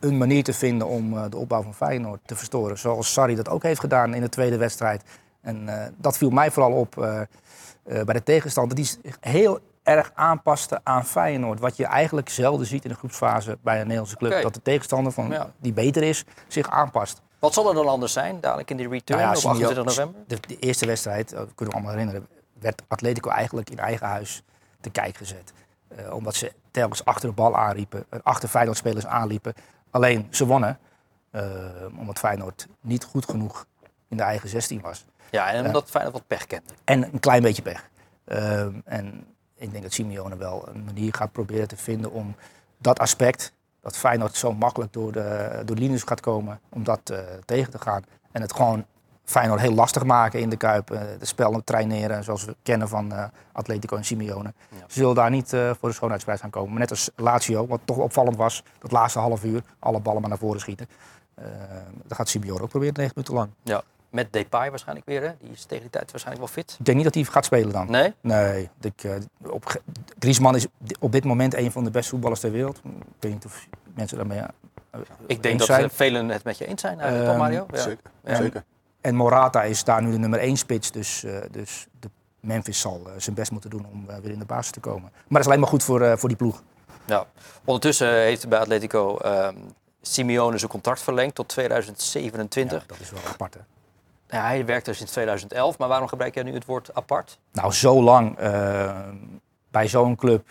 een 0.00 0.18
manier 0.18 0.44
te 0.44 0.52
vinden 0.52 0.86
om 0.86 1.16
eh, 1.16 1.24
de 1.30 1.36
opbouw 1.36 1.62
van 1.62 1.74
Feyenoord 1.74 2.20
te 2.26 2.36
verstoren. 2.36 2.78
Zoals 2.78 3.12
Sarri 3.12 3.34
dat 3.34 3.48
ook 3.48 3.62
heeft 3.62 3.80
gedaan 3.80 4.14
in 4.14 4.20
de 4.20 4.28
tweede 4.28 4.56
wedstrijd. 4.56 5.02
En 5.40 5.68
eh, 5.68 5.88
dat 5.96 6.16
viel 6.18 6.30
mij 6.30 6.50
vooral 6.50 6.72
op 6.72 6.94
bij 7.84 8.14
de 8.14 8.22
tegenstander. 8.22 8.76
Die 8.76 8.84
zich 8.84 9.16
heel 9.20 9.58
erg 9.82 10.12
aanpaste 10.14 10.80
aan 10.82 11.04
Feyenoord. 11.06 11.60
Wat 11.60 11.76
je 11.76 11.84
eigenlijk 11.84 12.28
zelden 12.28 12.66
ziet 12.66 12.84
in 12.84 12.90
de 12.90 12.96
groepsfase 12.96 13.58
bij 13.62 13.74
een 13.74 13.80
Nederlandse 13.82 14.16
club. 14.16 14.42
Dat 14.42 14.54
de 14.54 14.62
tegenstander 14.62 15.12
van, 15.12 15.30
Ja. 15.30 15.52
die 15.60 15.72
beter 15.72 16.02
is, 16.02 16.24
zich 16.48 16.70
aanpast. 16.70 17.22
Wat 17.38 17.54
zal 17.54 17.68
er 17.68 17.74
dan 17.74 17.88
anders 17.88 18.12
zijn, 18.12 18.40
dadelijk 18.40 18.70
in 18.70 18.76
die 18.76 18.88
return 18.88 19.20
Nou 19.20 19.30
ja, 19.30 19.36
op 19.36 19.54
Simeo- 19.54 19.68
28 19.68 19.84
november? 19.84 20.22
De, 20.26 20.36
de 20.48 20.58
eerste 20.58 20.86
wedstrijd, 20.86 21.30
dat 21.30 21.48
kunnen 21.54 21.74
we 21.74 21.80
allemaal 21.80 21.90
herinneren, 21.92 22.26
werd 22.60 22.82
Atletico 22.88 23.30
eigenlijk 23.30 23.70
in 23.70 23.78
eigen 23.78 24.06
huis 24.06 24.42
te 24.80 24.90
kijk 24.90 25.16
gezet. 25.16 25.52
Eh, 25.88 26.14
omdat 26.14 26.34
ze 26.34 26.52
telkens 26.70 27.04
achter 27.04 27.28
de 27.28 27.34
bal 27.34 27.56
aanriepen, 27.56 28.04
eh, 28.08 28.20
achter 28.22 28.48
Feyenoord-spelers 28.48 29.06
aanliepen. 29.06 29.54
Alleen 29.90 30.26
ze 30.30 30.46
wonnen, 30.46 30.78
eh, 31.30 31.44
omdat 31.98 32.18
Feyenoord 32.18 32.66
niet 32.80 33.04
goed 33.04 33.24
genoeg 33.24 33.66
in 34.08 34.16
de 34.16 34.22
eigen 34.22 34.48
16 34.48 34.80
was. 34.80 35.04
Ja, 35.30 35.50
en 35.50 35.66
omdat 35.66 35.90
Feyenoord 35.90 36.14
wat 36.14 36.26
pech 36.26 36.46
kende. 36.46 36.72
En 36.84 37.02
een 37.02 37.20
klein 37.20 37.42
beetje 37.42 37.62
pech. 37.62 37.90
Eh, 38.24 38.60
en 38.84 39.26
ik 39.56 39.70
denk 39.70 39.82
dat 39.82 39.92
Simeone 39.92 40.36
wel 40.36 40.68
een 40.68 40.84
manier 40.84 41.14
gaat 41.14 41.32
proberen 41.32 41.68
te 41.68 41.76
vinden 41.76 42.10
om 42.10 42.34
dat 42.78 42.98
aspect, 42.98 43.52
dat 43.80 43.96
Feyenoord 43.96 44.36
zo 44.36 44.52
makkelijk 44.52 44.92
door 44.92 45.12
de, 45.12 45.50
door 45.64 45.76
de 45.76 45.82
linies 45.82 46.02
gaat 46.02 46.20
komen, 46.20 46.60
om 46.68 46.84
dat 46.84 47.12
tegen 47.44 47.70
te 47.70 47.78
gaan. 47.78 48.04
En 48.32 48.40
het 48.40 48.52
gewoon 48.52 48.84
Feyenoord 49.30 49.60
heel 49.60 49.74
lastig 49.74 50.04
maken 50.04 50.40
in 50.40 50.48
de 50.50 50.56
Kuip. 50.56 50.90
eh 50.90 51.00
de 51.18 51.26
spel 51.26 51.60
traineren, 51.64 52.24
zoals 52.24 52.44
we 52.44 52.56
kennen 52.62 52.88
van 52.88 53.12
eh, 53.12 53.24
Atletico 53.52 53.96
en 53.96 54.04
Simeone. 54.04 54.52
Ze 54.70 54.84
zullen 54.86 55.14
daar 55.14 55.30
niet 55.30 55.52
eh, 55.52 55.70
voor 55.78 55.88
de 55.88 55.94
schoonheidsprijs 55.94 56.40
gaan 56.40 56.50
komen. 56.50 56.70
Maar 56.70 56.78
net 56.78 56.90
als 56.90 57.10
Lazio, 57.16 57.66
wat 57.66 57.80
toch 57.84 57.96
opvallend 57.96 58.36
was, 58.36 58.62
dat 58.78 58.92
laatste 58.92 59.18
half 59.18 59.44
uur, 59.44 59.62
alle 59.78 60.00
ballen 60.00 60.20
maar 60.20 60.30
naar 60.30 60.38
voren 60.38 60.60
schieten. 60.60 60.86
Eh 61.34 61.44
dat 62.04 62.16
gaat 62.16 62.28
Simeone 62.28 62.62
ook 62.62 62.68
proberen, 62.68 62.94
90 62.94 63.14
minuten 63.16 63.34
lang. 63.34 63.50
Ja. 63.62 63.82
Met 64.10 64.32
Depay 64.32 64.70
waarschijnlijk 64.70 65.06
weer, 65.06 65.22
hè? 65.22 65.30
Die 65.40 65.50
is 65.50 65.64
tegen 65.64 65.80
die 65.82 65.90
tijd 65.90 66.10
waarschijnlijk 66.10 66.46
wel 66.46 66.54
fit. 66.64 66.76
Ik 66.78 66.84
denk 66.84 66.96
niet 66.96 67.06
dat 67.06 67.14
hij 67.14 67.24
gaat 67.24 67.44
spelen 67.44 67.72
dan. 67.72 67.90
Nee? 67.90 68.14
Nee. 68.20 68.68
Ik, 68.80 69.04
eh, 69.04 69.12
op, 69.50 69.80
Griezmann 70.18 70.56
is 70.56 70.66
op 70.98 71.12
dit 71.12 71.24
moment 71.24 71.54
een 71.54 71.72
van 71.72 71.84
de 71.84 71.90
beste 71.90 72.10
voetballers 72.10 72.40
ter 72.40 72.50
wereld. 72.52 72.76
Ik 72.84 72.92
weet 73.20 73.32
niet 73.32 73.44
of 73.44 73.66
mensen 73.94 74.16
daarmee 74.16 74.40
Ik 75.26 75.42
denk 75.42 75.58
dat 75.58 75.66
zijn. 75.66 75.90
velen 75.90 76.28
het 76.28 76.44
met 76.44 76.58
je 76.58 76.66
eens 76.66 76.80
zijn, 76.80 77.00
Ehm, 77.00 77.36
Mario? 77.36 77.66
Ja. 77.70 77.78
Zeker, 77.80 78.10
Ja. 78.24 78.34
zeker. 78.34 78.64
En 79.00 79.14
Morata 79.14 79.62
is 79.62 79.84
daar 79.84 80.02
nu 80.02 80.10
de 80.10 80.18
nummer 80.18 80.38
1 80.38 80.56
spits. 80.56 80.90
Dus, 80.90 81.24
eh, 81.24 81.38
dus 81.50 81.86
de 82.00 82.10
Memphis 82.40 82.80
zal 82.80 83.02
eh, 83.06 83.12
zijn 83.16 83.34
best 83.34 83.50
moeten 83.50 83.70
doen 83.70 83.86
om 83.92 84.04
eh, 84.08 84.16
weer 84.16 84.32
in 84.32 84.38
de 84.38 84.44
basis 84.44 84.72
te 84.72 84.80
komen. 84.80 85.02
Maar 85.12 85.22
dat 85.28 85.40
is 85.40 85.46
alleen 85.46 85.60
maar 85.60 85.68
goed 85.68 85.82
voor, 85.82 86.18
voor 86.18 86.28
die 86.28 86.38
ploeg. 86.38 86.62
Ja. 87.04 87.26
Ondertussen 87.64 88.14
heeft 88.14 88.48
bij 88.48 88.58
Atletico 88.58 89.16
ehm 89.16 89.56
Simeone 90.02 90.58
zijn 90.58 90.70
contract 90.70 91.00
verlengd 91.00 91.34
tot 91.34 91.48
2027. 91.48 92.86
dat 92.86 93.00
is 93.00 93.10
wel 93.10 93.20
apart. 93.28 93.54
Hè? 93.54 93.60
Ja, 94.36 94.44
hij 94.44 94.64
werkt 94.64 94.86
er 94.86 94.94
sinds 94.94 95.12
2011, 95.12 95.78
maar 95.78 95.88
waarom 95.88 96.08
gebruik 96.08 96.34
jij 96.34 96.42
nu 96.42 96.54
het 96.54 96.64
woord 96.64 96.94
apart? 96.94 97.38
Nou, 97.52 97.72
zo 97.72 98.02
lang 98.02 98.38
bij 99.70 99.88
zo'n 99.88 100.16
club 100.16 100.48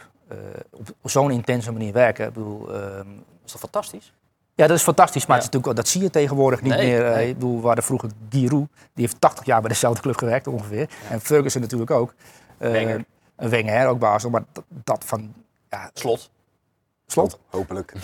op, 0.70 1.10
zo'n 1.10 1.32
intense 1.32 1.72
manier 1.72 1.94
werken. 1.94 2.28
Ik 2.28 2.34
bedoel, 2.34 2.74
ehm, 2.74 3.08
Dat 3.16 3.46
is 3.46 3.52
toch 3.52 3.62
fantastisch? 3.62 4.14
Ja, 4.60 4.68
dat 4.68 4.78
is 4.78 4.84
fantastisch, 4.84 5.26
maar 5.26 5.38
Ja. 5.38 5.44
het 5.44 5.54
is 5.54 5.56
natuurlijk, 5.60 5.76
dat 5.86 5.88
zie 5.94 6.02
je 6.02 6.10
tegenwoordig 6.10 6.62
niet 6.62 6.74
Nee, 6.74 6.88
meer. 6.92 7.06
Eh, 7.06 7.14
nee. 7.16 7.28
Ik 7.28 7.34
bedoel, 7.34 7.60
we 7.62 7.66
hadden 7.66 7.84
vroeger 7.84 8.10
Giroud, 8.30 8.68
die 8.94 9.06
heeft 9.06 9.22
80 9.22 9.46
jaar 9.46 9.60
bij 9.62 9.70
dezelfde 9.70 10.02
club 10.02 10.18
gewerkt 10.18 10.48
ongeveer. 10.48 10.90
En 11.10 11.22
Ferguson 11.22 11.62
natuurlijk 11.62 11.92
ook. 11.92 12.14
Eh, 12.58 12.72
Wenger. 12.72 13.06
en 13.36 13.50
Wenger 13.50 13.88
ook 13.88 14.00
Basel, 14.00 14.30
maar 14.30 14.44
dat, 14.52 14.64
dat 14.84 15.04
van... 15.06 15.34
Ja, 15.70 15.90
Slot. 15.94 16.30
slot? 17.08 17.40
Hopelijk. 17.50 17.94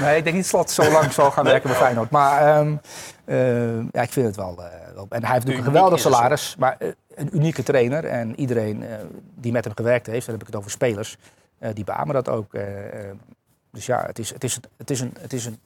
Nee, 0.00 0.16
ik 0.16 0.24
denk 0.24 0.36
niet 0.36 0.46
slot 0.46 0.70
zo 0.70 0.90
lang 0.90 1.12
zal 1.12 1.30
gaan 1.30 1.44
werken 1.44 1.68
bij 1.70 1.78
Feyenoord. 1.78 2.10
Maar 2.10 2.56
ehm, 2.56 2.76
eh, 3.24 3.76
ja, 3.92 4.02
ik 4.02 4.12
vind 4.12 4.26
het 4.26 4.36
wel... 4.36 4.64
eh, 4.64 4.94
wel- 4.94 5.06
en 5.08 5.24
hij 5.24 5.32
heeft 5.32 5.44
natuurlijk 5.46 5.66
een 5.66 5.72
geweldig 5.72 6.00
salaris, 6.00 6.56
maar 6.58 6.76
een 7.14 7.36
unieke 7.36 7.62
trainer. 7.62 8.04
En 8.04 8.40
iedereen 8.40 8.84
die 9.34 9.52
met 9.52 9.64
hem 9.64 9.74
gewerkt 9.76 10.06
heeft, 10.06 10.24
dan 10.26 10.34
heb 10.34 10.40
ik 10.40 10.48
het 10.48 10.56
over 10.56 10.70
spelers, 10.70 11.16
eh, 11.58 11.70
die 11.74 11.84
beamen 11.84 12.14
dat 12.14 12.28
ook. 12.28 12.54
Dus 13.72 13.86
ja, 13.86 14.04
het 14.06 14.18
is, 14.18 14.30
het, 14.32 14.44
is, 14.44 14.58
het, 14.76 14.90
is 14.90 15.00
een, 15.00 15.14
het 15.20 15.32
is 15.32 15.44
een 15.46 15.58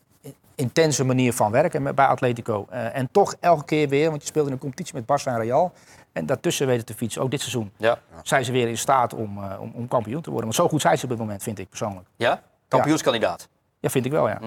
intense 0.55 1.05
manier 1.05 1.33
van 1.33 1.51
werken 1.51 1.95
bij 1.95 2.07
Atletico. 2.07 2.67
Eh, 2.71 2.97
en 2.97 3.09
toch 3.13 3.35
elke 3.41 3.65
keer 3.65 3.89
weer, 3.89 4.09
want 4.11 4.21
je 4.23 4.29
speelt 4.29 4.47
in 4.47 4.53
een 4.53 4.59
competitie 4.59 4.95
met 4.95 5.03
Barça 5.05 5.25
en 5.25 5.39
Real. 5.41 5.73
En 6.13 6.27
daartussen 6.27 6.67
weten 6.67 6.85
te 6.87 6.95
fietsen, 6.95 7.23
ook 7.23 7.31
dit 7.31 7.41
seizoen. 7.41 7.73
Ja. 7.77 7.99
Zijn 8.23 8.45
ze 8.45 8.53
weer 8.53 8.69
in 8.69 8.79
staat 8.79 9.15
om, 9.15 9.39
eh, 9.45 9.61
om, 9.61 9.73
om 9.75 9.89
kampioen 9.89 10.21
te 10.23 10.31
worden. 10.31 10.45
Want 10.49 10.55
zo 10.55 10.69
goed 10.69 10.81
zijn 10.81 10.99
ze 10.99 11.05
op 11.05 11.11
dit 11.11 11.19
moment, 11.19 11.43
vind 11.43 11.59
ik 11.59 11.69
persoonlijk. 11.69 12.07
Ja? 12.17 12.43
Kampioenskandidaat. 12.69 13.49
Ja, 13.81 13.89
vind 13.91 14.05
ik 14.07 14.11
wel, 14.13 14.29
ja. 14.29 14.39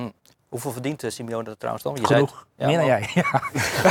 Hoeveel 0.50 0.72
verdient 0.72 1.04
eh, 1.04 1.10
Simeone 1.12 1.50
er 1.50 1.58
trouwens 1.58 1.84
dan? 1.86 1.96
Je 1.96 2.08
zei 2.08 2.14
Genoeg. 2.14 2.40
het- 2.40 2.48
Ja, 2.56 2.66
Meer 2.68 2.78
dan 2.78 2.86
jij. 2.86 3.10
Ja. 3.14 3.24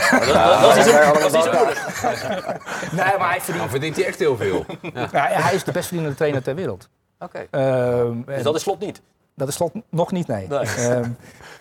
Maar 0.03 0.27
dat- 0.27 0.61
dat 0.61 0.77
is 0.77 0.85
niet 0.85 0.95
zo- 0.95 1.13
dat 1.13 1.33
moeilijk. 1.33 2.61
Nee, 2.93 3.19
maar 3.19 3.29
hij 3.31 3.41
verdient... 3.41 3.59
Dan 3.59 3.69
verdient 3.69 3.97
hij 3.97 4.05
echt 4.07 4.19
heel 4.19 4.37
veel. 4.37 4.65
Ja, 5.13 5.27
hij 5.29 5.55
is 5.55 5.65
de 5.65 5.73
best 5.73 5.87
verdienende 5.87 6.17
trainer 6.17 6.43
ter 6.43 6.55
wereld. 6.55 6.89
Oké. 7.19 7.47
Ehm, 7.51 8.23
Dus 8.25 8.37
en 8.37 8.43
dat 8.43 8.55
is 8.55 8.63
slot 8.63 8.79
niet. 8.81 9.01
Dat 9.39 9.49
is 9.49 9.55
slot 9.55 9.73
nog 9.89 10.13
niet, 10.13 10.27
nee. 10.27 10.47
Nee. 10.49 10.59
Ehm, 10.89 11.11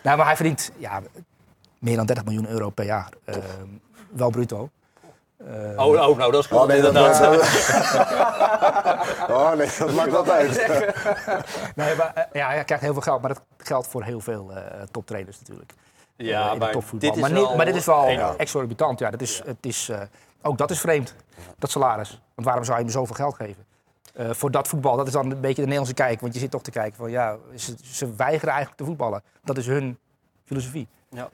nou, 0.04 0.18
maar 0.18 0.26
hij 0.26 0.36
verdient 0.36 0.72
ja, 0.78 1.02
meer 1.80 1.96
dan 1.96 2.06
30 2.06 2.26
miljoen 2.26 2.48
euro 2.48 2.70
per 2.70 2.86
jaar. 2.86 3.10
Ehm, 3.26 3.40
wel 4.10 4.30
bruto. 4.30 4.70
Ehm, 5.48 5.80
Oh, 5.80 5.86
oh, 6.10 6.18
nou, 6.18 6.32
dat 6.32 6.42
is 6.44 6.48
goed. 6.50 6.58
Oh 6.60 6.68
nee, 6.68 6.82
dat, 6.82 6.96
oh, 9.30 9.52
nee, 9.54 9.68
dat 9.80 9.92
maakt 9.94 10.12
wat 10.12 10.30
uit. 10.40 10.68
nee, 11.76 11.96
maar, 11.96 12.12
eh, 12.16 12.24
ja, 12.34 12.48
hij 12.50 12.63
krijgt 12.63 12.84
heel 12.84 12.94
veel 12.94 13.02
geld, 13.02 13.22
maar 13.22 13.34
dat 13.34 13.42
geldt 13.58 13.88
voor 13.88 14.04
heel 14.04 14.20
veel 14.20 14.52
eh 14.54 14.82
toptrainers 14.92 15.40
natuurlijk. 15.40 15.74
Ja, 16.16 16.48
eh, 16.48 16.54
in 16.54 16.60
maar 16.60 16.72
dit 16.92 17.16
is 17.16 17.22
maar, 17.22 17.32
niet- 17.32 17.42
wel 17.48 17.56
maar 17.56 17.66
dit 17.66 17.76
is 17.76 17.86
wel 17.86 18.08
exorbitant. 18.38 19.00
Ja, 19.00 19.10
dat 19.10 19.22
is, 19.22 19.42
het 19.46 19.58
is, 19.66 19.90
eh, 19.90 20.02
ook 20.42 20.58
dat 20.58 20.72
is 20.72 20.80
vreemd, 20.80 21.16
dat 21.58 21.72
salaris. 21.72 22.22
Want 22.36 22.48
waarom 22.48 22.63
zou 22.66 22.78
je 22.78 22.84
hem 22.84 22.94
zoveel 22.94 23.16
geld 23.16 23.36
geven? 23.36 23.66
Eh, 24.18 24.30
voor 24.32 24.52
dat 24.52 24.68
voetbal, 24.68 24.96
dat 24.98 25.08
is 25.08 25.14
dan 25.14 25.24
een 25.32 25.40
beetje 25.40 25.54
de 25.56 25.62
Nederlandse 25.62 25.94
kijk. 25.94 26.22
Want 26.22 26.34
je 26.34 26.40
zit 26.40 26.52
toch 26.52 26.62
te 26.62 26.72
kijken 26.72 26.98
van 26.98 27.12
ja, 27.12 27.38
ze, 27.56 27.76
ze 27.84 28.16
weigeren 28.16 28.50
eigenlijk 28.50 28.78
te 28.78 28.86
voetballen. 28.86 29.24
Dat 29.44 29.58
is 29.58 29.68
hun 29.68 29.98
filosofie. 30.44 30.88
Ja. 31.10 31.30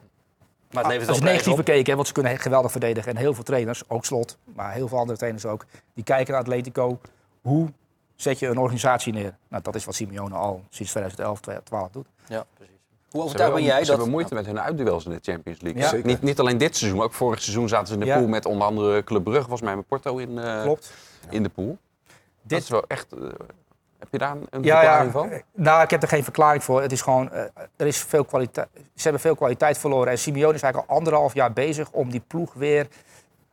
Maar 0.72 0.84
het 0.84 0.92
levert 0.92 1.10
Als 1.10 1.20
wel 1.20 1.28
je 1.30 1.34
prijs 1.34 1.46
negatief 1.46 1.52
op. 1.52 1.58
bekeken, 1.66 1.90
hè, 1.90 1.96
want 1.96 2.08
ze 2.08 2.14
kunnen 2.14 2.40
geweldig 2.40 2.72
verdedigen. 2.72 3.12
En 3.12 3.18
heel 3.18 3.34
veel 3.34 3.44
trainers, 3.44 3.90
ook 3.90 4.06
Slot, 4.06 4.38
maar 4.56 4.74
heel 4.74 4.88
veel 4.88 4.98
andere 4.98 5.18
trainers 5.18 5.46
ook, 5.46 5.66
die 5.94 6.04
kijken 6.04 6.34
naar 6.34 6.42
Atletico. 6.42 7.00
Hoe 7.42 7.70
zet 8.16 8.40
je 8.40 8.48
een 8.48 8.58
organisatie 8.58 9.14
neer? 9.14 9.36
Nou, 9.48 9.64
dat 9.64 9.76
is 9.76 9.86
wat 9.86 9.96
Simeone 9.96 10.36
al 10.36 10.64
sinds 10.70 10.92
2011, 10.92 11.40
2012 11.40 11.90
doet. 11.92 12.08
Ja, 12.28 12.46
precies. 12.54 12.76
Hoe 13.12 13.22
Ze 13.22 13.28
overtuigd 13.28 13.54
ben 13.54 13.64
jij 13.64 13.74
ze 13.74 13.80
dat... 13.80 13.90
hebben 13.90 14.10
moeite 14.10 14.34
met 14.34 14.46
hun 14.46 14.60
uitduels 14.60 15.06
in 15.06 15.12
de 15.12 15.20
Champions 15.22 15.62
League. 15.62 15.82
Ja. 15.82 16.06
Niet, 16.06 16.22
niet 16.22 16.40
alleen 16.40 16.58
dit 16.58 16.76
seizoen, 16.76 16.98
maar 17.00 17.08
ook 17.08 17.14
vorig 17.14 17.42
seizoen 17.42 17.68
zaten 17.68 17.88
ze 17.88 17.94
in 17.94 18.00
de 18.00 18.06
Ja. 18.06 18.18
pool 18.18 18.28
met 18.28 18.46
onder 18.46 18.68
andere 18.68 19.04
Club 19.04 19.24
Brugge, 19.24 19.42
volgens 19.42 19.62
mij 19.62 19.76
met 19.76 19.88
Porto 19.88 20.18
in, 20.18 20.40
eh, 20.40 20.62
Klopt. 20.62 20.94
in 21.30 21.44
de 21.44 21.50
pool. 21.50 21.78
Dit- 22.44 22.50
Dat 22.50 22.60
is 22.62 22.70
wel 22.70 22.84
echt... 22.88 23.12
eh, 23.14 23.20
heb 24.00 24.08
je 24.12 24.18
daar 24.18 24.36
een, 24.50 24.64
Ja, 24.64 24.80
verklaring 24.80 25.14
ja. 25.14 25.20
van? 25.20 25.42
Nou, 25.64 25.84
ik 25.84 25.90
heb 25.90 26.02
er 26.02 26.08
geen 26.08 26.24
verklaring 26.24 26.64
voor. 26.64 26.82
Het 26.82 26.92
is 26.92 27.02
gewoon, 27.02 27.32
eh, 27.32 27.44
er 27.76 27.88
is 27.88 27.98
veel 27.98 28.26
kwaliteit. 28.26 28.68
Ze 28.74 29.04
hebben 29.04 29.22
veel 29.22 29.36
kwaliteit 29.36 29.78
verloren. 29.78 30.12
En 30.12 30.18
Simeone 30.18 30.54
is 30.54 30.62
eigenlijk 30.62 30.92
al 30.92 30.98
anderhalf 30.98 31.34
jaar 31.34 31.54
bezig 31.54 31.92
om 31.92 32.10
die 32.12 32.24
ploeg 32.28 32.54
weer, 32.54 32.88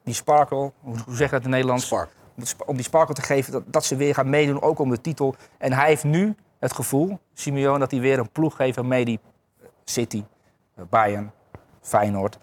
die 0.04 0.14
sparkle, 0.14 0.56
hoe, 0.56 0.72
hoe 1.04 1.14
zeg 1.16 1.16
je 1.16 1.16
dat 1.18 1.30
in 1.30 1.40
het 1.40 1.48
Nederlands? 1.50 1.86
Spark. 1.86 2.10
Om, 2.66 2.74
die 2.74 2.84
sparkle 2.84 3.14
te 3.14 3.22
geven, 3.22 3.52
dat, 3.52 3.62
dat 3.66 3.84
ze 3.84 3.96
weer 3.96 4.14
gaan 4.14 4.30
meedoen, 4.30 4.62
ook 4.62 4.78
om 4.78 4.90
de 4.90 5.00
titel. 5.00 5.34
En 5.58 5.72
hij 5.72 5.86
heeft 5.86 6.04
nu 6.04 6.34
het 6.58 6.72
gevoel, 6.72 7.18
Simeone, 7.34 7.78
dat 7.78 7.90
hij 7.90 8.00
weer 8.00 8.18
een 8.18 8.30
ploeg 8.30 8.56
geeft 8.56 8.76
waarmee 8.76 9.04
die 9.04 9.20
eh, 9.62 9.66
City, 9.84 10.24
Bayern, 10.90 11.32
Feyenoord 11.80 12.38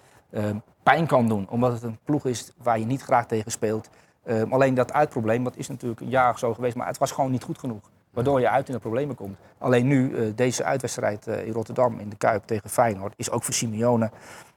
pijn 0.84 1.08
kan 1.08 1.28
doen. 1.28 1.48
Omdat 1.50 1.72
het 1.74 1.84
een 1.84 2.00
ploeg 2.04 2.26
is 2.26 2.52
waar 2.58 2.80
je 2.80 2.86
niet 2.86 3.02
graag 3.02 3.26
tegen 3.26 3.52
speelt. 3.52 3.90
Eh, 4.28 4.52
alleen 4.52 4.74
dat 4.74 4.94
uitprobleem, 4.94 5.44
dat 5.44 5.58
is 5.58 5.68
natuurlijk 5.68 6.02
een 6.02 6.10
jaar 6.10 6.40
zo 6.40 6.54
geweest, 6.54 6.76
maar 6.76 6.88
het 6.88 6.98
was 6.98 7.12
gewoon 7.12 7.32
niet 7.32 7.44
goed 7.44 7.58
genoeg. 7.58 7.90
Waardoor 8.18 8.40
je 8.40 8.50
uit 8.50 8.68
in 8.68 8.74
de 8.74 8.80
problemen 8.80 9.16
komt. 9.16 9.38
Alleen 9.58 9.88
nu, 9.88 10.16
eh, 10.16 10.32
deze 10.36 10.64
uitwedstrijd 10.64 11.28
eh, 11.28 11.46
in 11.46 11.54
Rotterdam 11.54 12.00
in 12.00 12.10
de 12.10 12.16
Kuip 12.16 12.44
tegen 12.46 12.70
Feyenoord, 12.70 13.14
is 13.16 13.32
ook 13.32 13.44
voor 13.44 13.54
Simeone. 13.54 14.10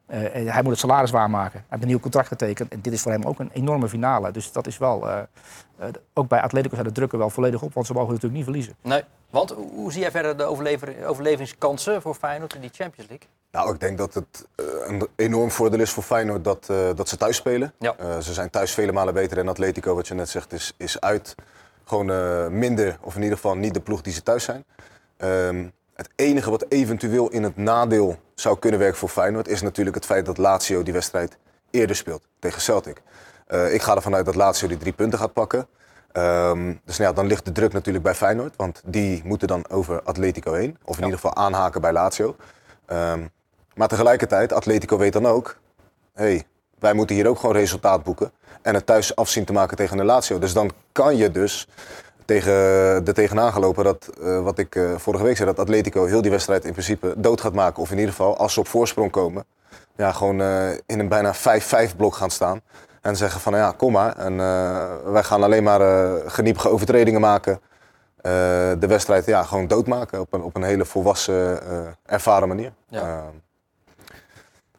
eh, 0.06 0.52
hij 0.52 0.62
moet 0.62 0.70
het 0.70 0.78
salaris 0.78 1.10
waarmaken. 1.10 1.52
Hij 1.58 1.64
heeft 1.68 1.82
een 1.82 1.88
nieuw 1.88 1.98
contract 1.98 2.28
getekend. 2.28 2.72
En 2.72 2.80
dit 2.80 2.92
is 2.92 3.02
voor 3.02 3.12
hem 3.12 3.22
ook 3.22 3.38
een 3.38 3.50
enorme 3.52 3.88
finale. 3.88 4.30
Dus 4.30 4.52
dat 4.52 4.66
is 4.66 4.78
wel. 4.78 5.08
ook 6.12 6.28
bij 6.28 6.40
Atletico 6.40 6.74
zijn 6.74 6.86
de 6.86 6.92
drukken 6.92 7.18
wel 7.18 7.30
volledig 7.30 7.62
op, 7.62 7.74
want 7.74 7.86
ze 7.86 7.92
mogen 7.92 8.08
natuurlijk 8.08 8.34
niet 8.34 8.44
verliezen. 8.44 8.74
Nee. 8.82 9.02
Want 9.30 9.50
hoe 9.50 9.92
zie 9.92 10.00
jij 10.00 10.10
verder 10.10 10.36
de 10.36 10.44
overlevingskansen 11.06 12.02
voor 12.02 12.14
Feyenoord 12.14 12.54
in 12.54 12.60
die 12.60 12.70
Champions 12.72 13.10
League? 13.10 13.28
Nou, 13.52 13.74
ik 13.74 13.80
denk 13.80 13.98
dat 13.98 14.14
het 14.14 14.46
eh, 14.54 14.64
een 14.86 15.08
enorm 15.16 15.50
voordeel 15.50 15.80
is 15.80 15.90
voor 15.90 16.02
Feyenoord 16.02 16.44
dat, 16.44 16.66
eh, 16.70 16.76
dat 16.94 17.08
ze 17.08 17.16
thuis 17.16 17.36
spelen. 17.36 17.72
Ja. 17.78 17.94
Eh, 17.98 18.18
ze 18.18 18.32
zijn 18.32 18.50
thuis 18.50 18.74
vele 18.74 18.92
malen 18.92 19.14
beter 19.14 19.38
en 19.38 19.48
Atletico, 19.48 19.94
wat 19.94 20.08
je 20.08 20.14
net 20.14 20.28
zegt, 20.28 20.52
is, 20.52 20.74
is 20.76 21.00
uit 21.00 21.34
gewoon 21.84 22.58
minder, 22.58 22.98
of 23.00 23.14
in 23.14 23.22
ieder 23.22 23.36
geval 23.36 23.56
niet 23.56 23.74
de 23.74 23.80
ploeg 23.80 24.00
die 24.00 24.12
ze 24.12 24.22
thuis 24.22 24.44
zijn. 24.44 24.64
Ehm, 25.16 25.68
het 25.94 26.08
enige 26.16 26.50
wat 26.50 26.64
eventueel 26.68 27.30
in 27.30 27.42
het 27.42 27.56
nadeel 27.56 28.16
zou 28.34 28.58
kunnen 28.58 28.80
werken 28.80 28.98
voor 28.98 29.08
Feyenoord 29.08 29.48
is 29.48 29.62
natuurlijk 29.62 29.96
het 29.96 30.06
feit 30.06 30.26
dat 30.26 30.38
Lazio 30.38 30.82
die 30.82 30.92
wedstrijd 30.92 31.36
eerder 31.70 31.96
speelt 31.96 32.22
tegen 32.38 32.60
Celtic. 32.60 33.02
Ik 33.70 33.82
ga 33.82 33.94
ervan 33.94 34.14
uit 34.14 34.24
dat 34.24 34.34
Lazio 34.34 34.68
die 34.68 34.76
drie 34.76 34.92
punten 34.92 35.18
gaat 35.18 35.32
pakken. 35.32 35.66
Ehm, 36.12 36.74
dus 36.84 36.98
nou 36.98 37.10
ja, 37.10 37.16
dan 37.16 37.26
ligt 37.26 37.44
de 37.44 37.52
druk 37.52 37.72
natuurlijk 37.72 38.04
bij 38.04 38.14
Feyenoord, 38.14 38.56
want 38.56 38.82
die 38.84 39.22
moeten 39.24 39.48
dan 39.48 39.68
over 39.68 40.02
Atletico 40.02 40.52
heen. 40.52 40.78
Of 40.84 40.96
in 40.96 41.04
ieder 41.04 41.18
geval 41.18 41.36
aanhaken 41.36 41.80
bij 41.80 41.92
Lazio. 41.92 42.36
Ehm, 42.86 43.26
maar 43.80 43.88
tegelijkertijd, 43.88 44.52
Atletico 44.52 44.96
weet 44.96 45.12
dan 45.12 45.26
ook, 45.26 45.56
hey, 46.12 46.44
wij 46.78 46.92
moeten 46.92 47.16
hier 47.16 47.26
ook 47.26 47.38
gewoon 47.38 47.54
resultaat 47.54 48.02
boeken. 48.02 48.32
En 48.62 48.74
het 48.74 48.86
thuis 48.86 49.16
afzien 49.16 49.44
te 49.44 49.52
maken 49.52 49.76
tegen 49.76 49.96
de 49.96 50.04
Lazio. 50.04 50.38
Dus 50.38 50.52
dan 50.52 50.70
kan 50.92 51.16
je 51.16 51.30
dus 51.30 51.68
tegen, 52.24 52.52
er 52.52 53.14
tegenaan 53.14 53.52
gelopen 53.52 53.84
dat, 53.84 54.10
eh, 54.22 54.42
wat 54.42 54.58
ik 54.58 54.76
eh, 54.76 54.96
vorige 54.96 55.24
week 55.24 55.36
zei, 55.36 55.48
dat 55.48 55.58
Atletico 55.58 56.04
heel 56.04 56.22
die 56.22 56.30
wedstrijd 56.30 56.64
in 56.64 56.72
principe 56.72 57.14
dood 57.16 57.40
gaat 57.40 57.52
maken. 57.52 57.82
Of 57.82 57.90
in 57.90 57.96
ieder 57.96 58.10
geval, 58.10 58.36
als 58.36 58.52
ze 58.52 58.60
op 58.60 58.68
voorsprong 58.68 59.10
komen, 59.10 59.44
ja, 59.96 60.12
gewoon 60.12 60.40
eh, 60.40 60.70
in 60.86 60.98
een 60.98 61.08
bijna 61.08 61.34
5-5 61.34 61.96
blok 61.96 62.14
gaan 62.14 62.30
staan. 62.30 62.60
En 63.00 63.16
zeggen 63.16 63.40
van 63.40 63.54
ja, 63.54 63.72
kom 63.76 63.92
maar. 63.92 64.16
En 64.16 64.36
wij 65.12 65.22
gaan 65.22 65.42
alleen 65.42 65.62
maar 65.62 65.80
geniepige 66.26 66.68
overtredingen 66.68 67.20
maken. 67.20 67.60
de 68.78 68.86
wedstrijd 68.88 69.26
ja, 69.26 69.42
gewoon 69.42 69.66
doodmaken 69.66 70.20
op 70.20 70.32
een, 70.32 70.42
op 70.42 70.56
een 70.56 70.62
hele 70.62 70.84
volwassen, 70.84 71.60
ervaren 72.06 72.48
manier. 72.48 72.72
Ja. 72.88 73.30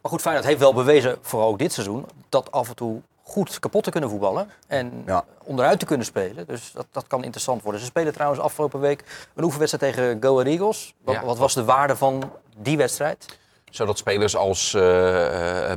Maar 0.01 0.11
goed, 0.11 0.21
Feyenoord 0.21 0.45
heeft 0.45 0.59
wel 0.59 0.73
bewezen, 0.73 1.17
vooral 1.21 1.47
ook 1.47 1.59
dit 1.59 1.73
seizoen, 1.73 2.05
dat 2.29 2.51
af 2.51 2.69
en 2.69 2.75
toe 2.75 3.01
goed 3.23 3.59
kapot 3.59 3.83
te 3.83 3.91
kunnen 3.91 4.09
voetballen 4.09 4.49
en 4.67 5.05
onderuit 5.43 5.79
te 5.79 5.85
kunnen 5.85 6.05
spelen. 6.05 6.47
Dus 6.47 6.71
dat, 6.71 6.85
dat 6.91 7.07
kan 7.07 7.23
interessant 7.23 7.61
worden. 7.61 7.81
Ze 7.81 7.87
spelen 7.87 8.13
trouwens 8.13 8.41
afgelopen 8.41 8.79
week 8.79 9.03
een 9.35 9.43
oefenwedstrijd 9.43 9.93
tegen 9.93 10.17
Go 10.21 10.39
Ahead 10.39 10.47
Eagles. 10.47 10.93
Wat, 11.03 11.21
wat 11.23 11.37
was 11.37 11.53
de 11.53 11.63
waarde 11.63 11.95
van 11.95 12.31
die 12.57 12.77
wedstrijd? 12.77 13.39
Zodat 13.69 13.97
spelers 13.97 14.35
als 14.35 14.73
uh, 14.73 14.81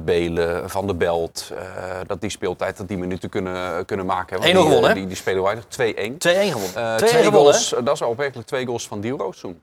Belen, 0.03 0.71
Van 0.71 0.87
der 0.87 0.97
Belt, 0.97 1.51
uh, 1.53 1.59
dat 2.07 2.21
die 2.21 2.31
speeltijd, 2.31 2.77
dat 2.77 2.89
die 2.89 2.99
minuten 2.99 3.29
kunnen, 3.29 3.85
kunnen 3.85 4.07
maken. 4.07 4.39
1-0 4.39 4.41
gewonnen, 4.43 4.95
Die, 4.95 5.07
die 5.07 5.17
spelen 5.17 5.43
weinig. 5.43 5.65
2-1. 5.65 5.67
2-1 5.67 5.71
gewonnen. 6.19 6.97
twee 6.97 7.25
goals, 7.25 7.75
dat 7.85 7.95
is 7.95 8.03
opmerkelijk 8.03 8.49
twee 8.49 8.67
goals 8.67 8.89
van 8.89 9.01
Diro's 9.01 9.39
toen. 9.39 9.61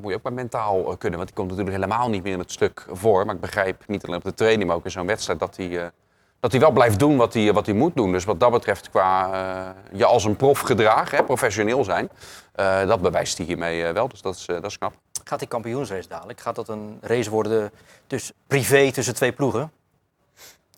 Moet 0.00 0.10
je 0.10 0.16
ook 0.16 0.22
maar 0.22 0.32
mentaal 0.32 0.96
kunnen, 0.96 1.18
want 1.18 1.28
die 1.28 1.38
komt 1.38 1.50
natuurlijk 1.50 1.76
helemaal 1.76 2.08
niet 2.08 2.22
meer 2.22 2.32
in 2.32 2.38
het 2.38 2.52
stuk 2.52 2.86
voor. 2.90 3.26
Maar 3.26 3.34
ik 3.34 3.40
begrijp 3.40 3.82
niet 3.86 4.04
alleen 4.04 4.18
op 4.18 4.24
de 4.24 4.34
training, 4.34 4.66
maar 4.66 4.76
ook 4.76 4.84
in 4.84 4.90
zo'n 4.90 5.06
wedstrijd 5.06 5.38
dat 5.38 5.56
hij 5.56 5.92
dat 6.44 6.52
hij 6.52 6.60
wel 6.60 6.70
blijft 6.70 6.98
doen 6.98 7.16
wat 7.16 7.34
hij, 7.34 7.52
wat 7.52 7.66
hij 7.66 7.74
moet 7.74 7.96
doen. 7.96 8.12
Dus 8.12 8.24
wat 8.24 8.40
dat 8.40 8.50
betreft, 8.50 8.90
qua 8.90 9.30
uh, 9.32 9.98
je 9.98 10.04
als 10.04 10.24
een 10.24 10.36
prof 10.36 10.60
gedragen, 10.60 11.18
hè, 11.18 11.24
professioneel 11.24 11.84
zijn, 11.84 12.08
uh, 12.56 12.86
dat 12.86 13.00
bewijst 13.00 13.36
hij 13.36 13.46
hiermee 13.46 13.82
uh, 13.82 13.90
wel. 13.90 14.08
Dus 14.08 14.22
dat 14.22 14.34
is, 14.34 14.46
dat 14.46 14.64
is 14.64 14.78
knap. 14.78 14.94
Gaat 15.24 15.38
die 15.38 15.48
kampioensrace 15.48 16.08
dadelijk? 16.08 16.40
Gaat 16.40 16.54
dat 16.54 16.68
een 16.68 16.98
race 17.00 17.30
worden 17.30 17.70
dus 18.06 18.32
privé 18.46 18.92
tussen 18.92 19.14
twee 19.14 19.32
ploegen? 19.32 19.72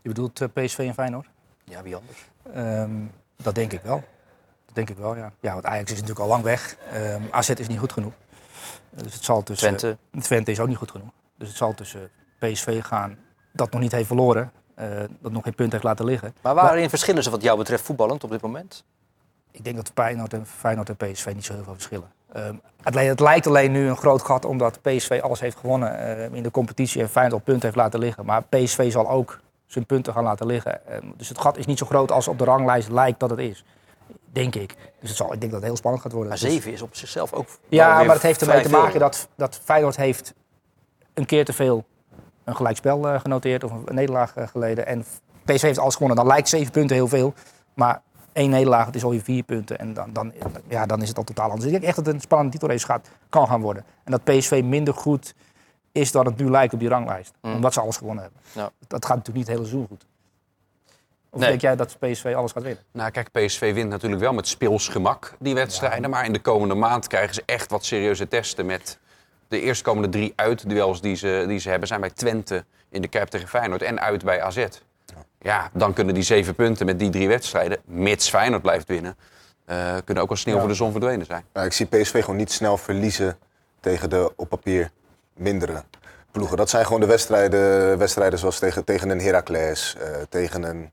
Je 0.03 0.09
bedoelt 0.09 0.49
PSV 0.53 0.79
en 0.79 0.95
Feyenoord? 0.95 1.27
Ja, 1.65 1.83
wie 1.83 1.97
anders? 1.97 2.25
Um, 2.57 3.11
dat 3.37 3.55
denk 3.55 3.73
ik 3.73 3.81
wel. 3.83 4.05
Dat 4.67 4.75
denk 4.75 4.91
ik 4.91 4.97
wel, 4.97 5.17
ja. 5.17 5.33
Ja, 5.41 5.53
want 5.53 5.65
Ajax 5.65 5.91
is 5.91 6.01
natuurlijk 6.01 6.21
al 6.21 6.29
lang 6.29 6.43
weg. 6.43 6.77
Um, 6.95 7.29
AZ 7.31 7.49
is 7.49 7.69
niet 7.69 7.79
goed 7.79 7.93
genoeg. 7.93 8.13
Dus 9.03 9.15
het 9.15 9.25
zal 9.25 9.43
tussen... 9.43 9.77
Twente. 9.77 10.21
Twente 10.21 10.51
is 10.51 10.61
ook 10.61 10.69
niet 10.69 10.77
goed 10.77 10.91
genoeg. 10.91 11.11
Dus 11.39 11.49
het 11.49 11.57
zal 11.57 11.75
tussen 11.75 12.11
PSV 12.39 12.85
gaan, 12.85 13.19
dat 13.53 13.71
nog 13.71 13.81
niet 13.81 13.93
heeft 13.93 14.07
verloren 14.07 14.53
uh, 14.79 14.87
dat 15.21 15.33
nog 15.33 15.43
geen 15.43 15.55
punt 15.55 15.73
heeft 15.73 15.85
laten 15.85 16.05
liggen. 16.05 16.35
Maar 16.43 16.55
waarin 16.55 16.81
maar, 16.81 16.89
verschillen 16.89 17.23
ze 17.23 17.31
wat 17.31 17.43
jou 17.43 17.59
betreft 17.59 17.85
voetballend 17.85 18.25
op 18.25 18.31
dit 18.31 18.41
moment? 18.41 18.85
Ik 19.51 19.65
denk 19.65 19.77
dat 19.77 19.91
Feyenoord 19.95 20.33
en, 20.33 20.47
Feyenoord 20.47 20.89
en 20.89 20.97
PSV 20.97 21.33
niet 21.35 21.45
zo 21.45 21.53
heel 21.53 21.65
veel 21.65 21.73
verschillen. 21.73 22.11
Um, 22.37 22.61
het, 22.83 22.95
het, 22.95 23.21
lijkt 23.21 23.47
alleen 23.47 23.73
nu 23.73 23.89
een 23.89 23.97
groot 23.97 24.23
gat 24.23 24.45
omdat 24.45 24.83
PSV 24.83 25.21
alles 25.23 25.41
heeft 25.41 25.57
gewonnen 25.57 26.19
uh, 26.19 26.35
in 26.35 26.43
de 26.43 26.51
competitie 26.51 27.03
en 27.03 27.09
Feyenoord 27.09 27.41
op 27.41 27.45
punten 27.45 27.65
heeft 27.65 27.77
laten 27.77 28.01
liggen. 28.01 28.25
Maar 28.25 28.43
PSV 28.43 28.93
zal 28.93 29.11
ook 29.11 29.41
zijn 29.67 29.87
punten 29.87 30.13
gaan 30.13 30.25
laten 30.25 30.47
liggen. 30.47 30.81
Um, 30.93 31.15
dus 31.17 31.29
het 31.29 31.39
gat 31.39 31.57
is 31.57 31.67
niet 31.67 31.79
zo 31.79 31.87
groot 31.87 32.13
als 32.13 32.29
op 32.29 32.39
de 32.39 32.45
ranglijst 32.45 32.91
lijkt 32.91 33.21
dat 33.21 33.31
het 33.31 33.39
is. 33.39 33.65
Denk 34.33 34.55
ik. 34.55 34.75
Dus 35.01 35.09
het 35.09 35.19
zal, 35.19 35.33
ik 35.33 35.41
denk 35.41 35.53
dat 35.53 35.61
het 35.61 35.69
heel 35.69 35.77
spannend 35.77 36.03
gaat 36.03 36.13
worden. 36.13 36.29
Maar 36.29 36.39
7 36.39 36.73
is 36.73 36.83
op 36.83 36.97
zichzelf 36.97 37.33
ook. 37.33 37.47
Ja, 37.69 38.03
maar 38.03 38.15
het 38.15 38.23
heeft 38.23 38.41
ermee 38.41 38.63
te 38.63 38.71
maken 38.71 39.01
dat, 39.01 39.29
dat 39.35 39.61
Feyenoord 39.65 39.97
heeft 39.97 40.35
een 41.15 41.27
keer 41.27 41.45
te 41.45 41.53
veel 41.53 41.85
een 42.45 42.57
gelijkspel 42.57 43.13
uh, 43.13 43.21
genoteerd 43.21 43.65
of 43.65 43.71
een 43.71 43.95
nederlaag 43.95 44.37
uh, 44.37 44.47
geleden. 44.49 44.87
En 44.87 45.05
PSV 45.45 45.63
heeft 45.63 45.79
alles 45.79 45.95
gewonnen. 45.95 46.17
Dan 46.17 46.27
lijkt 46.27 46.49
zeven 46.49 46.73
punten 46.73 46.97
heel 46.97 47.09
veel. 47.09 47.35
Maar 47.75 48.03
één 48.33 48.51
nederlaag, 48.51 48.87
het 48.87 48.95
is 48.95 49.05
alweer 49.05 49.23
vier 49.23 49.43
punten. 49.43 49.79
En 49.79 49.95
dan, 49.95 50.13
dan, 50.13 50.33
ja, 50.69 50.87
dan 50.87 51.03
is 51.03 51.09
het 51.09 51.19
al 51.19 51.25
totaal 51.25 51.51
anders. 51.51 51.65
Ik 51.65 51.71
denk 51.71 51.85
echt 51.85 51.97
dat 51.97 52.07
het 52.07 52.15
een 52.15 52.21
spannende 52.21 52.53
titelrace 52.53 52.87
gaat, 52.87 53.09
kan 53.29 53.47
gaan 53.47 53.61
worden. 53.61 53.85
En 54.05 54.13
dat 54.13 54.25
PSV 54.25 54.63
minder 54.65 54.95
goed 54.95 55.35
is 55.93 56.13
dan 56.13 56.27
het 56.27 56.37
nu 56.37 56.51
lijkt 56.51 56.75
op 56.75 56.81
die 56.81 56.89
ranglijst. 56.89 57.33
Mm. 57.43 57.55
Omdat 57.55 57.73
ze 57.73 57.81
alles 57.81 57.97
gewonnen 57.97 58.23
hebben. 58.23 58.41
Ja. 58.53 58.71
Dat 58.87 59.05
gaat 59.05 59.17
natuurlijk 59.17 59.37
niet 59.37 59.47
het 59.47 59.57
hele 59.57 59.69
seizoen 59.69 59.87
goed. 59.89 60.07
Of 61.37 61.43
nee. 61.43 61.51
denk 61.51 61.61
jij 61.61 61.77
dat 61.77 61.97
PSV 61.99 62.33
alles 62.37 62.53
gaat 62.53 62.63
winnen? 62.63 62.83
Nou, 62.93 63.11
kijk, 63.11 63.31
PSV 63.33 63.75
wint 63.75 63.89
natuurlijk 63.89 64.23
wel 64.23 64.33
met 64.33 64.49
speelsgemak 64.49 65.33
die 65.39 65.55
wedstrijden. 65.55 66.03
Ja. 66.03 66.09
Maar 66.09 66.25
in 66.25 66.33
de 66.33 66.41
komende 66.41 66.75
maand 66.75 67.07
krijgen 67.07 67.35
ze 67.35 67.43
echt 67.47 67.71
wat 67.71 67.85
serieuze 67.85 68.29
testen 68.29 68.67
met 68.67 68.99
de 69.49 69.61
eerstkomende 69.61 70.09
drie 70.09 70.33
uitduels 70.37 71.01
die 71.01 71.17
ze, 71.17 71.45
die 71.49 71.59
ze 71.59 71.69
hebben 71.69 71.89
zijn 71.89 72.01
bij 72.01 72.11
Twente 72.11 72.65
in 72.89 73.03
de 73.03 73.09
Kuip 73.09 73.29
tegen 73.29 73.49
Feyenoord 73.49 73.83
en 73.83 74.01
uit 74.01 74.25
bij 74.25 74.43
AZ. 74.43 74.67
Ja, 75.39 75.71
dan 75.73 75.93
kunnen 75.93 76.15
die 76.15 76.23
zeven 76.23 76.55
punten 76.55 76.87
met 76.87 76.99
die 76.99 77.11
drie 77.11 77.29
wedstrijden, 77.29 77.79
mits 77.85 78.29
Feyenoord 78.29 78.63
blijft 78.63 78.89
winnen, 78.89 79.17
uh, 79.67 79.97
kunnen 80.05 80.25
ook 80.25 80.31
al 80.31 80.37
sneeuw 80.37 80.59
voor 80.59 80.69
de 80.69 80.75
zon 80.75 80.91
verdwenen 80.91 81.27
zijn. 81.27 81.45
Ja, 81.53 81.63
ik 81.63 81.73
zie 81.73 81.87
PSV 81.87 82.21
gewoon 82.21 82.37
niet 82.37 82.53
snel 82.53 82.77
verliezen 82.77 83.39
tegen 83.81 84.11
de 84.11 84.33
op 84.37 84.49
papier 84.49 84.91
mindere 85.35 85.83
ploegen. 86.31 86.57
Dat 86.57 86.71
zijn 86.71 86.85
gewoon 86.85 87.01
de 87.01 87.07
wedstrijden, 87.07 87.99
wedstrijden 87.99 88.39
zoals 88.39 88.59
tegen, 88.59 88.85
tegen 88.85 89.11
een 89.11 89.21
Heracles, 89.21 89.97
uh, 89.99 90.07
tegen 90.29 90.63
een 90.63 90.91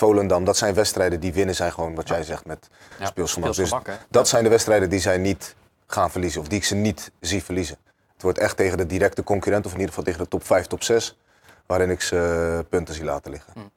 Volendam. 0.00 0.44
Dat 0.44 0.56
zijn 0.56 0.74
wedstrijden 0.74 1.20
die 1.20 1.32
winnen 1.32 1.54
zijn 1.54 1.72
gewoon 1.72 1.94
wat 1.94 2.08
jij 2.08 2.22
zegt 2.22 2.46
met 2.46 2.68
ja, 2.98 3.06
speelsgemak. 3.06 3.54
Dus 3.54 3.72
dat 4.08 4.28
zijn 4.28 4.44
de 4.44 4.50
wedstrijden 4.50 4.90
die 4.90 5.00
zij 5.00 5.18
niet 5.18 5.54
gaan 5.86 6.10
verliezen 6.10 6.40
of 6.40 6.48
die 6.48 6.58
ik 6.58 6.64
ze 6.64 6.74
niet 6.74 7.10
zie 7.20 7.42
verliezen. 7.42 7.76
Het 8.12 8.22
wordt 8.22 8.38
echt 8.38 8.56
tegen 8.56 8.78
de 8.78 8.86
directe 8.86 9.22
concurrent, 9.22 9.66
of 9.66 9.72
in 9.72 9.78
ieder 9.78 9.94
geval 9.94 10.04
tegen 10.04 10.22
de 10.22 10.28
top 10.28 10.44
5, 10.44 10.66
top 10.66 10.82
6, 10.82 11.16
waarin 11.66 11.90
ik 11.90 12.00
ze 12.00 12.16
eh, 12.58 12.68
punten 12.68 12.94
zie 12.94 13.04
laten 13.04 13.30
liggen. 13.30 13.52
Mm. 13.56 13.70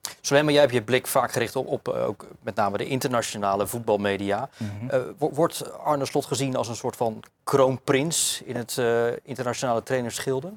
Jij 0.49 0.59
hebt 0.59 0.73
je 0.73 0.83
blik 0.83 1.07
vaak 1.07 1.31
gericht 1.31 1.55
op, 1.55 1.67
op 1.67 1.88
eh, 1.88 2.07
ook 2.07 2.27
met 2.41 2.55
name 2.55 2.77
de 2.77 2.86
internationale 2.86 3.67
voetbalmedia. 3.67 4.49
Mm 4.57 4.89
uh, 4.91 4.99
wordt 5.17 5.77
Arne 5.77 6.05
Slot 6.05 6.25
gezien 6.25 6.55
als 6.55 6.67
een 6.67 6.75
soort 6.75 6.95
van 6.95 7.23
kroonprins 7.43 8.41
in 8.45 8.55
het 8.55 8.77
uh, 8.79 9.07
internationale 9.23 9.83
trainersschilde? 9.83 10.51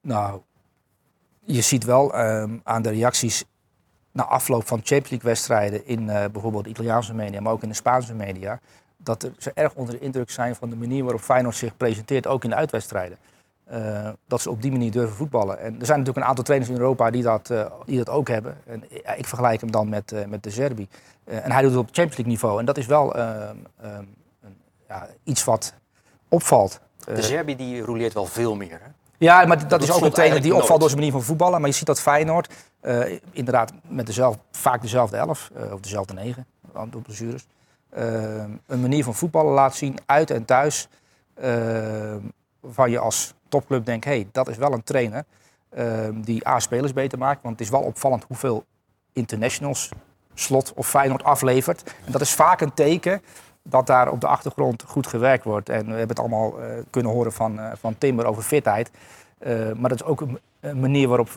Nou, 0.00 0.40
je 1.44 1.60
ziet 1.60 1.84
wel 1.84 2.18
um, 2.18 2.60
aan 2.64 2.82
de 2.82 2.90
reacties 2.90 3.44
na 4.12 4.24
afloop 4.24 4.66
van 4.66 4.78
Champions 4.78 5.10
League 5.10 5.28
wedstrijden 5.28 5.86
in 5.86 6.06
bijvoorbeeld 6.06 6.64
de 6.64 6.70
Italiaanse 6.70 7.14
media, 7.14 7.40
maar 7.40 7.52
ook 7.52 7.62
in 7.62 7.68
de 7.68 7.74
Spaanse 7.74 8.14
media, 8.14 8.60
dat 8.96 9.30
ze 9.38 9.50
erg 9.54 9.74
onder 9.74 9.94
de 9.94 10.00
indruk 10.00 10.30
zijn 10.30 10.54
van 10.54 10.70
de 10.70 10.76
manier 10.76 11.02
waarop 11.02 11.20
Feyenoord 11.20 11.56
zich 11.56 11.76
presenteert, 11.76 12.26
ook 12.26 12.44
in 12.44 12.50
de 12.50 12.56
uitwedstrijden. 12.56 13.18
Uh, 13.72 14.08
dat 14.26 14.40
ze 14.40 14.50
op 14.50 14.62
die 14.62 14.70
manier 14.70 14.90
durven 14.90 15.16
voetballen. 15.16 15.58
En 15.58 15.80
er 15.80 15.86
zijn 15.86 15.98
natuurlijk 15.98 16.16
een 16.16 16.30
aantal 16.30 16.44
trainers 16.44 16.70
in 16.72 16.78
Europa 16.78 17.10
die 17.10 17.22
dat, 17.22 17.50
uh, 17.50 17.66
die 17.84 17.98
dat 17.98 18.08
ook 18.08 18.28
hebben. 18.28 18.56
En, 18.66 18.84
ik 19.16 19.26
vergelijk 19.26 19.60
hem 19.60 19.70
dan 19.70 19.88
met, 19.88 20.14
met 20.28 20.42
de 20.42 20.50
Zerbi. 20.50 20.88
en 21.24 21.52
hij 21.52 21.62
doet 21.62 21.70
het 21.70 21.80
op 21.80 21.86
Champions 21.86 22.16
League 22.16 22.32
niveau. 22.32 22.58
En 22.58 22.64
dat 22.64 22.78
is 22.78 22.86
wel 22.86 23.14
ehm, 23.14 23.56
ehm, 23.80 24.04
ja, 24.88 25.08
iets 25.24 25.44
wat 25.44 25.74
opvalt. 26.28 26.80
de 27.04 27.22
Zerbi 27.22 27.56
die 27.56 27.82
rouleert 27.82 28.12
wel 28.12 28.26
veel 28.26 28.54
meer. 28.54 28.80
Hè? 28.82 28.88
Ja, 29.18 29.46
maar 29.46 29.58
dat, 29.58 29.70
dat 29.70 29.82
is 29.82 29.92
ook 29.92 30.02
een 30.02 30.10
trainer 30.10 30.42
die 30.42 30.54
opvalt 30.54 30.80
door 30.80 30.88
zijn 30.88 31.00
manier 31.00 31.14
van 31.14 31.26
voetballen. 31.26 31.60
Maar 31.60 31.68
je 31.68 31.76
ziet 31.76 31.86
dat 31.86 32.00
Feyenoord 32.00 32.54
inderdaad 33.30 33.72
met 33.88 34.06
dezelfde, 34.06 34.40
vaak 34.50 34.82
dezelfde 34.82 35.16
elf, 35.16 35.50
of 35.72 35.80
dezelfde 35.80 36.14
negen, 36.14 36.46
op 36.72 37.02
blessures. 37.02 37.46
Uh, 37.98 38.44
een 38.66 38.80
manier 38.80 39.04
van 39.04 39.14
voetballen 39.14 39.52
laat 39.52 39.74
zien, 39.74 39.98
uit 40.06 40.30
en 40.30 40.44
thuis. 40.44 40.88
Waarvan 42.60 42.90
je 42.90 42.98
als 42.98 43.34
topclub 43.48 43.84
denkt, 43.84 44.04
hé, 44.04 44.10
hey, 44.10 44.28
dat 44.32 44.48
is 44.48 44.56
wel 44.56 44.72
een 44.72 44.82
trainer 44.82 45.24
die 46.14 46.48
A, 46.48 46.60
spelers 46.60 46.92
beter 46.92 47.18
maakt. 47.18 47.42
Want 47.42 47.58
het 47.58 47.66
is 47.66 47.72
wel 47.72 47.82
opvallend 47.82 48.24
hoeveel 48.24 48.64
internationals 49.12 49.90
Slot 50.34 50.72
of 50.74 50.88
Feyenoord 50.88 51.24
aflevert. 51.24 51.94
En 52.04 52.12
dat 52.12 52.20
is 52.20 52.34
vaak 52.34 52.60
een 52.60 52.74
teken 52.74 53.22
dat 53.62 53.86
daar 53.86 54.10
op 54.10 54.20
de 54.20 54.26
achtergrond 54.26 54.84
goed 54.86 55.06
gewerkt 55.06 55.44
wordt. 55.44 55.68
En 55.68 55.84
we 55.84 55.90
hebben 55.90 56.08
het 56.08 56.18
allemaal 56.18 56.54
kunnen 56.90 57.12
horen 57.12 57.32
van, 57.32 57.60
van 57.74 57.98
Timber 57.98 58.26
over 58.26 58.42
fitheid. 58.42 58.90
Maar 59.76 59.88
dat 59.88 60.00
is 60.00 60.04
ook 60.04 60.20
een, 60.20 60.40
manier 60.80 61.08
waarop 61.08 61.28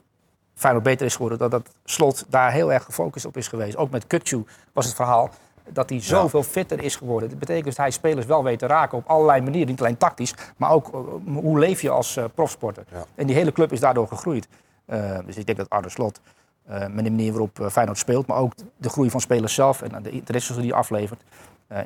Feyenoord 0.56 0.84
beter 0.84 1.06
is 1.06 1.14
geworden. 1.16 1.38
Dat 1.38 1.52
dat 1.52 1.70
Slot 1.84 2.26
daar 2.30 2.52
heel 2.52 2.74
erg 2.74 2.84
gefocust 2.84 3.26
op 3.26 3.38
is 3.38 3.48
geweest. 3.48 3.78
Ook 3.78 3.90
met 3.90 4.08
Kutsu 4.08 4.46
was 4.74 4.86
het 4.86 4.96
verhaal 4.96 5.30
dat 5.70 5.90
hij 5.90 6.02
zoveel 6.02 6.44
fitter 6.44 6.84
is 6.84 6.96
geworden. 6.96 7.30
Dat 7.30 7.40
betekent 7.40 7.66
dat 7.66 7.78
hij 7.78 7.92
spelers 7.92 8.26
wel 8.26 8.44
weet 8.44 8.60
te 8.60 8.66
raken 8.66 8.98
op 8.98 9.08
allerlei 9.08 9.42
manieren. 9.42 9.68
Niet 9.68 9.80
alleen 9.80 9.98
tactisch, 9.98 10.34
maar 10.58 10.72
ook 10.72 10.94
uh, 10.94 11.00
hoe 11.36 11.60
leef 11.60 11.82
je 11.82 11.90
als 11.90 12.18
uh, 12.18 12.26
profsporter. 12.34 12.84
Ja. 12.92 13.06
En 13.16 13.28
die 13.28 13.36
hele 13.36 13.52
club 13.52 13.72
is 13.72 13.80
daardoor 13.80 14.08
gegroeid. 14.08 14.48
Uh, 14.88 15.18
dus 15.26 15.38
ik 15.38 15.46
denk 15.46 15.58
dat 15.58 15.70
Arne 15.70 15.90
Slot, 15.90 16.20
met 16.66 17.04
de 17.04 17.12
manier 17.12 17.32
waarop 17.32 17.68
Feyenoord 17.72 17.98
speelt... 17.98 18.28
maar 18.28 18.38
ook 18.38 18.54
de 18.78 18.90
groei 18.90 19.10
van 19.10 19.22
spelers 19.22 19.54
zelf 19.54 19.82
en 19.82 20.04
de 20.04 20.10
interesses 20.10 20.56
die 20.56 20.70
hij 20.70 20.78
aflevert... 20.78 21.24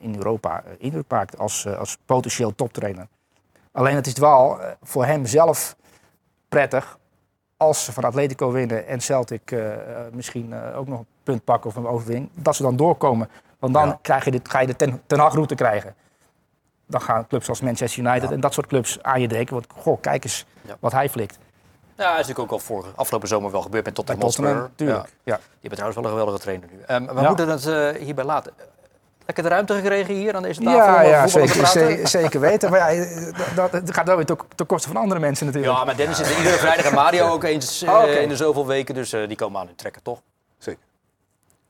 in 0.02 0.16
Europa 0.16 0.64
indruk 0.78 1.06
maakt 1.08 1.38
als, 1.38 1.68
als 1.68 1.98
potentieel 2.06 2.56
toptrainer. 2.56 3.08
Alleen 3.72 3.96
het 3.96 4.08
is 4.08 4.14
wel 4.14 4.60
voor 4.82 5.06
hem 5.06 5.26
zelf 5.26 5.76
prettig 6.50 6.99
als 7.60 7.84
ze 7.84 7.94
van 7.94 8.04
Atletico 8.04 8.52
winnen 8.52 8.88
en 8.88 9.02
Celtic 9.02 9.52
uh, 9.52 9.74
misschien 10.12 10.50
uh, 10.50 10.78
ook 10.78 10.88
nog 10.88 11.00
een 11.00 11.06
punt 11.24 11.44
pakken 11.44 11.70
of 11.70 11.76
een 11.76 11.88
overwinning, 11.88 12.30
dat 12.34 12.56
ze 12.56 12.62
dan 12.62 12.76
doorkomen 12.76 13.30
want 13.60 13.74
dan 13.74 13.88
ja. 13.88 14.00
krijg 14.02 14.26
je 14.26 14.32
dit, 14.32 14.50
ga 14.50 14.60
je 14.60 14.68
de 14.68 14.76
ten, 14.76 15.02
ten 15.08 15.18
route 15.20 15.56
krijgen. 15.56 15.96
Dan 16.86 17.02
gaan 17.02 17.28
clubs 17.28 17.50
als 17.50 17.62
Manchester 17.62 18.04
United 18.04 18.30
ja. 18.30 18.36
en 18.36 18.40
dat 18.40 18.54
soort 18.54 18.68
clubs 18.68 19.04
aan 19.04 19.22
je 19.22 19.28
denken. 19.28 19.54
Want 19.54 19.68
goh, 19.76 20.02
kijk 20.02 20.24
eens 20.24 20.46
wat 20.80 20.92
hij 20.92 21.10
flikt. 21.10 21.38
Ja, 21.96 22.04
dat 22.10 22.20
is 22.20 22.28
natuurlijk 22.28 22.40
ook 22.40 22.52
al 22.52 22.60
vorige, 22.66 22.90
afgelopen 22.96 23.28
zomer 23.28 23.52
wel 23.52 23.62
gebeurd 23.62 23.86
met 23.86 23.94
Bij 23.94 24.04
Tottenham 24.04 24.30
Tottenham, 24.30 24.62
Hotspur. 24.62 24.86
tuurlijk. 24.86 25.16
Ja. 25.24 25.40
Je 25.60 25.70
bent 25.70 25.74
trouwens 25.74 25.96
wel 25.96 26.06
een 26.06 26.18
geweldige 26.18 26.44
trainer 26.44 26.70
nu. 26.72 26.82
Ehm, 26.82 27.16
we 27.16 27.28
moeten 27.28 27.50
het 27.50 27.68
eh, 27.68 28.02
hierbij 28.02 28.24
laten. 28.24 28.54
Lekker 29.30 29.48
de 29.48 29.56
ruimte 29.56 29.74
gekregen 29.74 30.14
hier 30.14 30.36
aan 30.36 30.42
deze 30.44 30.62
tafel 30.62 30.80
Ja, 30.80 31.02
ja 31.02 31.28
zeker, 31.28 32.08
zeker 32.08 32.40
weten. 32.40 32.70
Maar 32.70 32.94
ja, 32.94 33.04
eh, 33.04 33.56
dat, 33.56 33.72
dat 33.72 33.94
gaat 33.94 34.06
wel 34.06 34.16
weer 34.16 34.26
ten 34.26 34.38
ten 34.56 34.66
koste 34.66 34.88
van 34.88 34.98
andere 34.98 35.20
mensen 35.20 35.46
natuurlijk. 35.46 35.74
Ja, 35.78 35.84
maar 35.86 35.96
Dennis 35.96 36.18
zit 36.18 36.26
er 36.26 36.38
iedere 36.38 36.58
vrijdag 36.58 36.86
en 36.86 36.94
Mario 36.94 37.28
ook 37.28 37.44
eens 37.44 37.82
eh, 37.82 37.90
Oh, 37.90 38.02
oké. 38.02 38.12
in 38.12 38.30
de 38.30 38.36
zoveel 38.36 38.68
weken. 38.68 38.96
Dus 38.96 39.14
eh, 39.14 39.28
die 39.28 39.38
komen 39.38 39.60
aan 39.60 39.66
hun 39.66 39.76
trekken, 39.76 40.04
toch? 40.04 40.22
Zeker. 40.58 40.82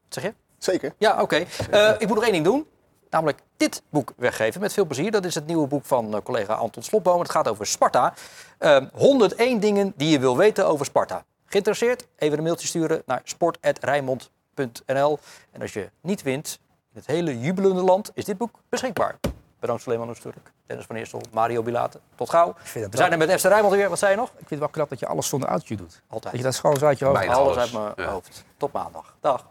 Zeg 0.09 0.23
je? 0.23 0.33
Zeker. 0.57 0.93
Ja, 0.97 1.21
oké. 1.21 1.45
Eh, 1.71 1.91
ik 1.97 2.07
moet 2.07 2.15
nog 2.15 2.23
één 2.23 2.31
ding 2.31 2.43
doen. 2.43 2.67
Namelijk 3.09 3.39
dit 3.57 3.81
boek 3.89 4.13
weggeven. 4.17 4.61
Met 4.61 4.73
veel 4.73 4.85
plezier. 4.85 5.11
Dat 5.11 5.25
is 5.25 5.35
het 5.35 5.45
nieuwe 5.45 5.67
boek 5.67 5.85
van 5.85 6.15
eh, 6.15 6.21
collega 6.23 6.53
Anton 6.53 6.83
Slotboom. 6.83 7.19
Het 7.19 7.29
gaat 7.31 7.47
over 7.47 7.65
Sparta. 7.65 8.13
Ehm 8.57 8.85
101 8.93 9.59
dingen 9.59 9.93
die 9.95 10.09
je 10.09 10.19
wil 10.19 10.37
weten 10.37 10.67
over 10.67 10.85
Sparta. 10.85 11.23
Geïnteresseerd? 11.45 12.07
Even 12.17 12.37
een 12.37 12.43
mailtje 12.43 12.67
sturen 12.67 13.01
naar 13.05 13.21
sport.rijnmond.nl. 13.23 15.19
En 15.51 15.61
als 15.61 15.73
je 15.73 15.89
niet 16.01 16.21
wint 16.21 16.59
in 16.61 16.68
het 17.05 17.15
hele 17.15 17.39
jubelende 17.39 17.81
land, 17.81 18.11
is 18.13 18.25
dit 18.25 18.37
boek 18.37 18.59
beschikbaar. 18.69 19.15
Bedankt 19.59 19.81
Suleiman 19.81 20.09
Oesturk, 20.09 20.51
Dennis 20.65 20.85
van 20.85 20.95
Eersel, 20.95 21.21
Mario 21.31 21.63
Bilate. 21.63 21.99
Tot 22.15 22.29
gauw. 22.29 22.53
vind 22.57 22.83
het 22.85 22.93
We 22.93 22.99
zijn 22.99 23.11
er 23.11 23.17
met 23.17 23.39
FC 23.39 23.45
Rijnmond 23.45 23.73
weer. 23.75 23.89
Wat 23.89 23.99
zei 23.99 24.11
je 24.11 24.17
nog? 24.17 24.29
Ik 24.29 24.35
vind 24.37 24.49
het 24.49 24.59
wel 24.59 24.69
knap 24.69 24.89
dat 24.89 24.99
je 24.99 25.07
alles 25.07 25.27
zonder 25.27 25.49
autootje 25.49 25.75
doet. 25.75 26.01
Altijd. 26.07 26.23
Dat 26.33 26.41
je 26.41 26.47
dat 26.47 26.55
gewoon 26.55 26.77
zo 26.77 26.85
uit 26.85 26.99
je 26.99 27.05
hoofd 27.05 27.17
Bijna 27.19 27.33
Alles 27.33 27.57
alles. 27.57 27.73
uit 27.73 27.95
mijn 27.95 28.07
Ja. 28.07 28.13
hoofd. 28.13 28.43
Tot 28.57 28.71
maandag. 28.73 29.15
Dag. 29.19 29.45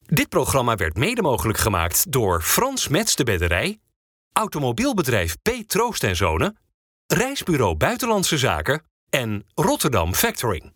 Dit 0.00 0.28
programma 0.28 0.74
werd 0.76 0.96
mede 0.96 1.22
mogelijk 1.22 1.58
gemaakt 1.58 2.12
door 2.12 2.40
Frans 2.42 2.88
Mets 2.88 3.16
de 3.16 3.24
Bedderij, 3.24 3.80
Automobielbedrijf 4.32 5.36
P. 5.42 5.50
Troost 5.66 6.04
en 6.04 6.16
Zonen, 6.16 6.58
Reisbureau 7.06 7.74
Buitenlandse 7.76 8.38
Zaken 8.38 8.82
en 9.14 9.44
Rotterdam 9.54 10.14
Factoring. 10.14 10.73